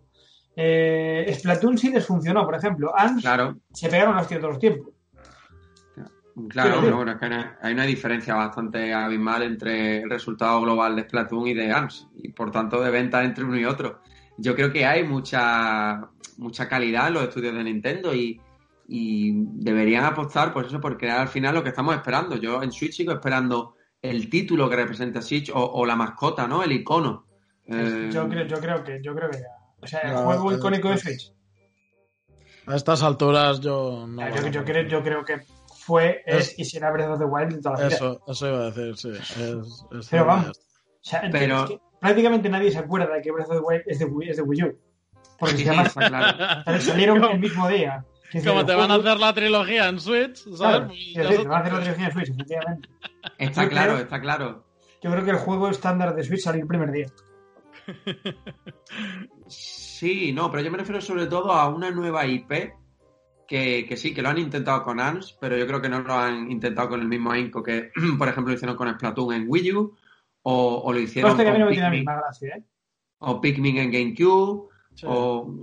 Eh, 0.55 1.33
Splatoon 1.37 1.77
sí 1.77 1.89
les 1.89 2.05
funcionó, 2.05 2.45
por 2.45 2.55
ejemplo. 2.55 2.93
ARMS 2.95 3.21
Claro, 3.21 3.57
se 3.73 3.89
pegaron 3.89 4.15
los 4.15 4.27
tíos 4.27 4.39
todos 4.41 4.53
los 4.53 4.59
tiempos. 4.59 4.93
Claro, 6.49 6.79
pero 6.81 6.95
bueno, 6.97 7.11
es 7.13 7.17
que 7.17 7.25
hay- 7.25 7.45
hay 7.61 7.73
una 7.73 7.83
diferencia 7.85 8.35
bastante 8.35 8.93
abismal 8.93 9.43
entre 9.43 10.01
el 10.03 10.09
resultado 10.09 10.61
global 10.61 10.95
de 10.95 11.03
Splatoon 11.03 11.47
y 11.47 11.53
de 11.53 11.71
ARMS, 11.71 12.07
y 12.15 12.29
por 12.29 12.51
tanto 12.51 12.81
de 12.81 12.89
venta 12.91 13.23
entre 13.23 13.43
uno 13.43 13.57
y 13.57 13.65
otro. 13.65 14.01
Yo 14.37 14.55
creo 14.55 14.71
que 14.71 14.85
hay 14.85 15.03
mucha, 15.03 16.09
mucha 16.37 16.67
calidad 16.67 17.07
en 17.09 17.13
los 17.15 17.23
estudios 17.23 17.53
de 17.53 17.63
Nintendo 17.63 18.13
y, 18.15 18.39
y 18.87 19.31
deberían 19.35 20.03
apostar 20.05 20.51
por 20.53 20.65
eso, 20.65 20.79
por 20.79 20.97
crear 20.97 21.19
al 21.19 21.27
final 21.27 21.53
lo 21.55 21.63
que 21.63 21.69
estamos 21.69 21.95
esperando. 21.95 22.35
Yo 22.37 22.63
en 22.63 22.71
Switch 22.71 22.93
sigo 22.93 23.11
esperando 23.11 23.75
el 24.01 24.29
título 24.29 24.69
que 24.69 24.75
representa 24.77 25.19
a 25.19 25.21
Switch 25.21 25.51
o, 25.53 25.59
o 25.63 25.85
la 25.85 25.95
mascota, 25.95 26.47
¿no? 26.47 26.63
El 26.63 26.71
icono. 26.71 27.27
Eh, 27.67 28.09
Yo 28.11 28.27
creo, 28.27 28.47
yo 28.47 28.59
creo 28.59 28.83
que, 28.83 28.99
yo 29.03 29.13
creo 29.15 29.29
que 29.29 29.37
ya. 29.37 29.47
O 29.81 29.87
sea, 29.87 29.99
el 30.01 30.13
No, 30.13 30.21
juego 30.23 30.51
icónico 30.53 30.89
de 30.89 30.97
Switch. 30.97 31.31
A 32.67 32.75
estas 32.75 33.01
alturas 33.03 33.59
yo 33.59 34.05
no. 34.07 34.27
Yo, 34.35 34.47
yo 34.47 34.63
creo, 34.63 34.87
yo 34.87 35.03
creo 35.03 35.25
que 35.25 35.41
fue, 35.85 36.21
es, 36.25 36.49
Es- 36.49 36.59
y 36.59 36.65
será 36.65 36.91
Breath 36.91 37.09
of 37.11 37.19
the 37.19 37.25
Wild 37.25 37.53
de 37.55 37.61
toda 37.61 37.77
la 37.79 37.85
vida. 37.87 37.95
Eso, 37.95 38.21
eso 38.27 38.47
iba 38.47 38.59
a 38.59 38.71
decir, 38.71 38.95
sí. 38.97 39.09
Es, 39.09 39.85
es 39.99 40.07
Pero 40.09 40.25
vamos. 40.25 40.49
O 40.49 41.03
sea, 41.03 41.23
Pero- 41.31 41.63
es 41.63 41.69
que 41.71 41.79
prácticamente 41.99 42.49
nadie 42.49 42.71
se 42.71 42.79
acuerda 42.79 43.13
de 43.13 43.21
que 43.21 43.31
Breath 43.31 43.49
of 43.49 43.55
the 43.57 43.61
Wild 43.61 43.83
es 43.87 43.99
de 43.99 44.05
Wii, 44.05 44.29
es 44.29 44.37
de 44.37 44.43
Wii 44.43 44.63
U. 44.63 44.79
Porque 45.39 45.57
sí, 45.57 45.63
se 45.63 45.69
llama, 45.71 45.83
está 45.83 46.07
claro. 46.07 46.79
salieron 46.81 47.23
el 47.23 47.39
mismo 47.39 47.67
día. 47.67 48.05
Como 48.45 48.65
te 48.65 48.75
van 48.75 48.91
a 48.91 48.95
hacer 48.95 49.17
la 49.19 49.33
trilogía 49.33 49.89
en 49.89 49.99
Switch, 49.99 50.37
¿sabes? 50.55 50.89
Claro, 51.13 51.29
se- 51.31 51.37
te 51.37 51.47
van 51.47 51.51
a 51.53 51.57
hacer 51.61 51.73
la 51.73 51.79
trilogía 51.81 52.05
en 52.05 52.11
Switch, 52.13 52.29
efectivamente. 52.29 52.89
Está 53.37 53.63
Yo 53.63 53.69
claro, 53.69 53.91
creo- 53.93 54.03
está 54.03 54.21
claro. 54.21 54.65
Yo 55.01 55.11
creo 55.11 55.25
que 55.25 55.31
el 55.31 55.37
juego 55.37 55.67
estándar 55.69 56.15
de 56.15 56.23
Switch 56.23 56.41
salió 56.41 56.61
el 56.61 56.67
primer 56.67 56.91
día. 56.91 57.07
Sí, 59.47 60.31
no, 60.33 60.49
pero 60.49 60.63
yo 60.63 60.71
me 60.71 60.77
refiero 60.77 61.01
sobre 61.01 61.27
todo 61.27 61.51
a 61.51 61.67
una 61.69 61.91
nueva 61.91 62.25
IP 62.25 62.73
que, 63.51 63.85
que 63.85 63.97
sí, 63.97 64.13
que 64.13 64.21
lo 64.21 64.29
han 64.29 64.37
intentado 64.37 64.81
con 64.81 65.01
ARMS, 65.01 65.37
pero 65.41 65.57
yo 65.57 65.67
creo 65.67 65.81
que 65.81 65.89
no 65.89 65.99
lo 65.99 66.13
han 66.13 66.49
intentado 66.49 66.87
con 66.87 67.01
el 67.01 67.09
mismo 67.09 67.33
ahínco 67.33 67.61
que, 67.61 67.91
por 68.17 68.29
ejemplo, 68.29 68.51
lo 68.51 68.55
hicieron 68.55 68.77
con 68.77 68.89
Splatoon 68.93 69.33
en 69.33 69.45
Wii 69.45 69.73
U 69.73 69.93
o, 70.43 70.81
o 70.85 70.93
lo 70.93 70.99
hicieron 71.01 71.31
no 71.31 71.35
con 71.35 71.59
la 71.59 71.67
Pikmin, 71.69 72.05
gracia, 72.05 72.55
¿eh? 72.55 72.63
o 73.17 73.41
Pikmin 73.41 73.77
en 73.77 73.91
GameCube. 73.91 74.69
Sí. 74.93 75.05
O 75.05 75.53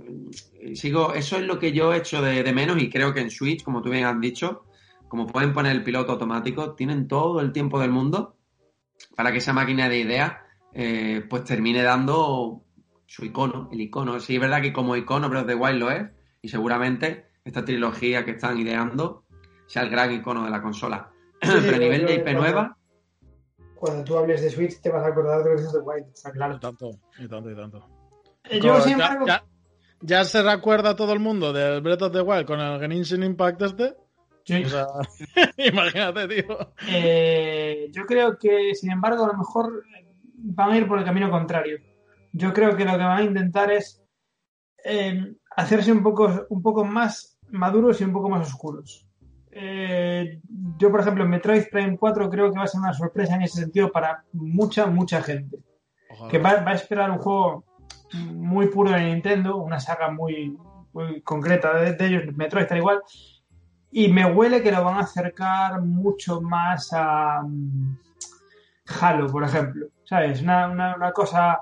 sigo, 0.75 1.15
eso 1.15 1.37
es 1.37 1.43
lo 1.47 1.57
que 1.57 1.71
yo 1.71 1.91
he 1.91 1.97
hecho 1.97 2.21
de, 2.21 2.43
de 2.43 2.53
menos 2.53 2.79
y 2.79 2.91
creo 2.91 3.11
que 3.11 3.21
en 3.21 3.31
Switch, 3.31 3.63
como 3.63 3.81
tú 3.81 3.89
bien 3.89 4.05
has 4.05 4.21
dicho, 4.21 4.65
como 5.07 5.25
pueden 5.25 5.51
poner 5.51 5.71
el 5.71 5.83
piloto 5.83 6.11
automático, 6.11 6.75
tienen 6.75 7.07
todo 7.07 7.41
el 7.41 7.51
tiempo 7.51 7.79
del 7.79 7.89
mundo 7.89 8.37
para 9.15 9.31
que 9.31 9.39
esa 9.39 9.53
máquina 9.53 9.89
de 9.89 9.99
ideas 9.99 10.33
eh, 10.75 11.25
pues 11.27 11.43
termine 11.43 11.81
dando 11.81 12.61
su 13.07 13.25
icono, 13.25 13.67
el 13.71 13.81
icono. 13.81 14.19
Sí, 14.19 14.35
es 14.35 14.41
verdad 14.41 14.61
que 14.61 14.73
como 14.73 14.95
icono 14.95 15.27
Breath 15.27 15.45
of 15.45 15.49
the 15.49 15.55
Wild 15.55 15.79
lo 15.79 15.89
es 15.89 16.07
y 16.43 16.49
seguramente 16.49 17.28
esta 17.49 17.65
trilogía 17.65 18.23
que 18.25 18.31
están 18.31 18.57
ideando 18.59 19.23
sea 19.67 19.83
el 19.83 19.89
gran 19.89 20.11
icono 20.11 20.45
de 20.45 20.49
la 20.51 20.61
consola. 20.61 21.11
sí, 21.41 21.49
Pero 21.61 21.75
a 21.75 21.79
nivel 21.79 22.05
de 22.05 22.15
IP 22.15 22.33
nueva, 22.33 22.77
Cuando 23.75 24.03
tú 24.03 24.17
hables 24.17 24.41
de 24.41 24.49
Switch 24.49 24.81
te 24.81 24.89
vas 24.89 25.03
a 25.03 25.07
acordar 25.09 25.43
de 25.43 25.53
Breath 25.53 25.67
of 25.67 25.73
the 25.73 25.79
Wild, 25.79 26.07
está 26.13 26.29
Y 26.29 26.33
claro. 26.33 26.59
tanto, 26.59 26.89
y 27.17 27.27
tanto, 27.27 27.51
y 27.51 27.55
tanto. 27.55 27.87
Eh, 28.45 28.59
Yo, 28.61 28.79
sin 28.81 28.97
ya, 28.97 29.05
embargo, 29.05 29.25
ya- 29.27 29.43
ya 30.01 30.23
se 30.25 30.41
recuerda 30.41 30.95
todo 30.95 31.13
el 31.13 31.19
mundo 31.19 31.51
del 31.53 31.81
Breath 31.81 32.01
of 32.03 32.13
the 32.13 32.21
Wild 32.21 32.45
con 32.45 32.59
el 32.59 32.79
Genshin 32.79 33.23
Impact 33.23 33.61
este. 33.61 33.95
sí, 34.45 34.63
O 34.63 34.69
sea, 34.69 34.87
imagínate, 35.57 36.27
tío. 36.27 36.57
eh, 36.89 37.89
yo 37.91 38.05
creo 38.05 38.37
que, 38.37 38.73
sin 38.75 38.91
embargo, 38.91 39.23
a 39.25 39.27
lo 39.27 39.33
mejor 39.37 39.83
van 40.35 40.71
a 40.71 40.77
ir 40.77 40.87
por 40.87 40.99
el 40.99 41.05
camino 41.05 41.29
contrario. 41.29 41.77
Yo 42.31 42.53
creo 42.53 42.75
que 42.75 42.85
lo 42.85 42.91
que 42.91 42.97
van 43.03 43.17
a 43.17 43.23
intentar 43.23 43.71
es 43.71 44.01
eh, 44.85 45.33
hacerse 45.55 45.91
un 45.91 46.01
poco, 46.03 46.45
un 46.49 46.61
poco 46.61 46.85
más 46.85 47.37
maduros 47.51 47.99
y 48.01 48.03
un 48.03 48.13
poco 48.13 48.29
más 48.29 48.47
oscuros. 48.47 49.05
Eh, 49.51 50.39
yo, 50.77 50.91
por 50.91 51.01
ejemplo, 51.01 51.23
en 51.23 51.29
Metroid 51.31 51.63
Prime 51.71 51.97
4 51.97 52.29
creo 52.29 52.51
que 52.51 52.57
va 52.57 52.65
a 52.65 52.67
ser 52.67 52.81
una 52.81 52.93
sorpresa 52.93 53.35
en 53.35 53.43
ese 53.43 53.61
sentido 53.61 53.91
para 53.91 54.23
mucha, 54.33 54.85
mucha 54.85 55.21
gente. 55.21 55.57
Ojalá. 56.11 56.31
que 56.31 56.39
va, 56.39 56.55
va 56.61 56.71
a 56.71 56.75
esperar 56.75 57.11
un 57.11 57.19
juego 57.19 57.63
muy 58.33 58.67
puro 58.67 58.91
de 58.91 59.03
Nintendo, 59.03 59.57
una 59.57 59.79
saga 59.79 60.09
muy, 60.09 60.57
muy 60.93 61.21
concreta 61.21 61.73
de, 61.77 61.93
de 61.93 62.07
ellos, 62.07 62.35
Metroid 62.35 62.65
tal 62.65 62.79
igual, 62.79 63.01
y 63.91 64.11
me 64.11 64.25
huele 64.25 64.61
que 64.61 64.71
lo 64.71 64.83
van 64.83 64.97
a 64.97 65.01
acercar 65.01 65.81
mucho 65.81 66.41
más 66.41 66.89
a 66.93 67.41
mm, 67.43 67.97
Halo, 69.01 69.27
por 69.27 69.43
ejemplo, 69.43 69.87
¿sabes? 70.03 70.41
Una, 70.41 70.67
una, 70.67 70.95
una 70.95 71.11
cosa 71.11 71.59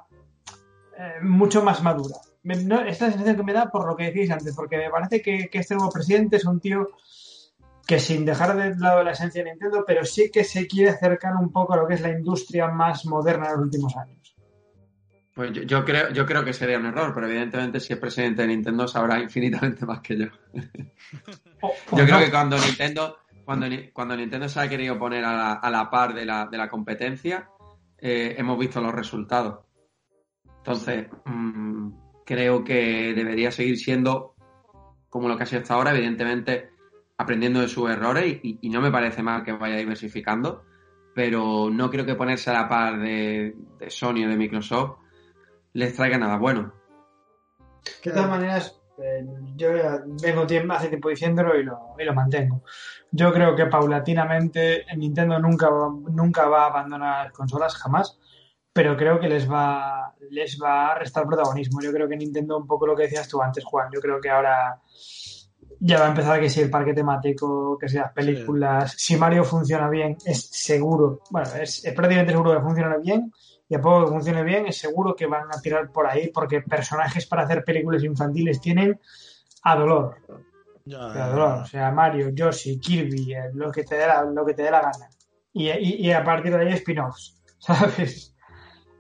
eh, 0.98 1.22
mucho 1.22 1.64
más 1.64 1.84
madura. 1.84 2.16
Me- 2.48 2.64
no, 2.64 2.80
esta 2.82 3.10
sensación 3.10 3.36
que 3.36 3.44
me 3.44 3.52
da 3.54 3.70
por 3.70 3.86
lo 3.86 3.96
que 3.96 4.06
decís 4.06 4.32
antes, 4.32 4.56
porque 4.56 4.78
me 4.78 4.90
parece 4.90 5.22
que, 5.22 5.50
que 5.50 5.60
este 5.60 5.76
nuevo 5.76 5.92
presidente 5.92 6.38
es 6.38 6.46
un 6.46 6.60
tío 6.62 6.88
que 7.86 8.00
sin 8.00 8.26
dejar 8.26 8.56
de 8.56 8.76
lado 8.78 9.04
la 9.04 9.12
esencia 9.12 9.44
de 9.44 9.50
Nintendo, 9.50 9.84
pero 9.86 10.06
sí 10.06 10.30
que 10.32 10.44
se 10.46 10.66
quiere 10.66 10.92
acercar 10.92 11.36
un 11.36 11.52
poco 11.52 11.74
a 11.74 11.78
lo 11.78 11.88
que 11.88 11.96
es 11.96 12.02
la 12.02 12.12
industria 12.12 12.68
más 12.70 13.06
moderna 13.06 13.48
de 13.50 13.54
los 13.56 13.62
últimos 13.64 13.96
años. 13.98 14.36
pues 15.34 15.52
yo, 15.52 15.62
yo 15.64 15.86
creo, 15.86 16.10
yo 16.12 16.26
creo 16.26 16.44
que 16.46 16.54
sería 16.54 16.80
un 16.80 16.86
error, 16.86 17.14
pero 17.14 17.28
evidentemente 17.28 17.80
si 17.82 17.94
es 17.94 18.00
presidente 18.00 18.42
de 18.42 18.48
Nintendo 18.48 18.88
sabrá 18.88 19.20
infinitamente 19.28 19.86
más 19.86 20.00
que 20.00 20.18
yo. 20.18 20.28
Yo 21.92 22.06
creo 22.06 22.20
no. 22.20 22.26
que 22.26 22.32
cuando 22.32 22.58
Nintendo, 22.58 23.18
cuando, 23.44 23.66
cuando 23.92 24.16
Nintendo 24.16 24.48
se 24.48 24.60
ha 24.60 24.70
querido 24.70 24.98
poner 24.98 25.26
a 25.26 25.34
la, 25.34 25.54
a 25.54 25.70
la 25.70 25.90
par 25.90 26.14
de 26.14 26.26
la, 26.26 26.46
de 26.46 26.58
la 26.58 26.70
competencia, 26.70 27.50
eh, 27.98 28.36
hemos 28.38 28.58
visto 28.60 28.80
los 28.80 28.94
resultados. 28.94 29.66
Entonces, 30.60 31.08
mm, 31.26 32.07
creo 32.28 32.66
que 32.66 33.14
debería 33.16 33.52
seguir 33.52 33.78
siendo 33.80 34.36
como 35.10 35.30
lo 35.30 35.38
que 35.38 35.44
ha 35.44 35.46
sido 35.46 35.62
hasta 35.62 35.76
ahora, 35.76 35.92
evidentemente 35.96 36.70
aprendiendo 37.18 37.62
de 37.62 37.70
sus 37.70 37.90
errores 37.90 38.40
y, 38.44 38.70
no 38.70 38.82
me 38.82 38.92
parece 38.92 39.24
mal 39.24 39.44
que 39.44 39.54
vaya 39.54 39.78
diversificando, 39.78 40.66
pero 41.16 41.70
no 41.72 41.90
creo 41.90 42.06
que 42.06 42.16
ponerse 42.16 42.50
a 42.52 42.54
la 42.54 42.70
par 42.70 43.00
de, 43.00 43.56
Sony 43.88 44.26
o 44.26 44.30
de 44.30 44.36
Microsoft 44.36 45.00
les 45.74 45.96
traiga 45.96 46.18
nada 46.18 46.38
bueno. 46.38 46.74
De 48.04 48.12
todas 48.12 48.30
maneras, 48.30 48.78
eh, 49.02 49.26
yo 49.56 49.70
vengo 50.22 50.46
tiempo, 50.46 50.74
hace 50.74 50.90
tiempo 50.90 51.10
diciéndolo 51.10 51.58
y 51.58 51.64
lo, 51.64 51.96
y 51.98 52.04
lo 52.04 52.14
mantengo. 52.14 52.62
Yo 53.10 53.32
creo 53.32 53.56
que 53.56 53.68
paulatinamente 53.68 54.86
Nintendo 54.98 55.40
nunca, 55.40 55.70
nunca 56.10 56.48
va 56.50 56.66
a 56.66 56.68
abandonar 56.68 57.26
las 57.26 57.34
consolas, 57.34 57.76
jamás, 57.78 58.20
pero 58.78 58.96
creo 58.96 59.20
que 59.20 59.28
les 59.28 59.50
va, 59.52 60.14
les 60.30 60.56
va 60.62 60.92
a 60.92 61.00
restar 61.00 61.26
protagonismo. 61.26 61.82
Yo 61.82 61.92
creo 61.92 62.08
que 62.08 62.16
Nintendo, 62.16 62.58
un 62.60 62.68
poco 62.68 62.86
lo 62.86 62.96
que 62.96 63.04
decías 63.04 63.28
tú 63.28 63.42
antes, 63.42 63.66
Juan, 63.66 63.90
yo 63.92 64.00
creo 64.00 64.22
que 64.22 64.30
ahora 64.30 64.80
ya 65.80 66.00
va 66.00 66.06
a 66.06 66.10
empezar 66.10 66.40
que 66.40 66.48
si 66.50 66.62
el 66.62 66.70
parque 66.70 66.94
temático, 66.94 67.76
que 67.80 67.90
si 67.90 67.98
las 67.98 68.12
películas, 68.14 68.94
si 68.96 69.16
Mario 69.18 69.44
funciona 69.44 69.90
bien, 69.90 70.16
es 70.24 70.48
seguro, 70.52 71.22
bueno, 71.32 71.50
es, 71.60 71.84
es 71.86 71.94
prácticamente 71.94 72.34
seguro 72.34 72.54
que 72.54 72.62
funciona 72.62 72.98
bien 72.98 73.32
y 73.68 73.74
a 73.76 73.82
poco 73.82 74.06
que 74.06 74.12
funcione 74.12 74.44
bien, 74.44 74.68
es 74.68 74.78
seguro 74.78 75.16
que 75.16 75.26
van 75.26 75.48
a 75.52 75.60
tirar 75.60 75.92
por 75.92 76.06
ahí 76.08 76.30
porque 76.32 76.62
personajes 76.62 77.26
para 77.26 77.44
hacer 77.46 77.64
películas 77.64 78.04
infantiles 78.04 78.62
tienen 78.62 79.00
a 79.64 79.76
dolor. 79.76 80.18
Ya, 80.86 81.00
a 81.26 81.30
dolor. 81.30 81.58
O 81.64 81.66
sea, 81.66 81.92
Mario, 81.92 82.30
Yoshi, 82.30 82.80
Kirby, 82.80 83.34
eh, 83.34 83.50
lo 83.56 83.72
que 83.72 83.84
te 83.84 83.96
dé 83.96 84.06
la, 84.08 84.24
lo 84.24 84.46
que 84.46 84.54
te 84.54 84.62
dé 84.62 84.70
la 84.72 84.82
gana. 84.82 85.10
Y, 85.52 85.68
y- 85.70 86.08
y 86.08 86.12
a 86.12 86.24
partir 86.24 86.56
de 86.56 86.62
ahí 86.66 86.74
spin-offs, 86.74 87.42
¿sabes? 87.60 88.36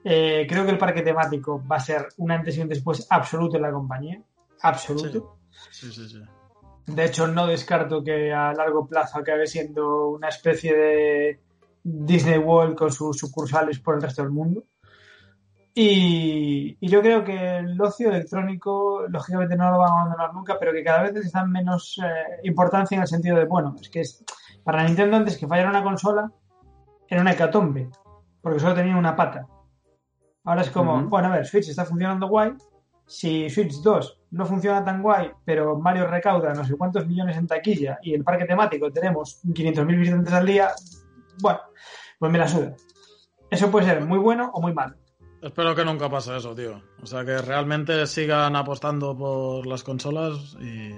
Eh, 0.09 0.47
creo 0.47 0.63
que 0.63 0.71
el 0.71 0.77
parque 0.77 1.01
temático 1.01 1.61
va 1.69 1.75
a 1.75 1.81
ser 1.81 2.07
un 2.15 2.31
antes 2.31 2.57
y 2.57 2.61
un 2.61 2.69
después 2.69 3.05
absoluto 3.09 3.57
en 3.57 3.63
la 3.63 3.73
compañía. 3.73 4.21
Absoluto. 4.61 5.39
Sí, 5.69 5.91
sí, 5.91 6.07
sí. 6.07 6.21
De 6.85 7.03
hecho, 7.03 7.27
no 7.27 7.45
descarto 7.45 8.01
que 8.01 8.31
a 8.31 8.53
largo 8.53 8.87
plazo 8.87 9.19
acabe 9.19 9.47
siendo 9.47 10.07
una 10.07 10.29
especie 10.29 10.73
de 10.73 11.39
Disney 11.83 12.37
World 12.37 12.77
con 12.77 12.89
sus 12.89 13.17
sucursales 13.17 13.79
por 13.79 13.95
el 13.95 14.01
resto 14.01 14.21
del 14.21 14.31
mundo. 14.31 14.63
Y, 15.75 16.77
yo 16.87 17.01
creo 17.01 17.25
que 17.25 17.57
el 17.57 17.79
ocio 17.81 18.09
electrónico, 18.09 19.05
lógicamente 19.09 19.57
no 19.57 19.69
lo 19.71 19.79
van 19.79 19.89
a 19.89 20.01
abandonar 20.01 20.33
nunca, 20.33 20.57
pero 20.57 20.71
que 20.71 20.85
cada 20.85 21.03
vez 21.03 21.15
les 21.15 21.33
dan 21.33 21.51
menos 21.51 21.99
eh, 22.01 22.39
importancia 22.43 22.95
en 22.95 23.01
el 23.01 23.07
sentido 23.07 23.37
de, 23.37 23.43
bueno, 23.43 23.75
es 23.81 23.89
que 23.89 23.99
es, 23.99 24.23
para 24.63 24.85
Nintendo 24.85 25.17
antes 25.17 25.37
que 25.37 25.47
fallara 25.47 25.69
una 25.69 25.83
consola 25.83 26.31
era 27.09 27.19
una 27.19 27.33
hecatombe, 27.33 27.89
porque 28.41 28.61
solo 28.61 28.73
tenía 28.73 28.95
una 28.95 29.13
pata. 29.13 29.45
Ahora 30.47 30.61
es 30.61 30.69
como, 30.69 31.03
bueno, 31.03 31.27
a 31.27 31.31
ver, 31.31 31.45
Switch 31.45 31.67
está 31.67 31.83
funcionando 31.83 32.29
guay. 32.29 32.53
Si 33.05 33.49
Switch 33.49 33.81
2 33.81 34.21
no 34.31 34.45
funciona 34.45 34.81
tan 34.83 35.01
guay, 35.01 35.29
pero 35.43 35.77
Mario 35.77 36.07
recauda 36.07 36.53
no 36.53 36.63
sé 36.63 36.77
cuántos 36.77 37.05
millones 37.05 37.35
en 37.35 37.47
taquilla 37.47 37.99
y 38.01 38.13
el 38.13 38.23
parque 38.23 38.45
temático 38.45 38.89
tenemos 38.89 39.41
500.000 39.43 39.99
visitantes 39.99 40.33
al 40.33 40.45
día, 40.45 40.69
bueno, 41.41 41.59
pues 42.17 42.31
me 42.31 42.37
la 42.37 42.47
suda. 42.47 42.73
Eso 43.51 43.69
puede 43.69 43.87
ser 43.87 44.05
muy 44.05 44.19
bueno 44.19 44.49
o 44.53 44.61
muy 44.61 44.73
malo. 44.73 44.95
Espero 45.41 45.75
que 45.75 45.83
nunca 45.83 46.09
pase 46.09 46.37
eso, 46.37 46.55
tío. 46.55 46.81
O 47.03 47.05
sea, 47.05 47.25
que 47.25 47.39
realmente 47.39 48.07
sigan 48.07 48.55
apostando 48.55 49.17
por 49.17 49.67
las 49.67 49.83
consolas 49.83 50.55
y... 50.61 50.91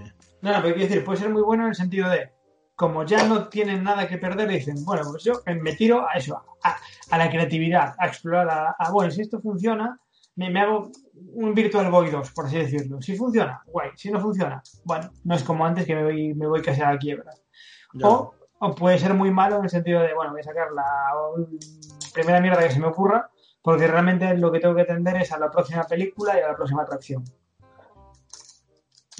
No, 0.43 0.53
no, 0.53 0.61
pero 0.61 0.75
quiero 0.75 0.89
decir, 0.89 1.03
puede 1.03 1.17
ser 1.17 1.29
muy 1.31 1.41
bueno 1.41 1.63
en 1.63 1.69
el 1.69 1.75
sentido 1.75 2.07
de, 2.07 2.31
como 2.79 3.03
ya 3.03 3.25
no 3.25 3.49
tienen 3.49 3.83
nada 3.83 4.07
que 4.07 4.17
perder, 4.17 4.47
dicen, 4.47 4.85
bueno, 4.85 5.03
pues 5.11 5.25
yo 5.25 5.33
me 5.61 5.75
tiro 5.75 6.07
a 6.07 6.13
eso, 6.13 6.41
a, 6.63 7.17
la 7.17 7.29
creatividad, 7.29 7.93
a 7.97 8.07
explorar, 8.07 8.73
a, 8.79 8.91
bueno, 8.93 9.11
si 9.11 9.19
esto 9.19 9.41
funciona, 9.41 9.99
me, 10.37 10.57
hago 10.57 10.89
un 11.33 11.53
Virtual 11.53 11.91
Boy 11.91 12.09
2, 12.09 12.31
por 12.31 12.45
así 12.45 12.57
decirlo. 12.59 13.01
Si 13.01 13.17
funciona, 13.17 13.61
guay. 13.65 13.89
Si 13.97 14.09
no 14.09 14.21
funciona, 14.21 14.63
bueno, 14.85 15.11
no 15.25 15.35
es 15.35 15.43
como 15.43 15.65
antes 15.65 15.85
que 15.85 15.93
me 15.93 16.05
voy, 16.05 16.33
me 16.35 16.47
voy 16.47 16.61
casi 16.61 16.81
a 16.81 16.93
la 16.93 16.97
quiebra. 16.97 17.33
O, 18.01 18.33
o, 18.59 18.75
puede 18.75 18.97
ser 18.97 19.13
muy 19.13 19.29
malo 19.29 19.57
en 19.57 19.65
el 19.65 19.69
sentido 19.69 19.99
de, 19.99 20.13
bueno, 20.13 20.31
voy 20.31 20.39
a 20.39 20.45
sacar 20.45 20.71
la 20.71 20.87
primera 22.13 22.39
mierda 22.39 22.63
que 22.63 22.71
se 22.71 22.79
me 22.79 22.87
ocurra 22.87 23.29
porque 23.61 23.87
realmente 23.87 24.37
lo 24.37 24.53
que 24.53 24.61
tengo 24.61 24.73
que 24.73 24.83
atender 24.83 25.17
es 25.17 25.33
a 25.33 25.37
la 25.37 25.51
próxima 25.51 25.83
película 25.83 26.39
y 26.39 26.43
a 26.43 26.47
la 26.47 26.55
próxima 26.55 26.83
atracción. 26.83 27.25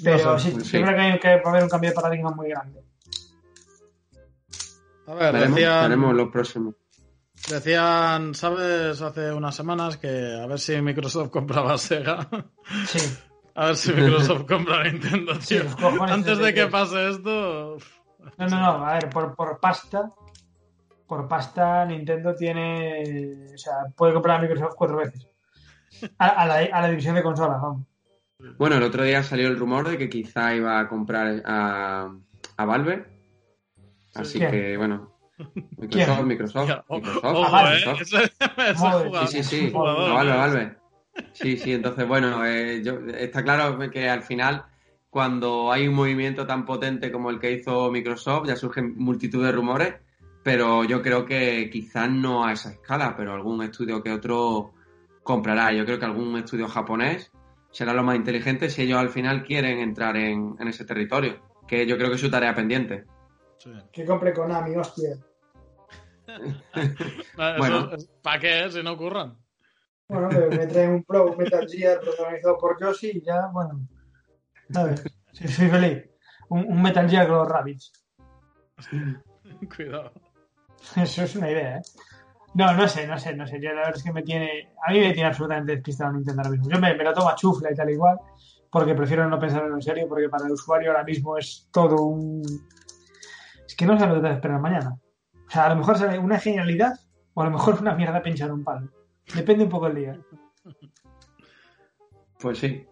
Pero 0.02 0.38
sí, 0.38 0.58
sí, 0.62 0.82
creo 0.82 0.94
que 0.94 1.00
hay 1.02 1.18
que 1.20 1.28
haber 1.28 1.62
un 1.62 1.68
cambio 1.68 1.90
de 1.90 1.94
paradigma 1.94 2.30
muy 2.30 2.48
grande. 2.48 2.89
A 5.10 5.14
ver, 5.14 5.48
decían, 5.48 6.16
los 6.16 6.28
próximos. 6.28 6.76
Decían, 7.48 8.32
¿sabes? 8.34 9.00
Hace 9.02 9.32
unas 9.32 9.56
semanas 9.56 9.96
que 9.96 10.38
a 10.40 10.46
ver 10.46 10.58
si 10.60 10.80
Microsoft 10.80 11.30
compraba 11.30 11.76
Sega. 11.78 12.28
Sí. 12.86 12.98
A 13.56 13.66
ver 13.66 13.76
si 13.76 13.92
Microsoft 13.92 14.46
compra 14.46 14.84
Nintendo, 14.84 15.32
tío. 15.38 15.62
Antes 16.02 16.38
de 16.38 16.54
que 16.54 16.66
pase 16.68 17.10
esto. 17.10 17.76
No, 18.38 18.46
no, 18.46 18.60
no. 18.60 18.86
A 18.86 18.94
ver, 18.94 19.10
por, 19.10 19.34
por 19.34 19.58
pasta, 19.58 20.12
por 21.08 21.26
pasta 21.26 21.84
Nintendo 21.86 22.34
tiene, 22.36 23.48
o 23.52 23.58
sea, 23.58 23.74
puede 23.96 24.14
comprar 24.14 24.38
a 24.38 24.42
Microsoft 24.42 24.74
cuatro 24.76 24.98
veces. 24.98 25.26
A, 26.18 26.46
la, 26.46 26.88
división 26.88 27.16
de 27.16 27.22
consolas, 27.22 27.60
vamos. 27.60 27.86
Bueno, 28.58 28.76
el 28.76 28.82
otro 28.84 29.02
día 29.02 29.24
salió 29.24 29.48
el 29.48 29.58
rumor 29.58 29.88
de 29.88 29.98
que 29.98 30.08
quizá 30.08 30.54
iba 30.54 30.78
a 30.78 30.88
comprar 30.88 31.42
a, 31.44 32.14
a 32.56 32.64
Valve. 32.64 33.19
Así 34.14 34.38
que, 34.38 34.76
bueno. 34.76 35.12
Microsoft, 35.78 36.24
Microsoft, 36.24 36.70
Microsoft. 36.90 38.02
Microsoft. 38.58 39.30
Sí, 39.30 39.42
sí, 39.42 39.42
sí. 39.42 39.70
Valve, 39.70 40.36
Valve. 40.36 40.76
Sí, 41.32 41.56
sí, 41.56 41.72
entonces, 41.72 42.06
bueno, 42.06 42.44
eh, 42.44 42.82
está 43.18 43.42
claro 43.42 43.78
que 43.90 44.08
al 44.08 44.22
final, 44.22 44.64
cuando 45.08 45.72
hay 45.72 45.88
un 45.88 45.94
movimiento 45.94 46.46
tan 46.46 46.64
potente 46.64 47.10
como 47.10 47.30
el 47.30 47.38
que 47.38 47.52
hizo 47.52 47.90
Microsoft, 47.90 48.48
ya 48.48 48.56
surgen 48.56 48.94
multitud 48.96 49.44
de 49.44 49.52
rumores 49.52 49.94
pero 50.42 50.84
yo 50.84 51.02
creo 51.02 51.26
que 51.26 51.68
quizás 51.70 52.10
no 52.10 52.44
a 52.44 52.52
esa 52.52 52.72
escala, 52.72 53.14
pero 53.16 53.34
algún 53.34 53.62
estudio 53.62 54.02
que 54.02 54.12
otro 54.12 54.72
comprará. 55.22 55.72
Yo 55.72 55.84
creo 55.84 55.98
que 55.98 56.06
algún 56.06 56.36
estudio 56.38 56.68
japonés 56.68 57.30
será 57.70 57.92
lo 57.92 58.02
más 58.02 58.16
inteligente 58.16 58.70
si 58.70 58.82
ellos 58.82 58.98
al 58.98 59.10
final 59.10 59.44
quieren 59.44 59.78
entrar 59.80 60.16
en, 60.16 60.56
ese 60.66 60.84
territorio, 60.84 61.40
que 61.68 61.86
yo 61.86 61.96
creo 61.96 62.08
que 62.08 62.14
es 62.14 62.20
su 62.20 62.30
tarea 62.30 62.54
pendiente. 62.54 63.04
Que 63.92 64.04
compre 64.04 64.32
Konami, 64.32 64.76
hostia. 64.76 65.16
bueno. 67.58 67.90
¿Para 68.22 68.40
qué 68.40 68.70
si 68.70 68.82
no 68.82 68.92
ocurran? 68.92 69.36
Bueno, 70.08 70.28
pero 70.30 70.50
me 70.50 70.66
traen 70.66 70.90
un 70.90 71.04
Pro 71.04 71.36
Metal 71.36 71.68
Gear 71.68 72.00
protagonizado 72.00 72.58
por 72.58 72.80
Yoshi 72.80 73.10
y 73.14 73.22
ya, 73.22 73.46
bueno. 73.52 73.80
¿Sabes? 74.70 75.04
Sí, 75.32 75.46
soy 75.48 75.68
feliz. 75.68 76.10
Un, 76.48 76.82
Metal 76.82 77.08
Gear 77.08 77.28
con 77.28 77.36
los 77.36 77.48
Rabbits. 77.48 77.92
Cuidado. 79.76 80.12
Eso 80.96 81.22
es 81.22 81.36
una 81.36 81.50
idea, 81.50 81.78
¿eh? 81.78 81.82
No, 82.54 82.72
no 82.74 82.88
sé, 82.88 83.06
no 83.06 83.16
sé, 83.18 83.34
no 83.34 83.46
sé. 83.46 83.60
Yo 83.60 83.70
la 83.70 83.82
verdad 83.82 83.96
es 83.96 84.02
que 84.02 84.12
me 84.12 84.22
tiene. 84.22 84.72
A 84.84 84.92
mí 84.92 84.98
me 84.98 85.12
tiene 85.12 85.28
absolutamente 85.28 85.76
despistado 85.76 86.12
Nintendo 86.12 86.42
ahora 86.42 86.50
mismo. 86.50 86.68
Yo 86.68 86.80
me, 86.80 86.94
lo 86.94 87.14
tomo 87.14 87.28
a 87.28 87.36
chufla 87.36 87.70
y 87.70 87.76
tal 87.76 87.90
igual, 87.90 88.18
porque 88.70 88.94
prefiero 88.94 89.28
no 89.28 89.38
pensar 89.38 89.64
en 89.64 89.80
serio, 89.80 90.08
porque 90.08 90.28
para 90.28 90.46
el 90.46 90.52
usuario 90.52 90.90
ahora 90.90 91.04
mismo 91.04 91.36
es 91.38 91.68
todo 91.70 92.02
un. 92.02 92.42
Que 93.80 93.86
no 93.86 93.98
sé 93.98 94.06
lo 94.06 94.16
que 94.16 94.20
te 94.20 94.34
esperar 94.34 94.60
mañana. 94.60 94.98
O 95.46 95.50
sea, 95.50 95.64
a 95.64 95.68
lo 95.70 95.76
mejor 95.76 95.96
sale 95.96 96.18
una 96.18 96.38
genialidad 96.38 96.92
o 97.32 97.40
a 97.40 97.46
lo 97.46 97.50
mejor 97.50 97.80
una 97.80 97.94
mierda 97.94 98.20
pinchar 98.20 98.52
un 98.52 98.62
palo. 98.62 98.90
Depende 99.34 99.64
un 99.64 99.70
poco 99.70 99.86
el 99.86 99.94
día. 99.94 100.20
Pues 102.38 102.58
sí. 102.58 102.86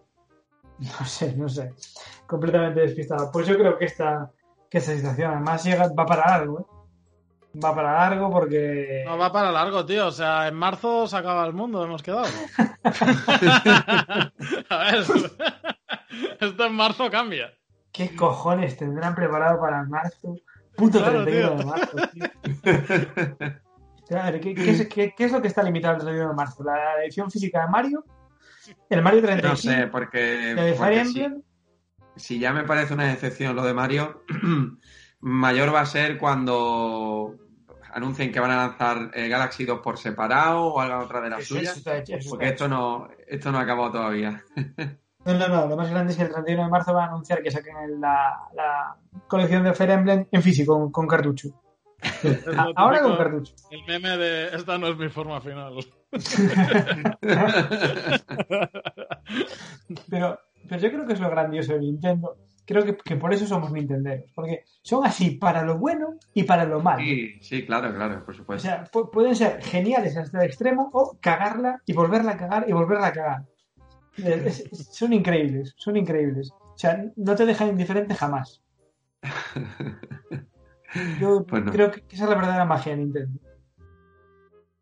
No 0.79 1.05
sé, 1.05 1.35
no 1.35 1.47
sé. 1.47 1.75
Completamente 2.25 2.79
despistado. 2.79 3.29
Pues 3.31 3.45
yo 3.45 3.55
creo 3.55 3.77
que 3.77 3.85
esta, 3.85 4.31
que 4.67 4.79
esta 4.79 4.95
situación 4.95 5.31
además 5.31 5.63
llega, 5.63 5.93
va 5.93 6.07
para 6.07 6.23
algo, 6.23 6.59
¿eh? 6.61 7.59
Va 7.63 7.75
para 7.75 7.93
largo 7.93 8.31
porque. 8.31 9.03
No 9.05 9.15
va 9.15 9.31
para 9.31 9.51
largo, 9.51 9.85
tío. 9.85 10.07
O 10.07 10.11
sea, 10.11 10.47
en 10.47 10.55
marzo 10.55 11.05
se 11.05 11.17
acaba 11.17 11.45
el 11.45 11.53
mundo, 11.53 11.83
hemos 11.83 12.01
quedado. 12.01 12.25
a 14.69 14.77
ver. 14.85 15.03
Esto 16.39 16.65
en 16.65 16.73
marzo 16.73 17.11
cambia. 17.11 17.53
¿Qué 17.91 18.15
cojones 18.15 18.75
tendrán 18.75 19.13
preparado 19.13 19.59
para 19.59 19.83
marzo? 19.83 20.35
Puto 20.79 21.03
31 21.03 21.55
de 21.55 21.65
marzo, 21.65 21.97
tío. 22.13 22.25
¿qué, 24.41 24.55
qué, 24.55 24.71
es, 24.71 24.87
qué, 24.87 25.13
es, 25.17 25.31
lo 25.31 25.41
que 25.41 25.47
está 25.47 25.61
limitado 25.61 25.95
el 25.95 26.01
31 26.01 26.29
de 26.29 26.35
marzo? 26.35 26.63
¿La 26.63 27.03
edición 27.03 27.29
física 27.29 27.61
de 27.61 27.67
Mario? 27.69 28.03
¿El 28.89 29.01
Mario 29.01 29.21
35? 29.21 29.47
No 29.47 29.55
sé, 29.55 29.87
porque. 29.87 30.19
¿De 30.19 30.73
Fire 30.73 30.99
Emblem? 30.99 31.41
Si, 32.15 32.35
si 32.35 32.39
ya 32.39 32.53
me 32.53 32.63
parece 32.63 32.93
una 32.93 33.11
excepción 33.11 33.55
lo 33.55 33.63
de 33.63 33.73
Mario. 33.73 34.23
mayor 35.21 35.73
va 35.73 35.81
a 35.81 35.85
ser 35.85 36.17
cuando 36.17 37.35
anuncien 37.91 38.31
que 38.31 38.39
van 38.39 38.51
a 38.51 38.67
lanzar 38.67 39.11
eh, 39.13 39.27
Galaxy 39.27 39.65
2 39.65 39.79
por 39.79 39.97
separado 39.97 40.65
o 40.65 40.79
hagan 40.79 41.01
otra 41.01 41.21
de 41.21 41.29
las 41.29 41.45
suyas. 41.45 41.81
porque 42.29 42.47
esto 42.47 42.67
no, 42.67 43.09
esto 43.27 43.51
no 43.51 43.57
ha 43.57 43.61
acabado 43.61 43.91
todavía. 43.91 44.43
No, 45.33 45.37
no, 45.37 45.47
no. 45.47 45.67
Lo 45.67 45.77
más 45.77 45.91
grande 45.91 46.11
es 46.11 46.17
que 46.17 46.23
el 46.23 46.31
31 46.31 46.63
de 46.63 46.69
marzo 46.69 46.93
va 46.93 47.03
a 47.03 47.07
anunciar 47.07 47.43
que 47.43 47.51
saquen 47.51 48.01
la, 48.01 48.35
la 48.55 48.95
colección 49.27 49.63
de 49.63 49.73
Fire 49.73 49.91
Emblem 49.91 50.25
en 50.31 50.41
físico, 50.41 50.91
con, 50.91 51.07
cartucho. 51.07 51.49
Ahora 52.75 53.01
con 53.01 53.15
cartucho. 53.15 53.53
El 53.69 53.85
meme 53.85 54.17
de 54.17 54.55
esta 54.55 54.77
no 54.77 54.87
es 54.87 54.97
mi 54.97 55.09
forma 55.09 55.39
final. 55.41 55.75
pero, 60.09 60.39
pero 60.67 60.81
yo 60.81 60.91
creo 60.91 61.05
que 61.05 61.13
es 61.13 61.19
lo 61.19 61.29
grandioso 61.29 61.73
de 61.73 61.79
Nintendo 61.79 62.35
creo 62.69 62.85
que, 63.03 63.15
por 63.15 63.33
eso 63.33 63.47
somos 63.47 63.71
nintenderos, 63.71 64.29
porque 64.35 64.63
son 64.83 65.03
así 65.03 65.31
para 65.31 65.63
lo 65.63 65.79
bueno 65.79 66.19
y 66.35 66.43
para 66.43 66.65
lo 66.65 66.79
malo. 66.79 66.99
Sí, 66.99 67.33
sí, 67.41 67.65
claro, 67.65 67.91
claro, 67.95 68.23
por 68.23 68.35
supuesto. 68.35 68.67
O 68.67 68.71
sea, 68.71 68.83
pueden 69.11 69.35
ser 69.35 69.63
geniales 69.63 70.15
hasta 70.15 70.37
el 70.37 70.45
extremo 70.45 70.87
o 70.93 71.17
cagarla 71.19 71.81
y 71.87 71.93
volverla 71.93 72.33
a 72.33 72.37
cagar 72.37 72.69
y 72.69 72.71
volverla 72.71 73.07
a 73.07 73.11
cagar. 73.11 73.45
Son 74.91 75.13
increíbles, 75.13 75.73
son 75.77 75.97
increíbles. 75.97 76.51
O 76.51 76.77
sea, 76.77 77.05
no 77.15 77.35
te 77.35 77.45
dejan 77.45 77.69
indiferente 77.69 78.15
jamás. 78.15 78.61
Yo 81.19 81.45
pues 81.47 81.63
creo 81.71 81.91
que 81.91 82.03
esa 82.11 82.23
es 82.23 82.29
la 82.29 82.35
verdadera 82.35 82.65
magia 82.65 82.93
de 82.93 82.97
Nintendo. 82.99 83.39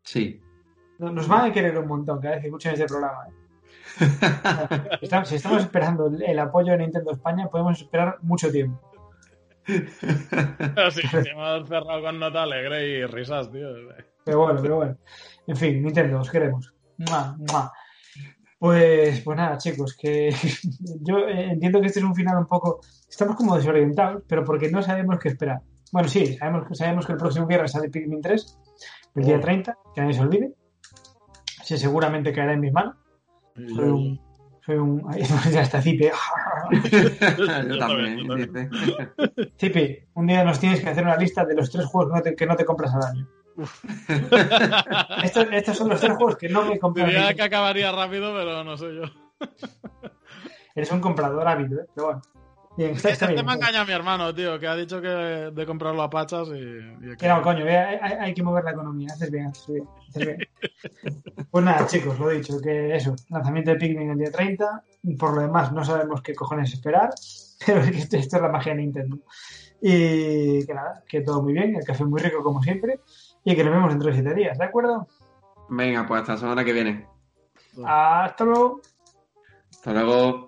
Sí. 0.02 0.40
Nos 0.98 1.28
van 1.28 1.50
a 1.50 1.52
querer 1.52 1.78
un 1.78 1.86
montón 1.86 2.20
cada 2.20 2.34
vez 2.34 2.42
que 2.42 2.48
escuchen 2.48 2.72
este 2.72 2.86
programa. 2.86 3.28
¿eh? 3.28 3.32
si 5.24 5.34
estamos 5.36 5.62
esperando 5.62 6.06
el 6.06 6.38
apoyo 6.38 6.72
de 6.72 6.78
Nintendo 6.78 7.12
España, 7.12 7.48
podemos 7.48 7.80
esperar 7.80 8.18
mucho 8.22 8.50
tiempo. 8.50 8.80
Sí, 9.66 11.02
hemos 11.30 11.68
cerrado 11.68 12.02
con 12.02 12.18
nota 12.18 12.42
alegre 12.42 12.88
y 12.88 13.06
risas, 13.06 13.52
tío. 13.52 13.68
Pero 14.24 14.38
bueno, 14.38 14.60
pero 14.62 14.76
bueno. 14.76 14.96
En 15.46 15.56
fin, 15.56 15.82
Nintendo, 15.82 16.20
os 16.20 16.30
queremos. 16.30 16.72
Pues, 18.58 19.20
pues 19.20 19.36
nada, 19.36 19.56
chicos, 19.56 19.96
que 19.96 20.30
yo 21.00 21.28
entiendo 21.28 21.80
que 21.80 21.86
este 21.86 22.00
es 22.00 22.04
un 22.04 22.14
final 22.14 22.38
un 22.38 22.46
poco. 22.46 22.80
Estamos 23.08 23.36
como 23.36 23.56
desorientados, 23.56 24.22
pero 24.26 24.44
porque 24.44 24.70
no 24.70 24.82
sabemos 24.82 25.18
qué 25.18 25.28
esperar. 25.28 25.60
Bueno, 25.92 26.08
sí, 26.08 26.36
sabemos, 26.36 26.76
sabemos 26.76 27.06
que 27.06 27.12
el 27.12 27.18
próximo 27.18 27.46
viernes 27.46 27.72
sale 27.72 27.88
Pikmin 27.88 28.20
3, 28.20 28.58
el 29.16 29.24
día 29.24 29.40
30, 29.40 29.78
que 29.94 30.00
nadie 30.00 30.14
se 30.14 30.20
olvide. 30.20 30.54
Sí, 31.62 31.78
seguramente 31.78 32.32
caerá 32.32 32.54
en 32.54 32.60
mis 32.60 32.72
manos. 32.72 32.96
Soy 33.54 33.88
un. 33.88 34.20
Soy 34.66 34.76
un. 34.76 35.02
ya 35.52 35.62
está 35.62 35.80
Cipe. 35.80 36.10
Yo 37.68 37.78
también. 37.78 38.70
Cipe, 39.56 40.08
un 40.14 40.26
día 40.26 40.44
nos 40.44 40.58
tienes 40.58 40.80
que 40.80 40.88
hacer 40.88 41.04
una 41.04 41.16
lista 41.16 41.44
de 41.44 41.54
los 41.54 41.70
tres 41.70 41.86
juegos 41.86 42.22
que 42.36 42.46
no 42.46 42.56
te 42.56 42.64
compras 42.64 42.92
al 42.94 43.02
año. 43.04 43.28
estos, 45.24 45.76
son 45.76 45.88
los 45.88 46.00
tres 46.00 46.16
juegos 46.16 46.36
que 46.36 46.48
no 46.48 46.64
me 46.64 46.78
compré. 46.78 47.06
Diría 47.06 47.34
que 47.34 47.42
acabaría 47.42 47.90
rápido, 47.92 48.32
pero 48.34 48.62
no 48.64 48.76
sé 48.76 48.94
yo. 48.94 49.02
Eres 50.74 50.92
un 50.92 51.00
comprador 51.00 51.46
hábil, 51.48 51.72
¿eh? 51.72 51.86
pero 51.94 52.06
bueno. 52.06 52.22
Bien, 52.76 52.92
está, 52.92 53.10
este 53.10 53.26
me 53.26 53.54
engaña 53.54 53.80
a 53.80 53.84
mi 53.84 53.92
hermano, 53.92 54.32
tío, 54.32 54.56
que 54.60 54.68
ha 54.68 54.76
dicho 54.76 55.02
que 55.02 55.08
de 55.08 55.66
comprarlo 55.66 56.00
a 56.00 56.08
pachas 56.08 56.46
y... 56.50 57.26
No, 57.26 57.42
coño, 57.42 57.64
hay, 57.66 58.32
que 58.32 58.42
mover 58.44 58.62
la 58.62 58.70
economía, 58.70 59.08
haces 59.12 59.32
bien, 59.32 59.46
haces 59.46 59.66
bien, 60.14 60.38
pues 61.50 61.64
nada, 61.64 61.84
chicos, 61.88 62.16
lo 62.20 62.30
he 62.30 62.36
dicho, 62.36 62.60
que 62.60 62.94
eso, 62.94 63.16
lanzamiento 63.30 63.72
de 63.72 63.78
Pikmin 63.78 64.10
el 64.10 64.18
día 64.18 64.30
30, 64.30 64.84
por 65.18 65.34
lo 65.34 65.42
demás 65.42 65.72
no 65.72 65.84
sabemos 65.84 66.22
qué 66.22 66.36
cojones 66.36 66.72
esperar, 66.72 67.10
pero 67.66 67.80
es 67.80 67.90
que 67.90 68.16
esto, 68.18 68.36
es 68.36 68.42
la 68.42 68.48
magia 68.48 68.74
de 68.74 68.82
Nintendo. 68.82 69.18
Y 69.80 70.64
que 70.64 70.72
nada, 70.72 71.02
que 71.08 71.22
todo 71.22 71.42
muy 71.42 71.54
bien, 71.54 71.74
el 71.74 71.84
café 71.84 72.04
muy 72.04 72.20
rico 72.20 72.44
como 72.44 72.62
siempre, 72.62 73.00
y 73.44 73.56
que 73.56 73.64
nos 73.64 73.72
vemos 73.72 73.90
dentro 73.90 74.08
de 74.08 74.14
siete 74.14 74.34
días, 74.34 74.58
¿de 74.58 74.64
acuerdo? 74.64 75.06
Venga, 75.68 76.06
pues 76.06 76.20
hasta 76.20 76.34
la 76.34 76.38
semana 76.38 76.64
que 76.64 76.72
viene. 76.72 77.06
Hasta 77.84 78.44
luego. 78.44 78.80
Hasta 79.70 79.92
luego. 79.92 80.47